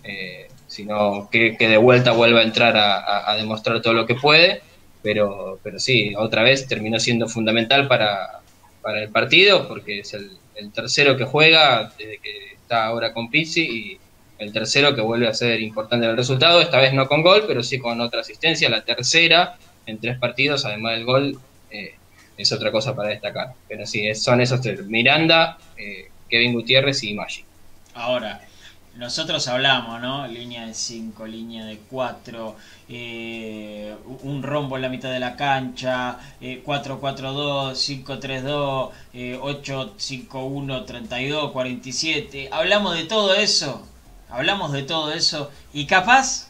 eh, 0.03 0.49
sino 0.67 1.29
que, 1.31 1.57
de 1.59 1.77
vuelta 1.77 2.13
vuelva 2.13 2.41
a 2.41 2.45
entrar 2.45 2.77
a, 2.77 3.35
demostrar 3.37 3.81
todo 3.81 3.95
lo 3.95 4.07
que 4.07 4.15
puede. 4.15 4.63
Pero, 5.03 5.61
pero 5.63 5.79
sí, 5.79 6.15
otra 6.17 6.43
vez 6.43 6.67
terminó 6.67 6.99
siendo 6.99 7.29
fundamental 7.29 7.87
para, 7.87 8.41
para 8.83 9.03
el 9.03 9.11
partido, 9.11 9.69
porque 9.69 10.01
es 10.01 10.15
el, 10.15 10.31
tercero 10.73 11.17
que 11.17 11.25
juega 11.25 11.93
desde 11.97 12.19
que 12.19 12.55
está 12.55 12.87
ahora 12.87 13.13
con 13.13 13.31
Pizzi 13.31 13.61
y 13.63 13.99
el 14.39 14.53
tercero 14.53 14.95
que 14.97 15.01
vuelve 15.01 15.29
a 15.29 15.35
ser 15.35 15.61
importante 15.61 16.05
en 16.07 16.11
el 16.11 16.17
resultado, 16.17 16.61
esta 16.61 16.81
vez 16.81 16.93
no 16.93 17.07
con 17.07 17.23
gol, 17.23 17.45
pero 17.47 17.63
sí 17.63 17.79
con 17.79 18.01
otra 18.01 18.23
asistencia, 18.23 18.69
la 18.69 18.85
tercera 18.85 19.57
en 19.87 20.01
tres 20.01 20.19
partidos, 20.19 20.65
además 20.65 20.95
del 20.95 21.05
gol, 21.05 21.39
eh, 21.71 21.95
es 22.39 22.53
otra 22.53 22.73
cosa 22.73 22.95
para 22.95 23.11
destacar. 23.11 23.53
Pero 23.69 23.85
sí, 23.85 24.15
son 24.15 24.41
esos 24.41 24.61
tres, 24.61 24.87
Miranda, 24.87 25.59
eh, 25.77 26.11
Kevin 26.31 26.55
Gutiérrez 26.55 27.03
y 27.03 27.13
Maggi. 27.13 27.45
Ahora, 27.95 28.41
nosotros 28.99 29.47
hablamos, 29.49 30.01
¿no? 30.01 30.27
Línea 30.27 30.67
de 30.67 30.75
5, 30.75 31.27
línea 31.27 31.65
de 31.65 31.79
4, 31.89 32.57
eh, 32.89 33.95
un 34.23 34.43
rombo 34.43 34.77
en 34.77 34.83
la 34.83 34.89
mitad 34.89 35.13
de 35.13 35.21
la 35.21 35.37
cancha, 35.37 36.19
4-4-2, 36.41 37.77
5-3-2, 37.77 38.91
8-5-1, 39.41 40.85
32, 40.85 41.53
47. 41.53 42.49
Hablamos 42.51 42.97
de 42.97 43.05
todo 43.05 43.35
eso, 43.35 43.87
hablamos 44.31 44.73
de 44.73 44.83
todo 44.83 45.13
eso 45.13 45.51
y 45.73 45.87
capaz, 45.87 46.49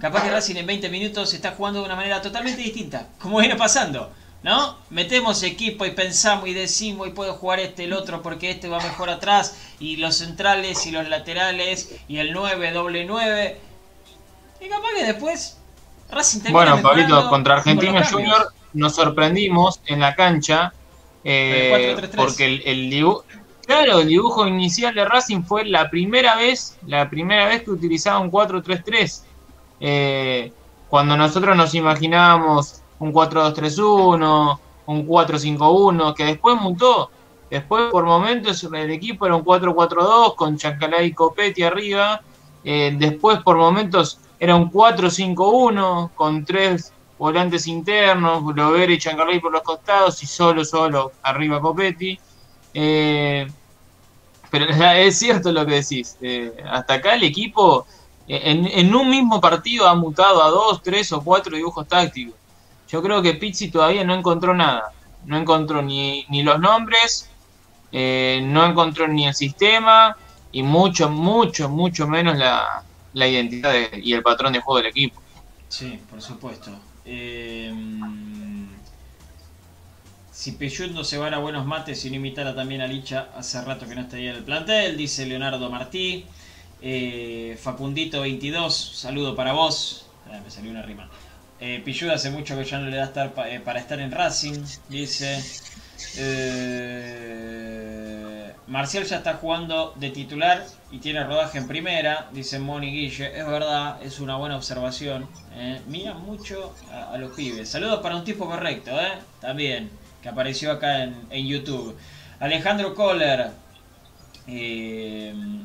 capaz 0.00 0.22
que 0.22 0.30
Racing 0.30 0.56
en 0.56 0.66
20 0.66 0.88
minutos 0.90 1.34
está 1.34 1.52
jugando 1.52 1.80
de 1.80 1.86
una 1.86 1.96
manera 1.96 2.22
totalmente 2.22 2.62
distinta, 2.62 3.08
como 3.18 3.38
viene 3.38 3.56
pasando. 3.56 4.12
¿No? 4.42 4.76
Metemos 4.90 5.42
equipo 5.42 5.84
y 5.86 5.92
pensamos 5.92 6.48
y 6.48 6.54
decimos 6.54 7.08
y 7.08 7.10
puede 7.10 7.32
jugar 7.32 7.60
este 7.60 7.84
el 7.84 7.92
otro 7.92 8.22
porque 8.22 8.50
este 8.50 8.68
va 8.68 8.78
mejor 8.78 9.10
atrás 9.10 9.56
y 9.78 9.96
los 9.96 10.16
centrales 10.16 10.86
y 10.86 10.90
los 10.90 11.08
laterales 11.08 11.94
y 12.08 12.18
el 12.18 12.32
9 12.32 12.72
doble 12.72 13.04
9 13.04 13.60
y 14.60 14.68
capaz 14.68 14.88
que 14.96 15.04
después 15.04 15.58
Racing 16.10 16.40
Bueno, 16.50 16.80
Pablito, 16.82 17.28
contra 17.28 17.54
Argentina 17.54 18.04
Junior 18.04 18.52
nos 18.72 18.94
sorprendimos 18.94 19.80
en 19.86 20.00
la 20.00 20.14
cancha 20.14 20.72
eh, 21.24 21.96
porque 22.16 22.46
el, 22.46 22.62
el 22.64 22.90
dibujo 22.90 23.24
Claro, 23.66 24.00
el 24.00 24.08
dibujo 24.08 24.46
inicial 24.46 24.94
de 24.94 25.04
Racing 25.04 25.44
fue 25.44 25.64
la 25.64 25.88
primera 25.88 26.36
vez, 26.36 26.76
la 26.86 27.08
primera 27.08 27.46
vez 27.46 27.62
que 27.62 27.70
utilizaba 27.70 28.18
un 28.18 28.30
4-3-3. 28.30 29.22
Eh, 29.80 30.52
cuando 30.88 31.16
nosotros 31.16 31.56
nos 31.56 31.74
imaginábamos 31.74 32.81
un 33.02 33.12
4-2-3-1, 33.12 34.58
un 34.86 35.06
4-5-1, 35.08 36.14
que 36.14 36.24
después 36.24 36.56
mutó. 36.60 37.10
Después, 37.50 37.90
por 37.90 38.04
momentos, 38.04 38.62
el 38.62 38.90
equipo 38.92 39.26
era 39.26 39.34
un 39.34 39.44
4-4-2 39.44 40.36
con 40.36 40.56
Chancalay 40.56 41.08
y 41.08 41.12
Copetti 41.12 41.64
arriba. 41.64 42.22
Eh, 42.64 42.94
después, 42.96 43.40
por 43.40 43.56
momentos, 43.56 44.20
era 44.38 44.54
un 44.54 44.70
4-5-1 44.70 46.10
con 46.14 46.44
tres 46.44 46.92
volantes 47.18 47.66
internos, 47.66 48.44
Lovera 48.54 48.92
y 48.92 48.98
Chancalay 48.98 49.40
por 49.40 49.52
los 49.52 49.62
costados 49.62 50.22
y 50.22 50.26
solo, 50.26 50.64
solo 50.64 51.10
arriba 51.22 51.60
Copetti. 51.60 52.18
Eh, 52.72 53.48
pero 54.48 54.66
es 54.94 55.18
cierto 55.18 55.50
lo 55.50 55.66
que 55.66 55.74
decís. 55.74 56.16
Eh, 56.20 56.54
hasta 56.70 56.94
acá 56.94 57.14
el 57.14 57.24
equipo 57.24 57.84
en, 58.28 58.94
un 58.94 59.10
mismo 59.10 59.40
partido 59.40 59.88
ha 59.88 59.94
mutado 59.96 60.42
a 60.42 60.48
dos, 60.50 60.80
tres 60.82 61.12
o 61.12 61.20
cuatro 61.20 61.56
dibujos 61.56 61.88
tácticos. 61.88 62.34
Yo 62.92 63.02
creo 63.02 63.22
que 63.22 63.34
Pizzi 63.34 63.70
todavía 63.72 64.04
no 64.04 64.14
encontró 64.14 64.54
nada. 64.54 64.82
No 65.24 65.38
encontró 65.38 65.82
ni, 65.82 66.26
ni 66.30 66.42
los 66.44 66.60
nombres, 66.60 67.32
eh, 67.92 68.40
no 68.44 68.66
encontró 68.66 69.08
ni 69.08 69.26
el 69.26 69.34
sistema 69.34 70.16
y 70.52 70.62
mucho, 70.64 71.10
mucho, 71.10 71.68
mucho 71.70 72.08
menos 72.08 72.36
la, 72.38 72.66
la 73.12 73.28
identidad 73.28 73.74
y 73.94 74.12
el 74.14 74.22
patrón 74.22 74.52
de 74.54 74.60
juego 74.60 74.78
del 74.78 74.88
equipo. 74.88 75.22
Sí, 75.68 76.04
por 76.08 76.20
supuesto. 76.22 76.70
Eh, 77.04 77.72
si 80.30 80.52
Peyut 80.52 80.90
no 80.92 81.04
se 81.04 81.18
van 81.18 81.34
a 81.34 81.38
buenos 81.38 81.66
mates 81.66 82.04
y 82.04 82.10
no 82.10 82.16
imitara 82.16 82.54
también 82.54 82.80
a 82.80 82.86
Licha, 82.86 83.30
hace 83.36 83.60
rato 83.62 83.86
que 83.86 83.94
no 83.94 84.00
estaría 84.02 84.30
en 84.30 84.36
el 84.36 84.44
plantel, 84.44 84.96
dice 84.96 85.26
Leonardo 85.26 85.70
Martí. 85.70 86.26
Eh, 86.80 87.58
Facundito 87.60 88.22
22, 88.22 88.74
saludo 88.74 89.36
para 89.36 89.52
vos. 89.52 90.10
Ah, 90.26 90.40
me 90.42 90.50
salió 90.50 90.70
una 90.70 90.82
rima. 90.82 91.10
Eh, 91.64 91.80
hace 92.12 92.30
mucho 92.30 92.58
que 92.58 92.64
ya 92.64 92.80
no 92.80 92.88
le 92.90 92.96
da 92.96 93.04
estar 93.04 93.32
eh, 93.46 93.60
para 93.64 93.78
estar 93.78 94.00
en 94.00 94.10
Racing, 94.10 94.64
dice. 94.88 95.40
Eh, 96.16 97.22
Marcial 98.66 99.04
ya 99.04 99.18
está 99.18 99.34
jugando 99.34 99.94
de 99.94 100.10
titular 100.10 100.66
y 100.90 100.98
tiene 100.98 101.22
rodaje 101.22 101.58
en 101.58 101.68
primera, 101.68 102.28
dice 102.32 102.58
Moni 102.58 102.90
Guille. 102.90 103.38
Es 103.38 103.46
verdad, 103.46 104.02
es 104.02 104.18
una 104.18 104.34
buena 104.34 104.56
observación. 104.56 105.28
Eh. 105.54 105.80
Mira 105.86 106.14
mucho 106.14 106.74
a, 106.90 107.16
los 107.16 107.30
pibes. 107.36 107.68
Saludos 107.68 108.00
para 108.00 108.16
un 108.16 108.24
tipo 108.24 108.46
correcto, 108.46 109.00
¿eh? 109.00 109.12
También, 109.40 109.88
que 110.20 110.30
apareció 110.30 110.72
acá 110.72 111.04
en, 111.04 111.14
en 111.30 111.46
YouTube. 111.46 111.96
Alejandro 112.40 112.92
Kohler. 112.96 113.52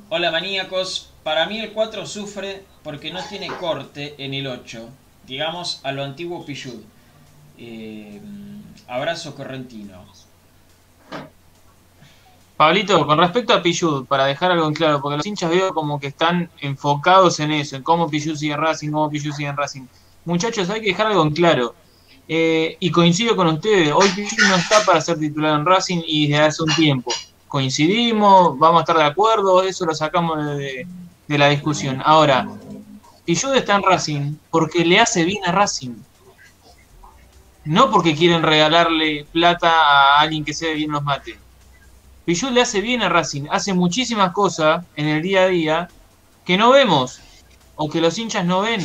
hola 0.09 0.29
maníacos. 0.29 1.09
Para 1.23 1.47
mí 1.47 1.57
el 1.57 1.71
4 1.71 2.05
sufre 2.05 2.61
porque 2.83 3.09
no 3.11 3.23
tiene 3.27 3.47
corte 3.47 4.13
en 4.19 4.35
el 4.35 4.45
8 4.45 4.91
digamos, 5.27 5.81
a 5.83 5.91
lo 5.91 6.03
antiguo 6.03 6.45
Pichud. 6.45 6.81
Eh, 7.57 8.21
abrazo 8.87 9.35
correntino. 9.35 10.05
Pablito, 12.55 13.05
con 13.05 13.19
respecto 13.19 13.53
a 13.53 13.61
Pichud, 13.61 14.05
para 14.07 14.25
dejar 14.25 14.51
algo 14.51 14.67
en 14.67 14.73
claro, 14.73 14.99
porque 14.99 15.17
los 15.17 15.25
hinchas 15.27 15.51
veo 15.51 15.73
como 15.73 15.99
que 15.99 16.07
están 16.07 16.49
enfocados 16.59 17.39
en 17.39 17.51
eso, 17.51 17.75
en 17.75 17.83
cómo 17.83 18.09
Pichud 18.09 18.35
sigue 18.35 18.53
en 18.53 18.59
Racing, 18.59 18.89
cómo 18.89 19.09
Pichud 19.11 19.31
sigue 19.31 19.49
en 19.49 19.57
Racing. 19.57 19.83
Muchachos, 20.25 20.67
hay 20.71 20.81
que 20.81 20.87
dejar 20.87 21.07
algo 21.07 21.21
en 21.21 21.31
claro. 21.31 21.75
Eh, 22.27 22.75
y 22.79 22.89
coincido 22.89 23.35
con 23.35 23.47
ustedes, 23.47 23.91
hoy 23.93 24.09
Pichud 24.09 24.43
no 24.49 24.55
está 24.55 24.83
para 24.85 24.99
ser 25.01 25.19
titular 25.19 25.59
en 25.59 25.65
Racing 25.65 26.01
y 26.05 26.27
desde 26.27 26.43
hace 26.43 26.63
un 26.63 26.73
tiempo. 26.73 27.11
Coincidimos, 27.47 28.57
vamos 28.57 28.79
a 28.79 28.81
estar 28.81 28.97
de 28.97 29.03
acuerdo, 29.03 29.61
eso 29.61 29.85
lo 29.85 29.93
sacamos 29.93 30.57
de 30.57 31.37
la 31.37 31.49
discusión. 31.49 32.01
Ahora, 32.03 32.47
Pichud 33.27 33.53
está 33.55 33.75
en 33.75 33.83
Racing 33.83 34.35
porque 34.49 34.85
le 34.85 35.01
hace 35.01 35.25
bien 35.25 35.43
a 35.45 35.51
Racing. 35.51 35.95
No 37.65 37.91
porque 37.91 38.15
quieren 38.15 38.41
regalarle 38.41 39.27
plata 39.33 39.69
a 39.69 40.21
alguien 40.21 40.45
que 40.45 40.53
se 40.53 40.73
bien 40.73 40.91
los 40.91 41.03
mate. 41.03 41.37
Pichut 42.23 42.51
le 42.51 42.61
hace 42.61 42.79
bien 42.79 43.01
a 43.01 43.09
Racing, 43.09 43.47
hace 43.51 43.73
muchísimas 43.73 44.31
cosas 44.31 44.85
en 44.95 45.07
el 45.09 45.21
día 45.21 45.43
a 45.43 45.47
día 45.47 45.89
que 46.45 46.55
no 46.55 46.71
vemos 46.71 47.19
o 47.75 47.89
que 47.89 47.99
los 47.99 48.17
hinchas 48.17 48.45
no 48.45 48.61
ven. 48.61 48.79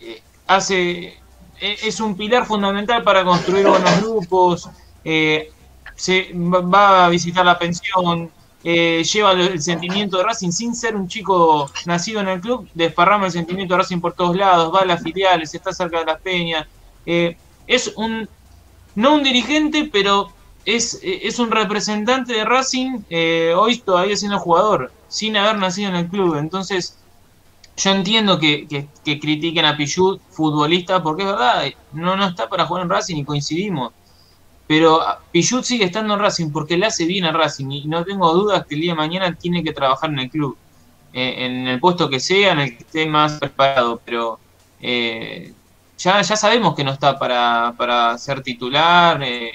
Eh, 0.00 0.22
hace 0.46 1.20
e, 1.60 1.76
es 1.82 2.00
un 2.00 2.16
pilar 2.16 2.46
fundamental 2.46 3.02
para 3.02 3.26
construir 3.26 3.66
buenos 3.66 4.00
grupos, 4.00 4.70
eh, 5.04 5.52
se 5.96 6.30
va 6.32 7.04
a 7.04 7.08
visitar 7.10 7.44
la 7.44 7.58
pensión, 7.58 8.30
eh, 8.64 9.02
lleva 9.04 9.32
el 9.32 9.60
sentimiento 9.60 10.18
de 10.18 10.24
Racing 10.24 10.50
sin 10.50 10.74
ser 10.74 10.94
un 10.96 11.08
chico 11.08 11.70
nacido 11.86 12.20
en 12.20 12.28
el 12.28 12.40
club, 12.40 12.68
desparrama 12.74 13.26
el 13.26 13.32
sentimiento 13.32 13.74
de 13.74 13.78
Racing 13.78 14.00
por 14.00 14.12
todos 14.12 14.36
lados, 14.36 14.72
va 14.74 14.80
a 14.80 14.84
las 14.84 15.02
filiales, 15.02 15.54
está 15.54 15.72
cerca 15.72 15.98
de 16.00 16.04
las 16.04 16.20
peñas. 16.20 16.66
Eh, 17.06 17.36
es 17.66 17.92
un, 17.96 18.28
no 18.94 19.14
un 19.14 19.22
dirigente, 19.22 19.88
pero 19.92 20.32
es, 20.64 21.00
es 21.02 21.38
un 21.38 21.50
representante 21.50 22.34
de 22.34 22.44
Racing 22.44 23.00
hoy 23.56 23.78
todavía 23.78 24.16
siendo 24.16 24.38
jugador, 24.38 24.92
sin 25.08 25.36
haber 25.36 25.58
nacido 25.58 25.90
en 25.90 25.96
el 25.96 26.08
club. 26.08 26.36
Entonces, 26.36 26.96
yo 27.76 27.90
entiendo 27.90 28.38
que, 28.38 28.66
que, 28.68 29.18
critiquen 29.18 29.64
a 29.64 29.76
Pichut, 29.76 30.20
futbolista, 30.30 31.02
porque 31.02 31.22
es 31.22 31.28
verdad, 31.28 31.64
no, 31.92 32.16
no 32.16 32.26
está 32.26 32.48
para 32.48 32.66
jugar 32.66 32.84
en 32.84 32.90
Racing 32.90 33.16
y 33.16 33.24
coincidimos. 33.24 33.92
Pero 34.72 35.04
Pichut 35.30 35.64
sigue 35.64 35.84
estando 35.84 36.14
en 36.14 36.20
Racing 36.20 36.50
porque 36.50 36.78
le 36.78 36.86
hace 36.86 37.04
bien 37.04 37.26
a 37.26 37.32
Racing 37.32 37.70
y 37.70 37.84
no 37.84 38.02
tengo 38.06 38.32
dudas 38.32 38.64
que 38.66 38.74
el 38.74 38.80
día 38.80 38.92
de 38.92 38.96
mañana 38.96 39.34
tiene 39.34 39.62
que 39.62 39.74
trabajar 39.74 40.08
en 40.08 40.18
el 40.18 40.30
club. 40.30 40.56
Eh, 41.12 41.44
en 41.44 41.68
el 41.68 41.78
puesto 41.78 42.08
que 42.08 42.18
sea, 42.18 42.52
en 42.52 42.60
el 42.60 42.78
que 42.78 42.84
esté 42.84 43.04
más 43.04 43.32
preparado, 43.32 44.00
pero 44.02 44.40
eh, 44.80 45.52
ya, 45.98 46.22
ya 46.22 46.36
sabemos 46.36 46.74
que 46.74 46.84
no 46.84 46.92
está 46.92 47.18
para, 47.18 47.74
para 47.76 48.16
ser 48.16 48.42
titular 48.42 49.22
eh, 49.22 49.52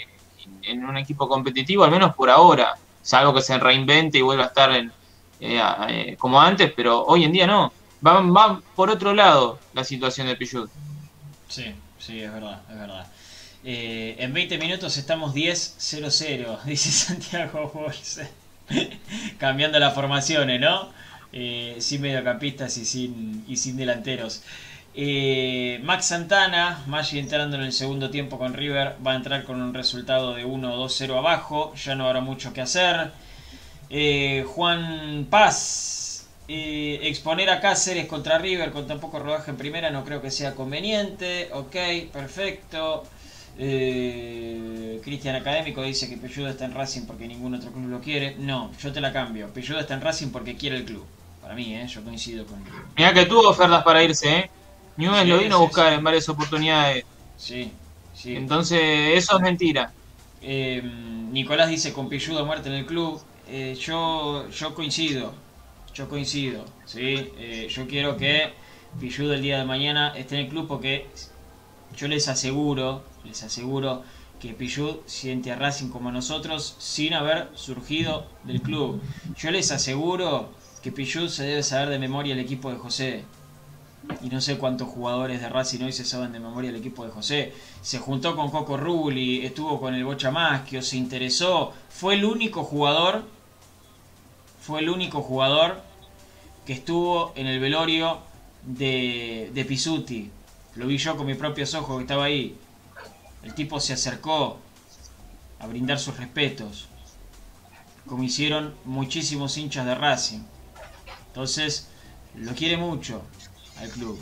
en 0.62 0.86
un 0.86 0.96
equipo 0.98 1.28
competitivo, 1.28 1.84
al 1.84 1.90
menos 1.90 2.14
por 2.14 2.30
ahora, 2.30 2.76
salvo 3.02 3.34
que 3.34 3.42
se 3.42 3.58
reinvente 3.58 4.20
y 4.20 4.22
vuelva 4.22 4.44
a 4.44 4.48
estar 4.50 4.72
en, 4.72 4.92
como 6.20 6.40
antes, 6.40 6.72
pero 6.76 7.04
hoy 7.06 7.24
en 7.24 7.32
día 7.32 7.48
no. 7.48 7.74
Va, 8.06 8.22
va 8.22 8.62
por 8.76 8.92
otro 8.92 9.16
lado 9.16 9.58
la 9.74 9.84
situación 9.84 10.28
de 10.28 10.36
Pichut. 10.36 10.70
Sí, 11.48 11.74
sí, 11.98 12.22
es 12.22 12.32
verdad, 12.32 12.62
es 12.70 12.78
verdad. 12.78 13.08
Eh, 13.64 14.16
en 14.20 14.34
20 14.34 14.58
minutos 14.60 14.98
estamos 14.98 15.34
10-0-0, 15.34 16.64
dice 16.66 16.92
Santiago 16.92 17.72
Bolse. 17.74 18.30
Cambiando 19.38 19.80
las 19.80 19.94
formaciones, 19.94 20.60
¿no? 20.60 20.90
Eh, 21.34 21.78
sin 21.80 22.02
mediocampistas 22.02 22.78
y 22.78 22.86
sin, 22.86 23.46
y 23.48 23.58
sin 23.58 23.78
delanteros. 23.78 24.44
Eh, 24.94 25.80
Max 25.84 26.06
Santana, 26.06 26.84
Maggi 26.88 27.20
entrando 27.20 27.58
en 27.58 27.64
el 27.64 27.74
segundo 27.74 28.10
tiempo 28.10 28.38
con 28.38 28.54
River, 28.54 28.96
va 29.06 29.14
a 29.14 29.16
entrar 29.16 29.44
con 29.44 29.62
un 29.62 29.74
resultado 29.74 30.34
de 30.34 30.46
1-2-0 30.46 31.18
abajo, 31.18 31.74
ya 31.76 31.96
no 31.96 32.08
habrá 32.08 32.22
mucho 32.22 32.54
que 32.54 32.62
hacer. 32.62 33.12
Juan 34.46 35.28
Paz, 35.30 36.28
exponer 36.48 37.50
a 37.50 37.62
Cáceres 37.62 38.08
contra 38.08 38.38
River 38.38 38.72
con 38.72 38.88
tan 38.88 39.00
poco 39.00 39.20
rodaje 39.20 39.52
en 39.52 39.58
primera 39.58 39.92
no 39.92 40.04
creo 40.04 40.22
que 40.22 40.32
sea 40.32 40.56
conveniente. 40.56 41.50
Ok, 41.54 41.76
perfecto. 42.12 43.04
Eh, 43.60 45.02
Cristian 45.04 45.36
Académico 45.36 45.82
dice 45.82 46.10
que 46.10 46.18
Pelludo 46.18 46.50
está 46.50 46.66
en 46.66 46.74
Racing 46.74 47.02
porque 47.02 47.28
ningún 47.28 47.56
otro 47.56 47.72
club 47.72 47.88
lo 47.88 48.02
quiere. 48.02 48.36
No, 48.38 48.72
yo 48.80 48.92
te 48.92 49.02
la 49.02 49.12
cambio. 49.12 49.48
Pelludo 49.50 49.80
está 49.80 49.96
en 49.96 50.02
Racing 50.02 50.30
porque 50.30 50.56
quiere 50.56 50.78
el 50.78 50.86
club. 50.86 51.06
Para 51.42 51.56
mí, 51.56 51.76
¿eh? 51.76 51.88
yo 51.88 52.04
coincido 52.04 52.46
con. 52.46 52.64
Mira 52.96 53.14
que 53.14 53.26
tuvo 53.26 53.50
ofertas 53.50 53.84
para 53.84 54.04
irse, 54.04 54.38
¿eh? 54.38 54.50
Newell 54.98 55.30
lo 55.30 55.38
vino 55.40 55.56
a 55.56 55.60
buscar 55.60 55.94
en 55.94 56.04
varias 56.04 56.28
oportunidades. 56.30 57.06
Sí, 57.38 57.72
sí. 58.14 58.36
Entonces, 58.36 58.82
eso 59.16 59.38
es 59.38 59.42
mentira. 59.42 59.92
Eh, 60.42 60.82
Nicolás 61.32 61.70
dice 61.70 61.94
con 61.94 62.10
Pelludo 62.10 62.46
muerte 62.46 62.70
en 62.70 62.76
el 62.76 62.86
club. 62.86 63.22
Eh, 63.48 63.78
yo, 63.80 64.50
yo 64.50 64.76
coincido 64.76 65.34
yo 65.94 66.08
coincido, 66.08 66.64
¿sí? 66.86 67.32
Yo 67.70 67.88
quiero 67.88 68.18
que 68.18 68.54
Pilludo 69.00 69.34
el 69.36 69.42
día 69.42 69.60
de 69.60 69.66
mañana 69.66 70.14
esté 70.16 70.36
en 70.36 70.42
el 70.46 70.50
club 70.50 70.68
porque 70.68 71.06
yo 71.96 72.08
les 72.08 72.28
aseguro, 72.28 73.04
les 73.28 73.44
aseguro 73.44 74.04
que 74.40 74.54
Pillud 74.54 74.98
siente 75.06 75.52
a 75.52 75.56
Racing 75.56 75.90
como 75.90 76.12
nosotros 76.12 76.76
sin 76.80 77.14
haber 77.14 77.50
surgido 77.56 78.26
del 78.44 78.62
club. 78.62 79.02
Yo 79.38 79.52
les 79.52 79.72
aseguro 79.72 80.50
que 80.82 80.92
Pillud 80.92 81.28
se 81.28 81.44
debe 81.44 81.64
saber 81.64 81.90
de 81.90 82.00
memoria 82.00 82.34
el 82.34 82.40
equipo 82.40 82.72
de 82.72 82.78
José. 82.78 83.26
Y 84.22 84.30
no 84.30 84.40
sé 84.40 84.58
cuántos 84.58 84.88
jugadores 84.88 85.42
de 85.42 85.50
Racing 85.50 85.84
hoy 85.84 85.92
se 85.92 86.06
saben 86.06 86.32
de 86.32 86.40
memoria 86.40 86.70
el 86.70 86.76
equipo 86.76 87.04
de 87.04 87.12
José. 87.12 87.54
Se 87.82 88.00
juntó 88.00 88.36
con 88.36 88.52
Coco 88.52 88.78
Rulli, 88.78 89.46
estuvo 89.46 89.80
con 89.80 89.94
el 89.94 90.06
Bocha 90.06 90.32
Maschio, 90.32 90.82
se 90.82 90.98
interesó. 90.98 91.74
Fue 91.90 92.14
el 92.14 92.24
único 92.24 92.64
jugador, 92.64 93.26
fue 94.62 94.82
el 94.82 94.90
único 94.90 95.22
jugador 95.22 95.82
que 96.66 96.74
estuvo 96.74 97.34
en 97.36 97.48
el 97.48 97.60
velorio 97.60 98.20
de, 98.64 99.52
de 99.54 99.66
Pisuti. 99.66 100.30
Lo 100.76 100.86
vi 100.88 100.98
yo 100.98 101.18
con 101.18 101.26
mis 101.26 101.38
propios 101.38 101.74
ojos 101.74 101.98
que 101.98 102.04
estaba 102.04 102.26
ahí. 102.26 102.56
El 103.48 103.54
tipo 103.54 103.80
se 103.80 103.94
acercó 103.94 104.60
a 105.58 105.68
brindar 105.68 106.00
sus 106.00 106.18
respetos, 106.18 106.90
como 108.06 108.24
hicieron 108.24 108.76
muchísimos 108.84 109.58
hinchas 109.58 109.86
de 109.86 109.96
Racing. 109.96 110.42
Entonces, 111.28 111.88
lo 112.36 112.52
quiere 112.54 112.76
mucho 112.76 113.22
al 113.78 113.90
club. 113.90 114.20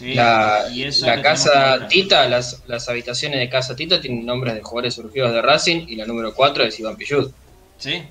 La, 0.00 0.66
la 1.00 1.22
casa 1.22 1.88
Tita, 1.88 2.28
las, 2.28 2.62
las, 2.66 2.86
habitaciones 2.90 3.40
de 3.40 3.48
Casa 3.48 3.74
Tita 3.74 3.98
tienen 3.98 4.26
nombres 4.26 4.54
de 4.54 4.60
jugadores 4.60 4.94
surgidos 4.94 5.32
de 5.32 5.40
Racing 5.40 5.86
y 5.88 5.96
la 5.96 6.04
número 6.04 6.34
4 6.34 6.64
es 6.64 6.78
Iván 6.80 6.96
Pillud. 6.96 7.30
Sí, 7.78 8.02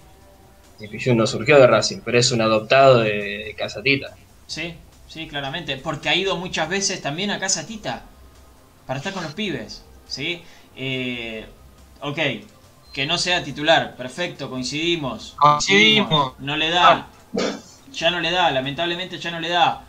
y 0.80 1.14
no 1.14 1.28
surgió 1.28 1.60
de 1.60 1.68
Racing, 1.68 2.00
pero 2.04 2.18
es 2.18 2.32
un 2.32 2.42
adoptado 2.42 3.02
de, 3.02 3.54
Casa 3.56 3.84
Tita. 3.84 4.16
Sí, 4.48 4.74
sí, 5.08 5.28
claramente. 5.28 5.78
Porque 5.78 6.10
ha 6.10 6.16
ido 6.16 6.38
muchas 6.38 6.70
veces 6.70 7.04
también 7.04 7.30
a 7.30 7.40
Casa 7.40 7.68
Tita 7.68 8.04
para 8.88 8.98
estar 8.98 9.14
con 9.14 9.24
los 9.24 9.36
pibes. 9.36 9.84
¿Sí? 10.10 10.42
Eh, 10.76 11.46
ok, 12.02 12.20
que 12.92 13.06
no 13.06 13.18
sea 13.18 13.44
titular, 13.44 13.96
perfecto, 13.96 14.50
coincidimos. 14.50 15.36
Coincidimos. 15.38 16.34
No 16.40 16.58
le 16.58 16.70
da. 16.70 17.08
Ya 17.94 18.12
no 18.12 18.20
le 18.20 18.32
da, 18.32 18.52
lamentablemente 18.52 19.18
ya 19.20 19.32
no 19.32 19.40
le 19.40 19.50
da. 19.50 19.86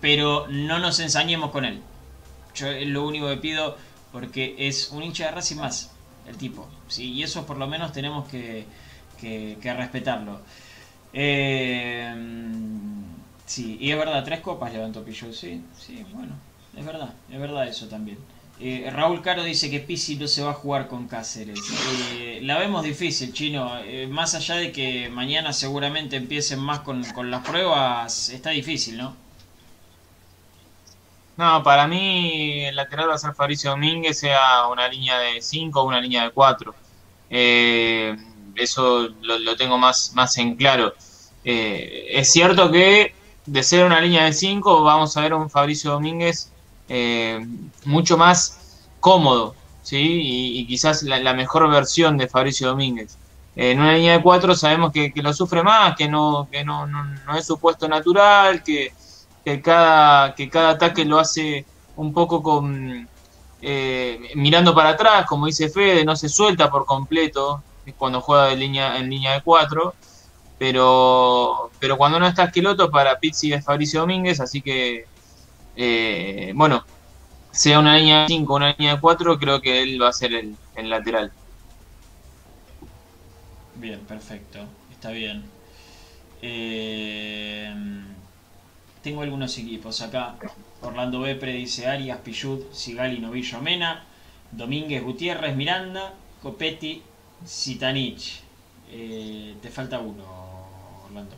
Pero 0.00 0.46
no 0.48 0.78
nos 0.78 0.98
ensañemos 0.98 1.50
con 1.50 1.64
él. 1.64 1.80
Yo 2.54 2.68
es 2.68 2.88
lo 2.88 3.06
único 3.06 3.28
que 3.28 3.36
pido 3.36 3.76
porque 4.12 4.54
es 4.58 4.90
un 4.90 5.02
hincha 5.02 5.26
de 5.26 5.30
Racing 5.32 5.56
más, 5.56 5.92
el 6.26 6.36
tipo. 6.36 6.66
¿sí? 6.88 7.12
Y 7.12 7.22
eso 7.22 7.46
por 7.46 7.58
lo 7.58 7.66
menos 7.66 7.92
tenemos 7.92 8.26
que, 8.28 8.66
que, 9.20 9.74
respetarlo. 9.74 10.40
Eh, 11.12 12.14
sí, 13.44 13.76
y 13.80 13.90
es 13.90 13.98
verdad, 13.98 14.24
tres 14.24 14.40
copas 14.40 14.72
levantó 14.72 15.04
Pillo, 15.04 15.32
sí, 15.32 15.62
sí, 15.78 16.04
bueno, 16.12 16.34
es 16.76 16.84
verdad, 16.84 17.14
es 17.30 17.40
verdad 17.40 17.66
eso 17.66 17.88
también. 17.88 18.18
Eh, 18.58 18.88
Raúl 18.90 19.20
Caro 19.20 19.42
dice 19.44 19.70
que 19.70 19.80
Pisi 19.80 20.16
no 20.16 20.26
se 20.26 20.42
va 20.42 20.52
a 20.52 20.54
jugar 20.54 20.88
con 20.88 21.08
Cáceres. 21.08 21.60
Eh, 22.12 22.40
la 22.42 22.58
vemos 22.58 22.82
difícil, 22.82 23.32
chino. 23.32 23.70
más 24.08 24.34
allá 24.34 24.56
de 24.56 24.72
que 24.72 25.10
mañana 25.10 25.52
seguramente 25.52 26.16
empiecen 26.16 26.60
más 26.60 26.80
con, 26.80 27.04
con, 27.12 27.30
las 27.30 27.46
pruebas, 27.46 28.30
está 28.30 28.50
difícil, 28.50 28.96
¿no? 28.96 29.14
No, 31.36 31.62
para 31.62 31.86
mí 31.86 32.64
el 32.64 32.76
lateral 32.76 33.10
va 33.10 33.14
a 33.14 33.18
ser 33.18 33.34
Fabricio 33.34 33.70
Domínguez, 33.70 34.18
sea 34.18 34.66
una 34.68 34.88
línea 34.88 35.18
de 35.18 35.42
5 35.42 35.80
o 35.80 35.84
una 35.84 36.00
línea 36.00 36.24
de 36.24 36.30
4. 36.30 36.74
Eh, 37.28 38.16
eso 38.54 39.08
lo, 39.20 39.56
tengo 39.56 39.76
más, 39.76 40.12
más 40.14 40.38
en 40.38 40.56
claro. 40.56 40.94
Eh, 41.44 42.06
es 42.10 42.32
cierto 42.32 42.70
que 42.70 43.14
de 43.44 43.62
ser 43.62 43.84
una 43.84 44.00
línea 44.00 44.24
de 44.24 44.32
5 44.32 44.82
vamos 44.82 45.16
a 45.16 45.20
ver 45.20 45.32
a 45.32 45.36
un 45.36 45.50
Fabricio 45.50 45.90
Domínguez 45.90 46.50
eh, 46.88 47.46
mucho 47.84 48.16
más 48.16 48.80
cómodo, 49.00 49.54
¿sí? 49.82 50.20
Y, 50.58 50.66
quizás 50.66 51.02
la, 51.02 51.34
mejor 51.34 51.68
versión 51.70 52.16
de 52.18 52.28
Fabricio 52.28 52.68
Domínguez. 52.68 53.16
en 53.56 53.80
una 53.80 53.94
línea 53.94 54.14
de 54.14 54.22
4 54.22 54.54
sabemos 54.54 54.92
que, 54.92 55.12
lo 55.16 55.32
sufre 55.32 55.62
más, 55.62 55.96
que 55.96 56.08
no, 56.08 56.48
que 56.50 56.64
no, 56.64 56.86
no, 56.86 57.36
es 57.36 57.46
su 57.46 57.58
puesto 57.58 57.88
natural, 57.88 58.62
que, 58.62 58.92
que, 59.44 59.60
cada, 59.62 60.34
que 60.34 60.48
cada 60.48 60.70
ataque 60.70 61.04
lo 61.04 61.18
hace 61.18 61.64
un 61.96 62.12
poco 62.12 62.42
con... 62.42 63.08
Eh, 63.62 64.30
mirando 64.34 64.74
para 64.74 64.90
atrás, 64.90 65.26
como 65.26 65.46
dice 65.46 65.70
Fede, 65.70 66.04
no 66.04 66.14
se 66.14 66.28
suelta 66.28 66.70
por 66.70 66.84
completo, 66.84 67.62
cuando 67.96 68.20
juega 68.20 68.46
de 68.46 68.56
línea, 68.56 68.98
en 68.98 69.10
línea 69.10 69.32
de 69.32 69.42
4. 69.42 69.94
Pero, 70.58 71.70
pero 71.78 71.98
cuando 71.98 72.18
no 72.18 72.26
está 72.26 72.44
Esqueloto, 72.44 72.90
para 72.90 73.18
Pizzi 73.18 73.52
es 73.52 73.64
Fabricio 73.64 74.00
Domínguez, 74.00 74.40
así 74.40 74.62
que, 74.62 75.06
eh, 75.76 76.52
bueno, 76.54 76.84
sea 77.52 77.78
una 77.78 77.98
línea 77.98 78.22
de 78.22 78.28
5 78.28 78.52
o 78.52 78.56
una 78.56 78.74
línea 78.76 78.94
de 78.94 79.00
4, 79.00 79.38
creo 79.38 79.60
que 79.60 79.82
él 79.82 80.00
va 80.00 80.08
a 80.08 80.12
ser 80.12 80.32
el, 80.34 80.56
lateral. 80.88 81.32
Bien, 83.74 84.00
perfecto, 84.00 84.60
está 84.90 85.10
bien. 85.10 85.44
Eh, 86.40 87.74
tengo 89.02 89.22
algunos 89.22 89.56
equipos 89.58 90.00
acá. 90.00 90.36
Orlando 90.80 91.20
Bepre 91.20 91.52
dice 91.52 91.86
Arias, 91.86 92.18
Pillud, 92.18 92.72
Sigali, 92.72 93.18
Novillo, 93.18 93.60
Mena, 93.60 94.04
Domínguez, 94.52 95.02
Gutiérrez, 95.02 95.54
Miranda, 95.54 96.14
Copetti, 96.42 97.02
Sitanich. 97.44 98.40
Eh, 98.90 99.56
te 99.60 99.68
falta 99.68 99.98
uno, 99.98 100.24
Orlando. 101.04 101.36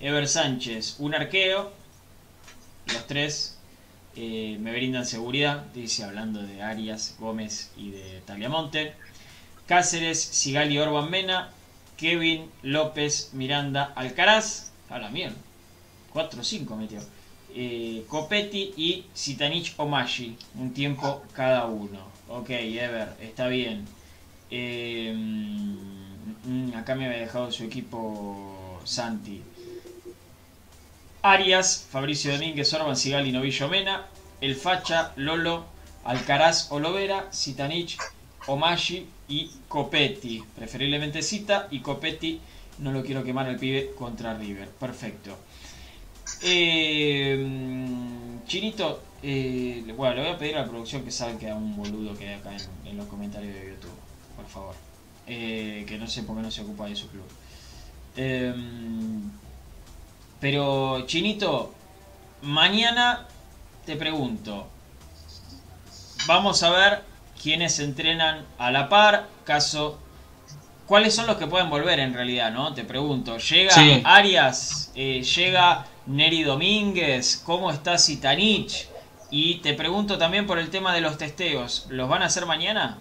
Ever 0.00 0.26
Sánchez, 0.26 0.96
un 0.98 1.14
arqueo. 1.14 1.77
Los 2.92 3.06
tres 3.06 3.58
eh, 4.16 4.56
me 4.60 4.72
brindan 4.72 5.06
seguridad. 5.06 5.66
Dice 5.74 6.04
hablando 6.04 6.42
de 6.42 6.62
Arias, 6.62 7.16
Gómez 7.18 7.70
y 7.76 7.90
de 7.90 8.20
Tagliamonte. 8.26 8.94
Cáceres, 9.66 10.20
Sigali, 10.20 10.78
Orban 10.78 11.10
Mena. 11.10 11.50
Kevin, 11.96 12.50
López, 12.62 13.30
Miranda, 13.32 13.92
Alcaraz. 13.96 14.72
A 14.88 14.98
la 14.98 15.10
mierda. 15.10 15.36
4 16.12 16.40
o 16.40 16.44
5 16.44 16.76
metió. 16.76 17.00
Eh, 17.54 18.04
Copetti 18.08 18.72
y 18.76 19.04
Sitanich 19.12 19.74
Omashi. 19.76 20.36
Un 20.54 20.72
tiempo 20.72 21.22
cada 21.32 21.66
uno. 21.66 22.08
Ok, 22.28 22.50
Ever, 22.50 23.08
está 23.20 23.48
bien. 23.48 23.84
Eh, 24.50 25.12
mm, 25.14 26.74
acá 26.74 26.94
me 26.94 27.06
había 27.06 27.18
dejado 27.18 27.50
su 27.50 27.64
equipo 27.64 28.80
Santi. 28.84 29.42
Arias, 31.22 31.86
Fabricio 31.90 32.32
Domínguez, 32.32 32.72
Orban, 32.74 32.96
Sigali, 32.96 33.32
Novillo 33.32 33.68
Mena. 33.68 34.06
El 34.40 34.54
Facha, 34.54 35.12
Lolo, 35.16 35.66
Alcaraz, 36.04 36.70
Olovera, 36.70 37.26
Sitanich, 37.32 37.98
Omashi 38.46 39.08
y 39.28 39.50
Copetti. 39.66 40.44
Preferiblemente 40.54 41.22
Cita 41.22 41.66
y 41.70 41.80
Copetti. 41.80 42.40
No 42.78 42.92
lo 42.92 43.02
quiero 43.02 43.24
quemar 43.24 43.46
al 43.46 43.56
pibe 43.56 43.92
contra 43.98 44.34
River. 44.34 44.68
Perfecto. 44.68 45.36
Eh, 46.42 47.44
Chinito, 48.46 49.02
eh, 49.22 49.82
bueno, 49.96 50.14
le 50.14 50.22
voy 50.22 50.30
a 50.30 50.38
pedir 50.38 50.56
a 50.56 50.60
la 50.62 50.68
producción 50.68 51.04
que 51.04 51.10
sabe 51.10 51.36
que 51.36 51.46
hay 51.46 51.52
un 51.52 51.76
boludo 51.76 52.16
que 52.16 52.28
hay 52.28 52.34
acá 52.34 52.54
en, 52.54 52.90
en 52.90 52.96
los 52.96 53.06
comentarios 53.06 53.54
de 53.54 53.70
YouTube. 53.70 53.98
Por 54.36 54.46
favor. 54.46 54.74
Eh, 55.26 55.84
que 55.86 55.98
no 55.98 56.06
sé 56.06 56.22
por 56.22 56.36
qué 56.36 56.42
no 56.42 56.50
se 56.50 56.62
ocupa 56.62 56.86
de 56.86 56.94
su 56.94 57.08
club. 57.08 57.26
Pero, 60.40 61.04
Chinito, 61.06 61.72
mañana 62.42 63.26
te 63.84 63.96
pregunto. 63.96 64.66
Vamos 66.26 66.62
a 66.62 66.70
ver 66.70 67.02
quiénes 67.42 67.78
entrenan 67.80 68.44
a 68.58 68.70
la 68.70 68.88
par. 68.88 69.26
Caso. 69.44 69.98
¿Cuáles 70.86 71.14
son 71.14 71.26
los 71.26 71.36
que 71.36 71.46
pueden 71.46 71.68
volver 71.70 71.98
en 72.00 72.14
realidad, 72.14 72.50
no? 72.50 72.72
Te 72.72 72.84
pregunto. 72.84 73.36
¿Llega 73.38 73.72
Sí. 73.72 74.00
Arias? 74.04 74.90
Eh, 74.94 75.22
¿Llega 75.22 75.86
Neri 76.06 76.42
Domínguez? 76.44 77.42
¿Cómo 77.44 77.70
está 77.70 77.98
Sitanich? 77.98 78.88
Y 79.30 79.56
te 79.56 79.74
pregunto 79.74 80.16
también 80.16 80.46
por 80.46 80.58
el 80.58 80.70
tema 80.70 80.94
de 80.94 81.02
los 81.02 81.18
testeos. 81.18 81.86
¿Los 81.90 82.08
van 82.08 82.22
a 82.22 82.26
hacer 82.26 82.46
mañana? 82.46 82.98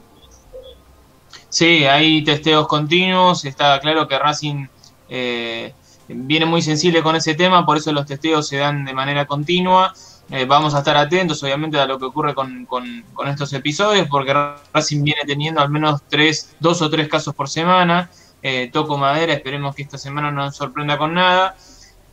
Sí, 1.50 1.86
hay 1.86 2.24
testeos 2.24 2.68
continuos. 2.68 3.46
Está 3.46 3.80
claro 3.80 4.08
que 4.08 4.20
Racing 4.20 4.68
eh, 5.10 5.74
viene 6.08 6.46
muy 6.46 6.62
sensible 6.62 7.02
con 7.04 7.16
ese 7.16 7.36
tema, 7.36 7.66
por 7.66 7.78
eso 7.78 7.92
los 7.92 8.06
testeos 8.06 8.48
se 8.48 8.58
dan 8.58 8.86
de 8.86 8.94
manera 8.94 9.26
continua. 9.26 9.94
Eh, 10.30 10.46
vamos 10.46 10.76
a 10.76 10.80
estar 10.80 10.98
atentos, 10.98 11.42
obviamente, 11.44 11.80
a 11.80 11.86
lo 11.86 11.98
que 11.98 12.06
ocurre 12.06 12.34
con, 12.36 12.66
con- 12.66 13.06
estos 13.28 13.54
episodios, 13.54 14.08
porque 14.10 14.34
Racing 14.74 15.04
viene 15.04 15.22
teniendo 15.26 15.62
al 15.62 15.70
menos 15.70 16.02
tres, 16.10 16.56
dos 16.60 16.82
o 16.82 16.90
tres 16.90 17.08
casos 17.08 17.34
por 17.34 17.50
semana. 17.50 18.10
Eh, 18.42 18.70
toco 18.72 18.98
madera, 18.98 19.34
esperemos 19.34 19.76
que 19.76 19.84
esta 19.84 19.98
semana 19.98 20.32
no 20.32 20.44
nos 20.46 20.56
sorprenda 20.56 20.98
con 20.98 21.14
nada. 21.14 21.56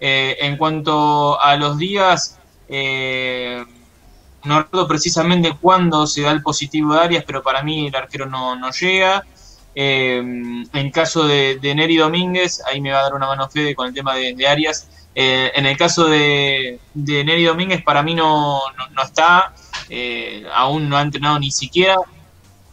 Eh, 0.01 0.37
en 0.41 0.57
cuanto 0.57 1.41
a 1.41 1.57
los 1.57 1.77
días, 1.79 2.39
no 4.45 4.59
recuerdo 4.61 4.87
precisamente 4.87 5.57
cuándo 5.61 6.07
se 6.07 6.23
da 6.23 6.31
el 6.31 6.43
positivo 6.43 6.95
de 6.95 7.01
Arias, 7.01 7.25
pero 7.27 7.43
para 7.43 7.63
mí 7.63 7.87
el 7.89 7.97
arquero 7.97 8.27
no, 8.27 8.55
no 8.57 8.71
llega. 8.71 9.25
Eh, 9.75 10.19
en 10.19 10.91
caso 10.93 11.27
de, 11.27 11.59
de 11.61 11.75
Neri 11.75 11.97
Domínguez, 11.97 12.63
ahí 12.67 12.81
me 12.81 12.93
va 12.93 13.01
a 13.01 13.03
dar 13.05 13.15
una 13.15 13.27
mano 13.27 13.49
Fede 13.49 13.75
con 13.75 13.89
el 13.89 13.95
tema 13.95 14.15
de, 14.15 14.47
Arias. 14.47 14.89
Eh, 15.15 15.51
en 15.55 15.67
el 15.67 15.77
caso 15.77 16.07
de, 16.07 16.81
de 16.93 17.25
Neri 17.25 17.45
Domínguez, 17.45 17.83
para 17.85 18.03
mí 18.03 18.15
no, 18.15 18.61
no, 18.77 18.89
no 18.91 19.03
está, 19.03 19.53
eh, 19.89 20.45
aún 20.55 20.89
no 20.89 20.97
ha 20.97 21.03
entrenado 21.03 21.39
ni 21.39 21.51
siquiera, 21.51 21.97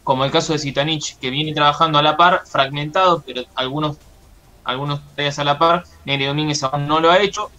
como 0.02 0.24
el 0.24 0.30
caso 0.30 0.52
de 0.52 0.58
Sitanich, 0.58 1.18
que 1.18 1.30
viene 1.30 1.54
trabajando 1.54 1.98
a 1.98 2.02
la 2.02 2.16
par, 2.16 2.42
fragmentado, 2.46 3.22
pero 3.26 3.42
algunos, 3.54 3.98
algunos 4.64 5.00
tareas 5.14 5.38
a 5.38 5.44
la 5.44 5.58
par, 5.58 5.84
Neri 6.04 6.26
Domínguez 6.26 6.62
aún 6.62 6.86
no 6.86 7.00
lo 7.00 7.10
ha 7.10 7.18
hecho. 7.20 7.50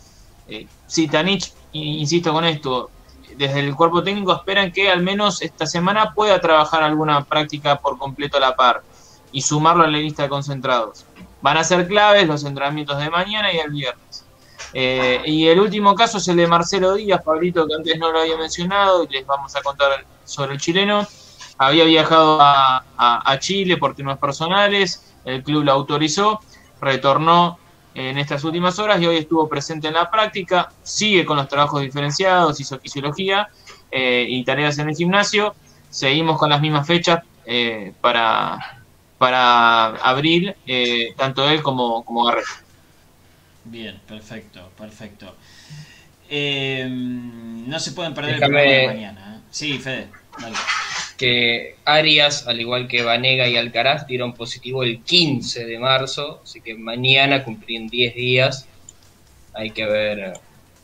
Eh, 0.47 0.67
Sitanich, 0.85 1.53
i- 1.71 1.99
insisto 2.01 2.33
con 2.33 2.45
esto, 2.45 2.91
desde 3.37 3.59
el 3.61 3.75
cuerpo 3.75 4.03
técnico 4.03 4.33
esperan 4.33 4.71
que 4.71 4.89
al 4.89 5.01
menos 5.01 5.41
esta 5.41 5.65
semana 5.65 6.13
pueda 6.13 6.39
trabajar 6.39 6.83
alguna 6.83 7.23
práctica 7.23 7.77
por 7.77 7.97
completo 7.97 8.37
a 8.37 8.41
la 8.41 8.55
par 8.55 8.83
y 9.33 9.41
sumarlo 9.41 9.83
a 9.83 9.87
la 9.87 9.97
lista 9.97 10.23
de 10.23 10.29
concentrados. 10.29 11.05
Van 11.41 11.57
a 11.57 11.63
ser 11.65 11.87
claves 11.87 12.25
los 12.25 12.45
entrenamientos 12.45 12.97
de 12.99 13.09
mañana 13.09 13.51
y 13.51 13.57
el 13.57 13.71
viernes. 13.71 14.23
Eh, 14.73 15.21
y 15.25 15.47
el 15.47 15.59
último 15.59 15.93
caso 15.93 16.19
es 16.19 16.27
el 16.29 16.37
de 16.37 16.47
Marcelo 16.47 16.93
Díaz, 16.93 17.21
Pablito, 17.23 17.67
que 17.67 17.75
antes 17.75 17.97
no 17.99 18.11
lo 18.11 18.21
había 18.21 18.37
mencionado, 18.37 19.03
y 19.03 19.07
les 19.07 19.25
vamos 19.25 19.55
a 19.55 19.61
contar 19.61 20.05
sobre 20.23 20.53
el 20.53 20.59
chileno. 20.59 21.05
Había 21.57 21.83
viajado 21.83 22.39
a, 22.41 23.37
Chile 23.39 23.77
por 23.77 23.95
temas 23.95 24.17
personales, 24.17 25.13
el 25.25 25.43
club 25.43 25.63
lo 25.63 25.71
autorizó, 25.71 26.39
retornó 26.79 27.57
en 27.95 28.17
estas 28.17 28.43
últimas 28.43 28.79
horas 28.79 29.01
y 29.01 29.05
hoy 29.05 29.17
estuvo 29.17 29.47
presente 29.47 29.87
en 29.87 29.93
la 29.93 30.09
práctica, 30.09 30.71
sigue 30.81 31.25
con 31.25 31.37
los 31.37 31.47
trabajos 31.47 31.81
diferenciados, 31.81 32.59
hizo 32.59 32.79
fisiología 32.79 33.49
eh, 33.91 34.25
y 34.27 34.43
tareas 34.43 34.77
en 34.79 34.89
el 34.89 34.95
gimnasio. 34.95 35.53
Seguimos 35.89 36.39
con 36.39 36.49
las 36.49 36.59
mismas 36.59 36.87
fechas 36.87 37.21
eh, 37.45 37.93
para, 38.01 38.82
para 39.27 39.85
abril, 40.03 40.53
eh, 40.67 41.13
tanto 41.15 41.49
él 41.49 41.61
como, 41.61 42.03
como 42.03 42.25
Garrett. 42.25 42.45
Bien, 43.63 43.97
perfecto, 44.05 44.69
perfecto. 44.77 45.33
Eh, 46.29 46.85
no 46.89 47.79
se 47.79 47.93
pueden 47.93 48.13
perder 48.13 48.35
Déjame- 48.35 48.43
el 48.43 48.49
programa 48.49 48.71
de 48.81 48.87
mañana. 48.87 49.35
¿eh? 49.37 49.39
Sí, 49.49 49.77
Fede, 49.79 50.07
dale. 50.41 50.55
que 51.17 51.77
Arias, 51.85 52.47
al 52.47 52.59
igual 52.59 52.89
que 52.89 53.01
Vanega 53.03 53.47
y 53.47 53.55
Alcaraz, 53.55 54.05
dieron 54.07 54.33
positivo 54.33 54.83
el 54.83 55.01
15 55.03 55.65
de 55.65 55.79
marzo, 55.79 56.41
así 56.43 56.59
que 56.59 56.75
mañana 56.75 57.43
cumplían 57.45 57.87
10 57.87 58.15
días. 58.15 58.67
Hay 59.53 59.69
que 59.69 59.85
ver, 59.85 60.19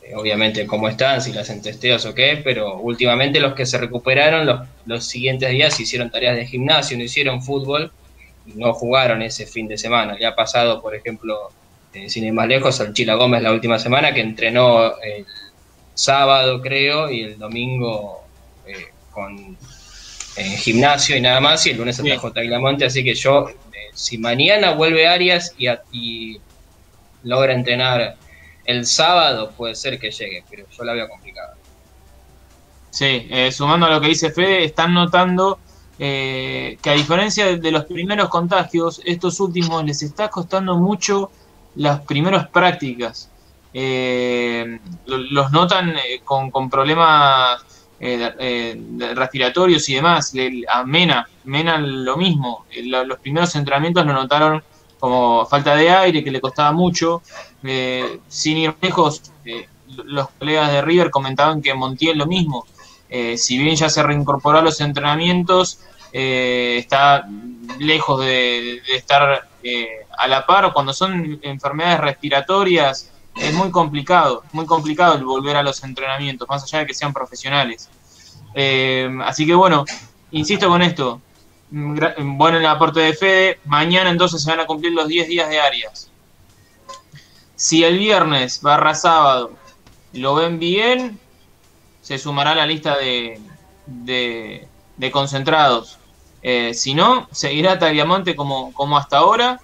eh, 0.02 0.14
obviamente, 0.14 0.66
cómo 0.66 0.88
están, 0.88 1.20
si 1.20 1.32
las 1.32 1.42
hacen 1.50 1.60
testeos 1.60 2.06
o 2.06 2.14
qué, 2.14 2.40
pero 2.42 2.78
últimamente 2.78 3.38
los 3.40 3.52
que 3.54 3.66
se 3.66 3.76
recuperaron 3.76 4.46
los, 4.46 4.66
los 4.86 5.04
siguientes 5.06 5.50
días 5.50 5.78
hicieron 5.78 6.10
tareas 6.10 6.36
de 6.36 6.46
gimnasio, 6.46 6.96
no 6.96 7.04
hicieron 7.04 7.42
fútbol 7.42 7.92
no 8.44 8.72
jugaron 8.74 9.22
ese 9.22 9.46
fin 9.46 9.68
de 9.68 9.76
semana. 9.78 10.14
Le 10.14 10.26
ha 10.26 10.34
pasado, 10.34 10.80
por 10.80 10.94
ejemplo, 10.94 11.36
eh, 11.92 12.08
sin 12.08 12.24
ir 12.24 12.32
más 12.32 12.48
lejos, 12.48 12.80
al 12.80 12.92
Chila 12.92 13.14
Gómez 13.14 13.42
la 13.42 13.52
última 13.52 13.78
semana, 13.78 14.12
que 14.14 14.20
entrenó 14.20 14.98
el 15.00 15.26
sábado, 15.94 16.60
creo, 16.60 17.10
y 17.10 17.22
el 17.22 17.38
domingo 17.38 18.20
eh, 18.66 18.86
con 19.10 19.36
en 20.36 20.56
gimnasio 20.58 21.16
y 21.16 21.20
nada 21.20 21.40
más, 21.40 21.66
y 21.66 21.70
el 21.70 21.76
lunes 21.76 21.98
atajó 22.00 22.32
Tagliamonte, 22.32 22.84
así 22.84 23.02
que 23.02 23.14
yo, 23.14 23.48
eh, 23.48 23.54
si 23.94 24.16
mañana 24.16 24.72
vuelve 24.72 25.06
Arias 25.06 25.52
y, 25.58 25.66
a- 25.66 25.82
y 25.92 26.38
logra 27.24 27.52
entrenar 27.52 28.16
el 28.64 28.86
sábado, 28.86 29.52
puede 29.56 29.74
ser 29.74 29.98
que 29.98 30.10
llegue, 30.10 30.44
pero 30.48 30.64
yo 30.70 30.84
la 30.84 30.92
veo 30.92 31.08
complicada. 31.08 31.54
Sí, 32.90 33.26
eh, 33.30 33.50
sumando 33.52 33.86
a 33.86 33.90
lo 33.90 34.00
que 34.00 34.08
dice 34.08 34.30
Fede, 34.30 34.64
están 34.64 34.94
notando 34.94 35.58
eh, 36.02 36.78
que 36.82 36.88
a 36.90 36.94
diferencia 36.94 37.44
de, 37.58 37.70
los 37.70 37.84
primeros 37.84 38.30
contagios, 38.30 39.02
estos 39.04 39.38
últimos 39.38 39.84
les 39.84 40.02
está 40.02 40.28
costando 40.30 40.76
mucho 40.76 41.30
las 41.74 42.00
primeras 42.06 42.48
prácticas. 42.48 43.28
Eh, 43.74 44.80
lo- 45.04 45.18
los 45.18 45.52
notan 45.52 45.90
eh, 45.90 46.22
con, 46.24 46.50
con 46.50 46.70
problemas 46.70 47.60
eh, 48.00 48.32
eh, 48.38 49.12
respiratorios 49.14 49.86
y 49.90 49.94
demás. 49.96 50.32
A 50.72 50.84
Mena, 50.84 51.28
Mena 51.44 51.76
lo 51.76 52.16
mismo. 52.16 52.64
Eh, 52.70 52.82
lo- 52.86 53.04
los 53.04 53.18
primeros 53.18 53.54
entrenamientos 53.54 54.06
lo 54.06 54.14
notaron 54.14 54.64
como 54.98 55.44
falta 55.44 55.76
de 55.76 55.90
aire, 55.90 56.24
que 56.24 56.30
le 56.30 56.40
costaba 56.40 56.72
mucho. 56.72 57.22
Sin 58.28 58.56
ir 58.56 58.74
lejos, 58.80 59.32
los 60.04 60.28
colegas 60.38 60.72
de 60.72 60.80
River 60.82 61.10
comentaban 61.10 61.60
que 61.62 61.74
Montiel 61.74 62.18
lo 62.18 62.26
mismo. 62.26 62.66
Si 63.36 63.58
bien 63.58 63.76
ya 63.76 63.88
se 63.88 64.02
reincorporó 64.02 64.58
a 64.58 64.62
los 64.62 64.80
entrenamientos, 64.82 65.80
eh, 66.12 66.76
está 66.78 67.26
lejos 67.78 68.20
de, 68.24 68.80
estar 68.94 69.48
eh, 69.62 69.88
a 70.18 70.28
la 70.28 70.44
par. 70.46 70.72
Cuando 70.72 70.92
son 70.92 71.38
enfermedades 71.42 72.00
respiratorias, 72.00 73.10
es 73.36 73.54
muy 73.54 73.70
complicado, 73.70 74.42
muy 74.52 74.66
complicado 74.66 75.14
el 75.14 75.24
volver 75.24 75.56
a 75.56 75.62
los 75.62 75.82
entrenamientos, 75.84 76.48
más 76.48 76.62
allá 76.64 76.80
de 76.80 76.86
que 76.86 76.94
sean 76.94 77.12
profesionales. 77.12 77.88
Eh, 78.54 79.08
así 79.24 79.46
que 79.46 79.54
bueno, 79.54 79.84
insisto 80.32 80.68
con 80.68 80.82
esto. 80.82 81.20
Mm, 81.70 81.94
gra- 81.96 82.14
Bueno, 82.18 82.58
el 82.58 82.66
aporte 82.66 83.00
de 83.00 83.14
Fede, 83.14 83.60
mañana 83.64 84.10
entonces 84.10 84.42
se 84.42 84.50
van 84.50 84.60
a 84.60 84.66
cumplir 84.66 84.92
los 84.92 85.06
10 85.06 85.28
días 85.28 85.48
de 85.48 85.60
Arias. 85.60 86.10
Si 87.54 87.84
el 87.84 87.98
viernes 87.98 88.60
barra 88.62 88.94
sábado 88.94 89.52
lo 90.14 90.34
ven 90.34 90.58
bien, 90.58 91.20
se 92.00 92.18
sumará 92.18 92.52
a 92.52 92.54
la 92.56 92.66
lista 92.66 92.96
de, 92.96 93.40
de 93.86 95.10
concentrados. 95.12 95.99
Eh, 96.42 96.72
si 96.74 96.94
no, 96.94 97.28
seguirá 97.32 97.78
Tagliamonte 97.78 98.34
como, 98.34 98.72
como 98.72 98.96
hasta 98.96 99.18
ahora. 99.18 99.60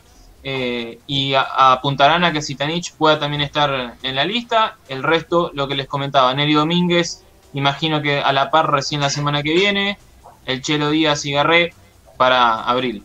Eh, 0.48 1.00
y 1.08 1.34
apuntarán 1.34 2.22
a 2.22 2.32
que 2.32 2.40
Sitanich 2.40 2.92
pueda 2.92 3.18
también 3.18 3.42
estar 3.42 3.96
en 4.02 4.14
la 4.14 4.24
lista. 4.24 4.76
El 4.88 5.02
resto, 5.02 5.50
lo 5.54 5.66
que 5.66 5.74
les 5.74 5.88
comentaba, 5.88 6.32
Nelly 6.34 6.54
Domínguez, 6.54 7.24
imagino 7.52 8.00
que 8.00 8.20
a 8.20 8.32
la 8.32 8.50
par 8.50 8.70
recién 8.70 9.00
la 9.00 9.10
semana 9.10 9.42
que 9.42 9.54
viene. 9.54 9.98
El 10.44 10.62
Chelo 10.62 10.90
Díaz 10.90 11.24
y 11.24 11.32
Garré 11.32 11.74
para 12.16 12.62
abril. 12.62 13.02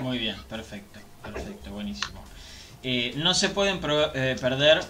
Muy 0.00 0.16
bien, 0.16 0.36
perfecto, 0.48 0.98
perfecto, 1.22 1.70
buenísimo. 1.70 2.22
Eh, 2.82 3.12
no 3.16 3.34
se 3.34 3.50
pueden 3.50 3.78
perder 3.78 4.80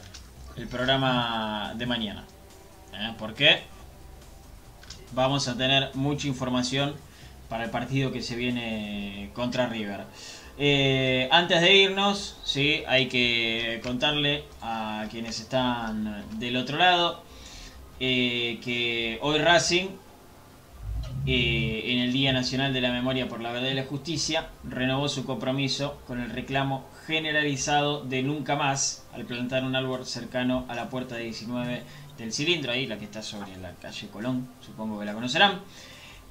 el 0.56 0.68
programa 0.68 1.72
de 1.74 1.86
mañana. 1.86 2.24
¿Por 3.18 3.34
qué? 3.34 3.64
Vamos 5.12 5.48
a 5.48 5.56
tener 5.56 5.90
mucha 5.94 6.28
información 6.28 6.94
para 7.52 7.64
el 7.64 7.70
partido 7.70 8.10
que 8.10 8.22
se 8.22 8.34
viene 8.34 9.28
contra 9.34 9.66
River. 9.66 10.06
Eh, 10.56 11.28
antes 11.30 11.60
de 11.60 11.76
irnos, 11.76 12.38
¿sí? 12.44 12.82
hay 12.88 13.08
que 13.08 13.78
contarle 13.82 14.44
a 14.62 15.04
quienes 15.10 15.38
están 15.38 16.24
del 16.38 16.56
otro 16.56 16.78
lado 16.78 17.22
eh, 18.00 18.58
que 18.64 19.18
hoy 19.20 19.38
Racing, 19.38 19.88
eh, 21.26 21.82
en 21.88 21.98
el 21.98 22.10
Día 22.14 22.32
Nacional 22.32 22.72
de 22.72 22.80
la 22.80 22.90
Memoria 22.90 23.28
por 23.28 23.42
la 23.42 23.52
Verdad 23.52 23.68
y 23.68 23.74
la 23.74 23.84
Justicia, 23.84 24.48
renovó 24.64 25.10
su 25.10 25.26
compromiso 25.26 26.00
con 26.06 26.22
el 26.22 26.30
reclamo 26.30 26.88
generalizado 27.06 28.02
de 28.02 28.22
nunca 28.22 28.56
más 28.56 29.04
al 29.12 29.26
plantar 29.26 29.64
un 29.64 29.76
árbol 29.76 30.06
cercano 30.06 30.64
a 30.70 30.74
la 30.74 30.88
puerta 30.88 31.16
19 31.16 31.82
del 32.16 32.32
cilindro, 32.32 32.72
ahí 32.72 32.86
la 32.86 32.96
que 32.96 33.04
está 33.04 33.20
sobre 33.20 33.54
la 33.58 33.72
calle 33.72 34.08
Colón, 34.08 34.48
supongo 34.64 34.98
que 34.98 35.04
la 35.04 35.12
conocerán. 35.12 35.60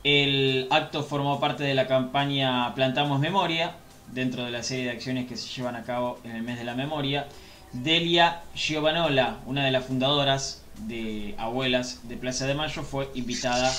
El 0.04 0.68
acto 0.72 1.04
formó 1.04 1.40
parte 1.40 1.64
de 1.64 1.76
la 1.76 1.88
campaña 1.88 2.74
Plantamos 2.74 3.20
Memoria, 3.20 3.76
dentro 4.12 4.44
de 4.44 4.52
la 4.52 4.64
serie 4.64 4.86
de 4.86 4.92
acciones 4.92 5.28
que 5.28 5.38
se 5.38 5.48
llevan 5.48 5.76
a 5.76 5.84
cabo 5.84 6.20
en 6.24 6.32
el 6.32 6.42
mes 6.42 6.58
de 6.58 6.64
la 6.64 6.74
memoria. 6.74 7.28
Delia 7.72 8.42
Giovanola, 8.56 9.38
una 9.46 9.64
de 9.64 9.72
las 9.72 9.86
fundadoras 9.86 10.64
de 10.88 11.36
Abuelas 11.38 12.08
de 12.08 12.18
Plaza 12.18 12.48
de 12.48 12.56
Mayo, 12.56 12.82
fue 12.82 13.10
invitada 13.14 13.72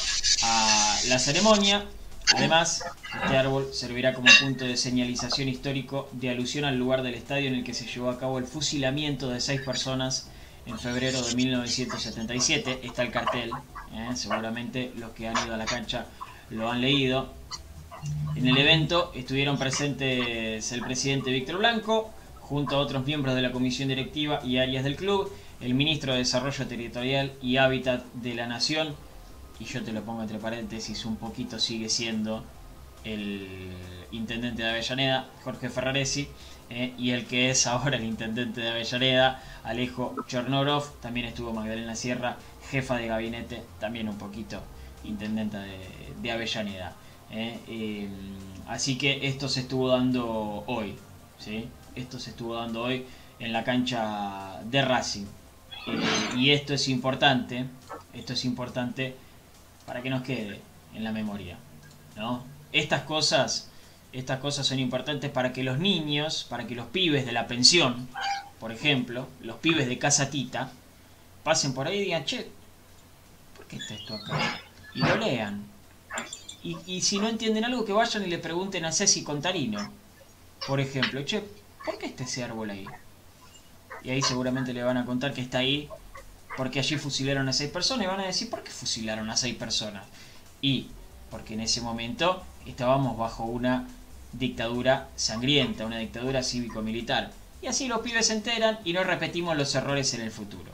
a 0.45 0.99
la 1.09 1.19
ceremonia. 1.19 1.85
Además, 2.37 2.85
este 3.21 3.37
árbol 3.37 3.69
servirá 3.73 4.15
como 4.15 4.29
punto 4.41 4.65
de 4.65 4.77
señalización 4.77 5.49
histórico 5.49 6.09
de 6.13 6.31
alusión 6.31 6.65
al 6.65 6.79
lugar 6.79 7.03
del 7.03 7.15
estadio 7.15 7.49
en 7.49 7.57
el 7.57 7.65
que 7.65 7.75
se 7.75 7.87
llevó 7.87 8.11
a 8.11 8.19
cabo 8.19 8.39
el 8.39 8.47
fusilamiento 8.47 9.29
de 9.29 9.41
seis 9.41 9.61
personas 9.61 10.31
en 10.67 10.79
febrero 10.79 11.21
de 11.21 11.35
1977. 11.35 12.81
Está 12.85 13.03
el 13.03 13.11
cartel, 13.11 13.51
¿eh? 13.95 14.11
seguramente 14.15 14.93
los 14.97 15.11
que 15.11 15.29
han 15.29 15.37
ido 15.45 15.55
a 15.55 15.59
la 15.59 15.67
cancha 15.67 16.07
lo 16.51 16.71
han 16.71 16.81
leído. 16.81 17.33
En 18.35 18.49
el 18.49 18.59
evento 18.59 19.13
estuvieron 19.15 19.59
presentes 19.59 20.73
el 20.73 20.83
presidente 20.83 21.31
Víctor 21.31 21.59
Blanco, 21.59 22.11
junto 22.41 22.77
a 22.77 22.81
otros 22.81 23.07
miembros 23.07 23.35
de 23.35 23.43
la 23.43 23.53
comisión 23.53 23.89
directiva 23.89 24.41
y 24.45 24.59
áreas 24.59 24.85
del 24.85 24.97
club, 24.97 25.33
el 25.61 25.75
ministro 25.75 26.13
de 26.13 26.19
Desarrollo 26.19 26.67
Territorial 26.67 27.33
y 27.41 27.57
Hábitat 27.57 28.05
de 28.15 28.35
la 28.35 28.47
Nación, 28.47 28.95
y 29.61 29.65
yo 29.65 29.83
te 29.83 29.93
lo 29.93 30.03
pongo 30.03 30.23
entre 30.23 30.39
paréntesis, 30.39 31.05
un 31.05 31.17
poquito 31.17 31.59
sigue 31.61 31.89
siendo 31.89 32.45
el 33.05 33.71
intendente 34.11 34.63
de 34.63 34.71
Avellaneda, 34.71 35.29
Jorge 35.45 35.71
Ferraresi, 35.71 36.29
¿eh? 36.71 36.93
y 36.99 37.11
el 37.11 37.27
que 37.27 37.51
es 37.51 37.67
ahora 37.67 37.97
el 37.97 38.05
intendente 38.05 38.61
de 38.61 38.71
Avellaneda, 38.71 39.43
Alejo 39.65 40.17
Chornorov, 40.27 41.01
también 41.01 41.27
estuvo 41.27 41.53
Magdalena 41.53 41.95
Sierra, 41.95 42.37
jefa 42.73 42.97
de 42.97 43.07
gabinete, 43.07 43.63
también 43.79 44.09
un 44.09 44.17
poquito 44.17 44.63
intendente 45.05 45.59
de, 46.23 46.31
Avellaneda. 46.33 46.97
¿eh? 47.31 47.59
Eh, 47.69 48.09
así 48.67 48.97
que 48.97 49.27
esto 49.29 49.47
se 49.47 49.61
estuvo 49.61 49.89
dando 49.89 50.65
hoy, 50.67 50.97
¿sí? 51.39 51.69
esto 51.95 52.19
se 52.19 52.31
estuvo 52.31 52.55
dando 52.55 52.83
hoy 52.83 53.05
en 53.39 53.53
la 53.53 53.63
cancha 53.63 54.63
de 54.65 54.83
Racing. 54.83 55.27
y 56.35 56.51
esto 56.51 56.73
es 56.73 56.89
importante, 56.89 57.67
esto 58.15 58.33
es 58.33 58.45
importante 58.47 59.17
para 59.85 60.01
que 60.01 60.09
nos 60.09 60.23
quede 60.23 60.59
en 60.95 61.05
la 61.05 61.13
memoria. 61.13 61.59
¿no? 62.17 62.43
Estas 62.73 63.03
cosas 63.03 63.69
estas 64.15 64.41
cosas 64.41 64.67
son 64.67 64.79
importantes 64.79 65.31
para 65.31 65.53
que 65.55 65.63
los 65.63 65.79
niños, 65.79 66.47
para 66.49 66.67
que 66.67 66.75
los 66.75 66.87
pibes 66.89 67.25
de 67.25 67.33
la 67.33 67.47
pensión, 67.47 68.09
por 68.61 68.71
ejemplo, 68.71 69.27
los 69.41 69.57
pibes 69.57 69.89
de 69.89 69.99
casa 69.99 70.29
tita, 70.29 70.71
pasen 71.43 71.73
por 71.73 71.87
ahí 71.87 71.99
y 71.99 72.05
digan, 72.05 72.25
che, 72.27 72.47
¿por 73.73 73.79
qué 73.79 73.95
está 73.95 73.95
esto 73.95 74.15
acá? 74.15 74.61
Y 74.95 74.99
lo 75.01 75.17
lean. 75.17 75.65
Y, 76.63 77.01
si 77.01 77.19
no 77.19 77.29
entienden 77.29 77.65
algo, 77.65 77.85
que 77.85 77.93
vayan 77.93 78.23
y 78.25 78.29
le 78.29 78.39
pregunten 78.39 78.85
a 78.85 78.93
Ceci 78.93 79.25
Contarino, 79.25 79.91
por 80.67 80.79
ejemplo, 80.79 81.25
che, 81.25 81.43
¿por 81.85 81.99
qué 81.99 82.07
está 82.07 82.23
ese 82.23 82.45
árbol 82.45 82.71
ahí? 82.71 82.87
Y 84.05 84.11
ahí 84.11 84.23
seguramente 84.23 84.73
le 84.73 84.85
van 84.85 84.97
a 84.97 85.05
contar 85.05 85.35
que 85.35 85.41
está 85.41 85.59
ahí 85.59 85.89
porque 86.57 86.79
allí 86.79 86.97
fusilaron 86.99 87.49
a 87.49 87.53
seis 87.53 87.71
personas 87.71 88.05
y 88.05 88.09
van 88.09 88.21
a 88.21 88.27
decir, 88.27 88.49
¿por 88.49 88.63
qué 88.63 88.71
fusilaron 88.71 89.29
a 89.29 89.37
seis 89.37 89.57
personas? 89.57 90.05
Y 90.61 90.89
porque 91.31 91.55
en 91.55 91.61
ese 91.61 91.81
momento 91.81 92.45
estábamos 92.65 93.19
bajo 93.19 93.45
una 93.45 93.89
dictadura 94.33 95.09
sangrienta, 95.17 95.85
una 95.85 95.99
dictadura 95.99 96.45
cívico-militar. 96.45 97.33
Y 97.61 97.67
así 97.67 97.89
los 97.89 98.03
pibes 98.03 98.29
se 98.29 98.35
enteran 98.35 98.79
y 98.85 98.93
no 98.93 99.03
repetimos 99.03 99.57
los 99.57 99.75
errores 99.75 100.15
en 100.15 100.21
el 100.21 100.31
futuro. 100.31 100.71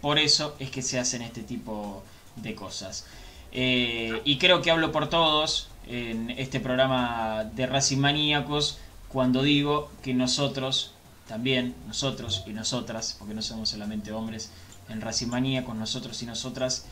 Por 0.00 0.18
eso 0.18 0.56
es 0.58 0.70
que 0.70 0.82
se 0.82 0.98
hacen 0.98 1.22
este 1.22 1.42
tipo 1.42 2.02
de 2.36 2.54
cosas. 2.54 3.06
Eh, 3.52 4.20
y 4.24 4.38
creo 4.38 4.62
que 4.62 4.70
hablo 4.70 4.90
por 4.92 5.08
todos 5.08 5.68
en 5.86 6.30
este 6.30 6.60
programa 6.60 7.44
de 7.44 7.66
Racing 7.66 7.98
Maníacos 7.98 8.78
cuando 9.08 9.42
digo 9.42 9.90
que 10.02 10.12
nosotros, 10.12 10.92
también 11.28 11.74
nosotros 11.86 12.42
y 12.46 12.50
nosotras, 12.50 13.14
porque 13.18 13.34
no 13.34 13.42
somos 13.42 13.68
solamente 13.68 14.10
hombres 14.12 14.50
en 14.88 15.00
Racing 15.00 15.28
Maníacos, 15.28 15.76
nosotros 15.76 16.20
y 16.22 16.26
nosotras, 16.26 16.86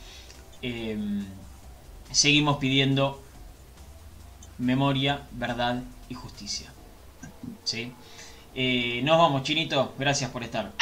eh, 0.62 0.97
seguimos 2.12 2.59
pidiendo 2.59 3.20
memoria, 4.59 5.23
verdad 5.32 5.82
y 6.09 6.14
justicia. 6.14 6.73
¿Sí? 7.64 7.93
Eh, 8.55 9.01
nos 9.05 9.19
vamos, 9.19 9.43
Chinito. 9.43 9.94
Gracias 9.98 10.31
por 10.31 10.43
estar. 10.43 10.73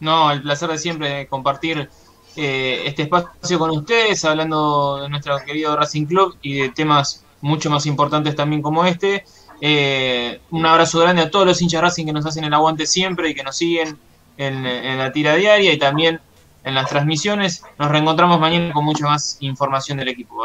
No, 0.00 0.30
el 0.30 0.42
placer 0.42 0.68
de 0.70 0.78
siempre 0.78 1.26
compartir 1.28 1.88
eh, 2.36 2.82
este 2.86 3.02
espacio 3.02 3.58
con 3.58 3.70
ustedes, 3.70 4.24
hablando 4.24 5.00
de 5.02 5.08
nuestro 5.08 5.38
querido 5.44 5.76
Racing 5.76 6.06
Club 6.06 6.36
y 6.42 6.54
de 6.54 6.68
temas 6.70 7.24
mucho 7.40 7.70
más 7.70 7.86
importantes 7.86 8.36
también 8.36 8.62
como 8.62 8.84
este. 8.84 9.24
Eh, 9.60 10.40
un 10.50 10.66
abrazo 10.66 11.00
grande 11.00 11.22
a 11.22 11.30
todos 11.30 11.46
los 11.46 11.62
hinchas 11.62 11.80
Racing 11.80 12.06
que 12.06 12.12
nos 12.12 12.26
hacen 12.26 12.44
el 12.44 12.52
aguante 12.52 12.86
siempre 12.86 13.30
y 13.30 13.34
que 13.34 13.42
nos 13.42 13.56
siguen 13.56 13.98
en, 14.36 14.98
la 14.98 15.12
tira 15.12 15.34
diaria 15.34 15.72
y 15.72 15.78
también 15.78 16.20
en 16.64 16.74
las 16.74 16.88
transmisiones. 16.88 17.62
Nos 17.78 17.90
reencontramos 17.90 18.38
mañana 18.38 18.72
con 18.72 18.84
mucha 18.84 19.06
más 19.06 19.38
información 19.40 19.98
del 19.98 20.08
equipo. 20.08 20.44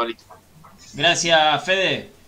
Gracias, 0.94 1.64
Fede. 1.64 2.21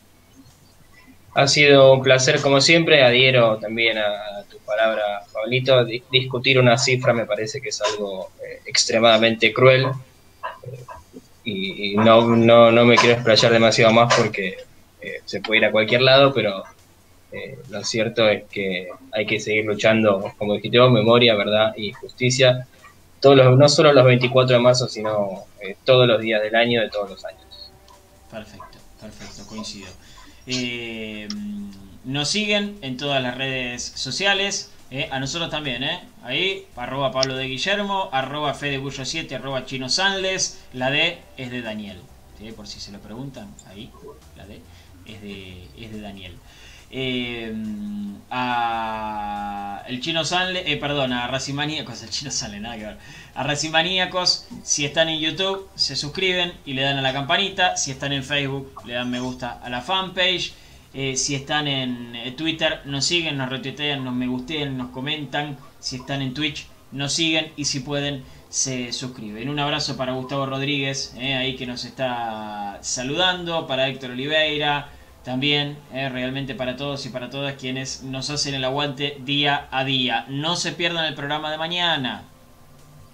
Ha 1.35 1.49
sido 1.49 1.93
un 1.93 2.03
placer 2.03 2.41
como 2.41 2.61
siempre. 2.61 3.03
Adhiero 3.03 3.59
también 3.59 3.99
a 3.99 4.45
tu 4.49 4.59
palabra, 4.59 5.25
Pablito. 5.33 5.85
discutir 5.85 6.59
una 6.61 6.79
cifra 6.79 7.13
me 7.13 7.27
parece 7.27 7.61
que 7.61 7.71
es 7.71 7.81
algo 7.83 8.31
eh, 8.41 8.61
extremadamente 8.67 9.53
cruel. 9.53 9.87
Eh, 10.65 10.85
y, 11.45 11.97
no, 11.97 12.37
no, 12.37 12.71
no, 12.71 12.85
me 12.85 12.97
quiero 12.97 13.15
explayar 13.15 13.53
demasiado 13.53 13.93
más 13.93 14.15
porque 14.15 14.57
eh, 15.01 15.21
se 15.25 15.41
puede 15.41 15.59
ir 15.59 15.65
a 15.67 15.73
cualquier 15.73 16.03
lado, 16.03 16.33
pero 16.33 16.65
lo 17.69 17.83
cierto 17.83 18.29
es 18.29 18.45
que 18.45 18.87
hay 19.11 19.27
que 19.27 19.41
seguir 19.41 19.65
luchando, 19.65 20.33
como 20.39 20.55
dijiste 20.55 20.79
memoria, 20.79 21.35
verdad 21.35 21.75
y 21.77 21.93
justicia. 21.93 22.69
Todos 23.19 23.37
los, 23.37 23.59
no 23.59 23.69
solo 23.69 23.93
los 23.93 24.05
24 24.05 24.57
de 24.57 24.63
marzo, 24.63 24.87
sino 24.87 25.47
todos 25.85 26.07
los 26.07 26.21
días 26.21 26.41
del 26.41 26.55
año, 26.55 26.81
de 26.81 26.91
todos 26.91 27.11
los 27.11 27.25
años. 27.25 27.73
Perfecto, 28.31 28.79
perfecto, 29.01 29.47
coincido. 29.49 29.89
Eh, 30.47 31.29
nos 32.05 32.29
siguen 32.29 32.79
en 32.83 32.97
todas 32.97 33.23
las 33.23 33.37
redes 33.37 33.83
sociales. 33.83 34.71
Eh, 34.91 35.09
a 35.11 35.19
nosotros 35.19 35.51
también, 35.51 35.83
¿eh? 35.83 36.01
Ahí, 36.23 36.67
arroba 36.77 37.11
Pablo 37.11 37.35
de 37.37 37.47
Guillermo, 37.47 38.11
arroba 38.13 38.55
Fedebullo 38.55 39.05
7, 39.05 39.35
arroba 39.35 39.65
Chino 39.67 39.89
Sanles. 39.89 40.61
La 40.73 40.91
D 40.91 41.19
es 41.37 41.51
de 41.51 41.63
Daniel. 41.63 42.01
Por 42.57 42.67
si 42.67 42.79
se 42.79 42.93
lo 42.93 42.99
preguntan, 42.99 43.49
ahí, 43.67 43.91
la 44.37 44.45
D 44.47 44.61
es 45.07 45.23
de, 45.23 45.67
es 45.79 45.93
de 45.93 46.01
Daniel. 46.01 46.37
Eh, 46.97 47.53
a 48.31 49.83
el 49.87 50.01
chino 50.01 50.25
Sanle, 50.25 50.73
eh, 50.73 50.77
perdón, 50.77 51.13
a 51.13 51.27
el 51.27 52.11
chino 52.11 52.31
Sanle, 52.31 52.61
nada 52.61 52.77
que 52.77 52.85
ver. 52.85 52.99
A 53.35 53.43
Racimaníacos, 53.43 54.47
si 54.63 54.85
están 54.85 55.09
en 55.09 55.21
YouTube, 55.21 55.69
se 55.75 55.97
suscriben 55.97 56.53
y 56.65 56.75
le 56.75 56.83
dan 56.83 56.99
a 56.99 57.03
la 57.03 57.13
campanita. 57.13 57.77
Si 57.77 57.91
están 57.91 58.13
en 58.13 58.25
Facebook, 58.25 58.83
le 58.87 58.95
dan 58.95 59.11
me 59.11 59.21
gusta 59.21 59.61
a 59.63 59.69
la 59.69 59.83
fanpage. 59.83 60.53
Eh, 60.95 61.17
si 61.17 61.35
están 61.35 61.67
en 61.67 62.15
eh, 62.15 62.33
Twitter, 62.33 62.81
nos 62.85 63.05
siguen, 63.05 63.37
nos 63.37 63.51
retuitean, 63.51 64.05
nos 64.05 64.15
me 64.15 64.29
gustean, 64.29 64.79
nos 64.79 64.91
comentan. 64.91 65.59
Si 65.81 65.97
están 65.97 66.23
en 66.23 66.33
Twitch, 66.35 66.67
nos 66.93 67.13
siguen 67.13 67.53
y 67.57 67.65
si 67.65 67.81
pueden, 67.81 68.23
se 68.49 68.93
suscriben. 68.93 69.49
Un 69.49 69.59
abrazo 69.59 69.97
para 69.97 70.13
Gustavo 70.13 70.47
Rodríguez, 70.47 71.13
eh, 71.19 71.35
ahí 71.35 71.57
que 71.57 71.67
nos 71.67 71.85
está 71.85 72.79
saludando, 72.83 73.67
para 73.67 73.89
Héctor 73.89 74.13
Oliveira, 74.13 74.89
también 75.25 75.79
eh, 75.93 76.09
realmente 76.11 76.55
para 76.55 76.77
todos 76.77 77.05
y 77.07 77.09
para 77.09 77.31
todas 77.31 77.55
quienes 77.55 78.03
nos 78.03 78.29
hacen 78.31 78.55
el 78.55 78.65
aguante 78.65 79.17
día 79.21 79.69
a 79.71 79.85
día. 79.85 80.27
No 80.29 80.57
se 80.57 80.73
pierdan 80.73 81.07
el 81.07 81.15
programa 81.15 81.51
de 81.51 81.59
mañana. 81.59 82.25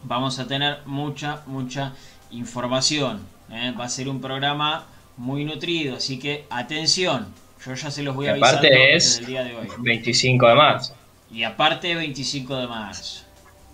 Vamos 0.03 0.39
a 0.39 0.47
tener 0.47 0.79
mucha, 0.87 1.43
mucha 1.47 1.93
información. 2.31 3.21
eh. 3.51 3.73
Va 3.79 3.85
a 3.85 3.89
ser 3.89 4.09
un 4.09 4.21
programa 4.21 4.87
muy 5.17 5.45
nutrido, 5.45 5.97
así 5.97 6.19
que 6.19 6.47
atención. 6.51 7.33
Yo 7.65 7.75
ya 7.75 7.91
se 7.91 8.03
los 8.03 8.17
voy 8.17 8.27
a 8.27 8.31
avisar 8.31 8.55
aparte 8.55 8.95
es 8.97 9.19
el 9.19 9.27
día 9.27 9.45
de 9.45 9.55
hoy. 9.55 9.69
25 9.79 10.49
de 10.49 10.55
marzo, 10.55 10.95
Y 11.31 11.43
aparte 11.45 11.95
25 11.95 12.57
de 12.57 12.67
marzo. 12.67 13.25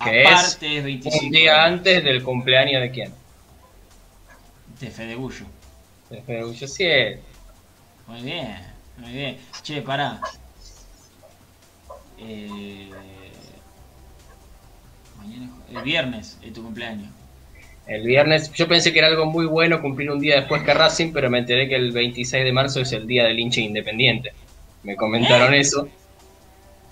Que 0.02 0.26
aparte 0.26 0.72
es 0.72 0.78
es 0.78 0.84
25 0.84 1.24
un 1.26 1.30
de 1.30 1.38
día 1.38 1.52
marzo. 1.56 1.66
antes 1.74 2.04
del 2.04 2.22
cumpleaños 2.22 2.82
de 2.82 2.90
quién? 2.90 3.14
De 4.80 4.90
Fede 4.90 5.14
Gullo. 5.14 5.46
De 6.10 6.20
Ferguson 6.22 6.68
7. 6.68 7.22
Muy 8.06 8.22
bien, 8.22 8.56
muy 8.98 9.12
bien. 9.12 9.36
Che, 9.62 9.82
pará. 9.82 10.20
Eh, 12.18 12.88
mañana, 15.18 15.50
el 15.70 15.82
viernes 15.82 16.38
es 16.42 16.52
tu 16.52 16.62
cumpleaños. 16.62 17.08
El 17.86 18.02
viernes, 18.02 18.52
yo 18.52 18.66
pensé 18.66 18.92
que 18.92 18.98
era 18.98 19.08
algo 19.08 19.26
muy 19.26 19.46
bueno 19.46 19.80
cumplir 19.80 20.10
un 20.10 20.18
día 20.18 20.36
después 20.36 20.62
que 20.62 20.74
Racing, 20.74 21.12
pero 21.12 21.30
me 21.30 21.38
enteré 21.38 21.68
que 21.68 21.76
el 21.76 21.92
26 21.92 22.44
de 22.44 22.52
marzo 22.52 22.80
es 22.80 22.92
el 22.92 23.06
día 23.06 23.24
del 23.24 23.38
hincha 23.38 23.60
independiente. 23.60 24.32
Me 24.82 24.96
comentaron 24.96 25.54
eso. 25.54 25.88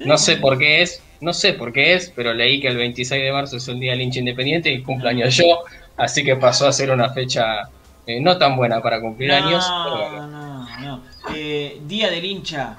No 0.01 0.19
sé 0.19 0.37
por 0.37 0.59
qué 0.59 0.83
es, 0.83 1.03
no 1.21 1.33
sé 1.33 1.55
por 1.55 1.73
qué 1.73 1.95
es, 1.95 2.13
pero 2.15 2.35
leí 2.35 2.61
que 2.61 2.69
el 2.69 2.77
26 2.77 3.23
de 3.23 3.33
marzo 3.33 3.57
es 3.57 3.69
el 3.69 3.81
día 3.81 3.93
del 3.93 4.03
hincha 4.03 4.19
independiente 4.19 4.71
y 4.71 4.83
cumpleaños 4.83 5.37
yo, 5.37 5.65
así 5.97 6.25
que 6.25 6.37
pasó 6.37 6.67
a 6.67 6.73
ser 6.73 6.91
una 6.91 7.11
fecha 7.11 7.69
eh, 8.07 8.21
no 8.21 8.37
tan 8.39 8.57
buena 8.57 8.83
para 8.83 9.01
cumplir 9.01 9.31
no, 9.31 9.37
años. 9.37 9.65
pero 9.85 10.11
bueno. 10.11 10.27
no, 10.29 10.81
no. 10.81 11.03
Eh, 11.35 11.81
día 11.87 12.11
del 12.11 12.25
hincha. 12.25 12.77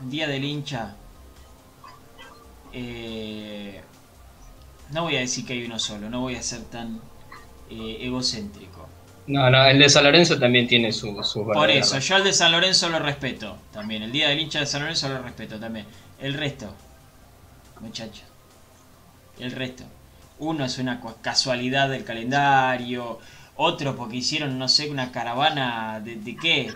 Día 0.00 0.28
del 0.28 0.44
hincha. 0.44 0.94
Eh, 2.72 3.80
no 4.90 5.02
voy 5.04 5.16
a 5.16 5.20
decir 5.20 5.44
que 5.44 5.54
hay 5.54 5.64
uno 5.64 5.78
solo, 5.78 6.08
no 6.08 6.20
voy 6.20 6.36
a 6.36 6.42
ser 6.42 6.62
tan 6.64 7.00
eh, 7.70 7.98
egocéntrico. 8.00 8.88
No, 9.26 9.48
no, 9.50 9.64
el 9.64 9.78
de 9.78 9.88
San 9.88 10.04
Lorenzo 10.04 10.38
también 10.38 10.66
tiene 10.66 10.92
su, 10.92 11.14
sus 11.22 11.44
Por 11.44 11.70
eso, 11.70 11.98
yo 11.98 12.16
al 12.16 12.24
de 12.24 12.32
San 12.32 12.50
Lorenzo 12.50 12.88
lo 12.88 12.98
respeto 12.98 13.58
también. 13.72 14.02
El 14.02 14.12
día 14.12 14.28
del 14.28 14.40
hincha 14.40 14.60
de 14.60 14.66
San 14.66 14.82
Lorenzo 14.82 15.08
lo 15.08 15.22
respeto 15.22 15.58
también. 15.60 15.86
El 16.20 16.34
resto, 16.34 16.74
muchachos. 17.80 18.24
El 19.38 19.52
resto. 19.52 19.84
Uno 20.38 20.64
es 20.64 20.78
una 20.78 21.00
casualidad 21.22 21.88
del 21.88 22.04
calendario. 22.04 23.20
Otro 23.62 23.94
porque 23.94 24.16
hicieron, 24.16 24.58
no 24.58 24.68
sé, 24.68 24.88
una 24.90 25.12
caravana 25.12 26.00
de, 26.00 26.16
de 26.16 26.34
qué. 26.36 26.74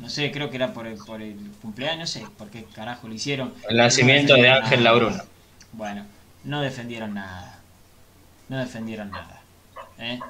No 0.00 0.08
sé, 0.08 0.32
creo 0.32 0.50
que 0.50 0.56
era 0.56 0.72
por 0.74 0.88
el, 0.88 0.98
por 0.98 1.22
el 1.22 1.36
cumpleaños, 1.62 1.98
no 2.00 2.06
sé 2.08 2.26
por 2.36 2.50
qué 2.50 2.64
carajo 2.64 3.06
lo 3.06 3.14
hicieron. 3.14 3.54
El 3.68 3.76
nacimiento 3.76 4.36
No 4.36 4.42
de 4.42 4.48
Ángel 4.50 4.82
nada. 4.82 4.98
Labruna. 4.98 5.24
Bueno, 5.72 6.04
no 6.42 6.60
defendieron 6.60 7.14
nada. 7.14 7.60
No 8.48 8.58
defendieron 8.58 9.12
nada. 9.12 9.42
¿eh? 9.98 10.20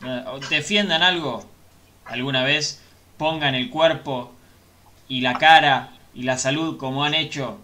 No- 0.00 0.40
Defiendan 0.40 1.04
algo 1.04 1.46
alguna 2.08 2.42
vez. 2.42 2.82
Pongan 3.16 3.54
el 3.54 3.70
cuerpo 3.70 4.32
y 5.08 5.20
la 5.20 5.34
cara 5.38 5.90
y 6.14 6.24
la 6.24 6.36
salud 6.36 6.78
como 6.78 7.04
han 7.04 7.14
hecho 7.14 7.58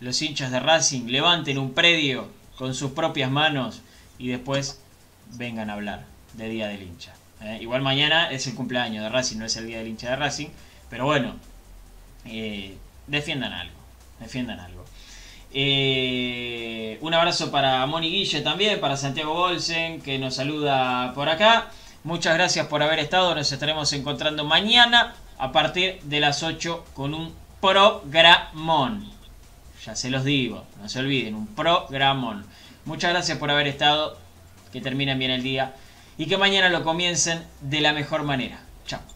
los 0.00 0.22
hinchas 0.22 0.50
de 0.50 0.58
Racing. 0.60 1.08
Levanten 1.08 1.58
un 1.58 1.74
predio 1.74 2.28
con 2.56 2.74
sus 2.74 2.92
propias 2.92 3.30
manos 3.30 3.82
y 4.18 4.28
después 4.28 4.80
vengan 5.34 5.68
a 5.68 5.74
hablar 5.74 6.13
de 6.36 6.48
Día 6.48 6.68
del 6.68 6.82
Hincha. 6.82 7.14
¿eh? 7.40 7.58
Igual 7.60 7.82
mañana 7.82 8.30
es 8.30 8.46
el 8.46 8.54
cumpleaños 8.54 9.02
de 9.02 9.08
Racing, 9.08 9.38
no 9.38 9.46
es 9.46 9.56
el 9.56 9.66
Día 9.66 9.78
del 9.78 9.88
Hincha 9.88 10.10
de 10.10 10.16
Racing. 10.16 10.48
Pero 10.90 11.06
bueno, 11.06 11.34
eh, 12.26 12.76
defiendan 13.06 13.52
algo. 13.52 13.74
Defiendan 14.20 14.60
algo. 14.60 14.84
Eh, 15.52 16.98
un 17.00 17.14
abrazo 17.14 17.50
para 17.50 17.86
Moni 17.86 18.10
Guille 18.10 18.40
también, 18.40 18.80
para 18.80 18.96
Santiago 18.96 19.34
Bolsen, 19.34 20.00
que 20.00 20.18
nos 20.18 20.34
saluda 20.34 21.12
por 21.14 21.28
acá. 21.28 21.68
Muchas 22.02 22.34
gracias 22.34 22.66
por 22.66 22.82
haber 22.82 22.98
estado. 22.98 23.34
Nos 23.34 23.50
estaremos 23.50 23.92
encontrando 23.92 24.44
mañana 24.44 25.14
a 25.38 25.52
partir 25.52 26.00
de 26.02 26.20
las 26.20 26.42
8 26.42 26.84
con 26.94 27.14
un 27.14 27.32
programón. 27.60 29.10
Ya 29.84 29.94
se 29.94 30.10
los 30.10 30.24
digo, 30.24 30.64
no 30.80 30.88
se 30.88 30.98
olviden, 30.98 31.34
un 31.34 31.46
programón. 31.46 32.44
Muchas 32.84 33.10
gracias 33.10 33.38
por 33.38 33.50
haber 33.50 33.68
estado. 33.68 34.18
Que 34.72 34.80
terminen 34.80 35.20
bien 35.20 35.30
el 35.30 35.44
día 35.44 35.72
y 36.16 36.26
que 36.26 36.36
mañana 36.36 36.68
lo 36.68 36.84
comiencen 36.84 37.42
de 37.60 37.80
la 37.80 37.92
mejor 37.92 38.22
manera. 38.22 38.60
Chao. 38.86 39.13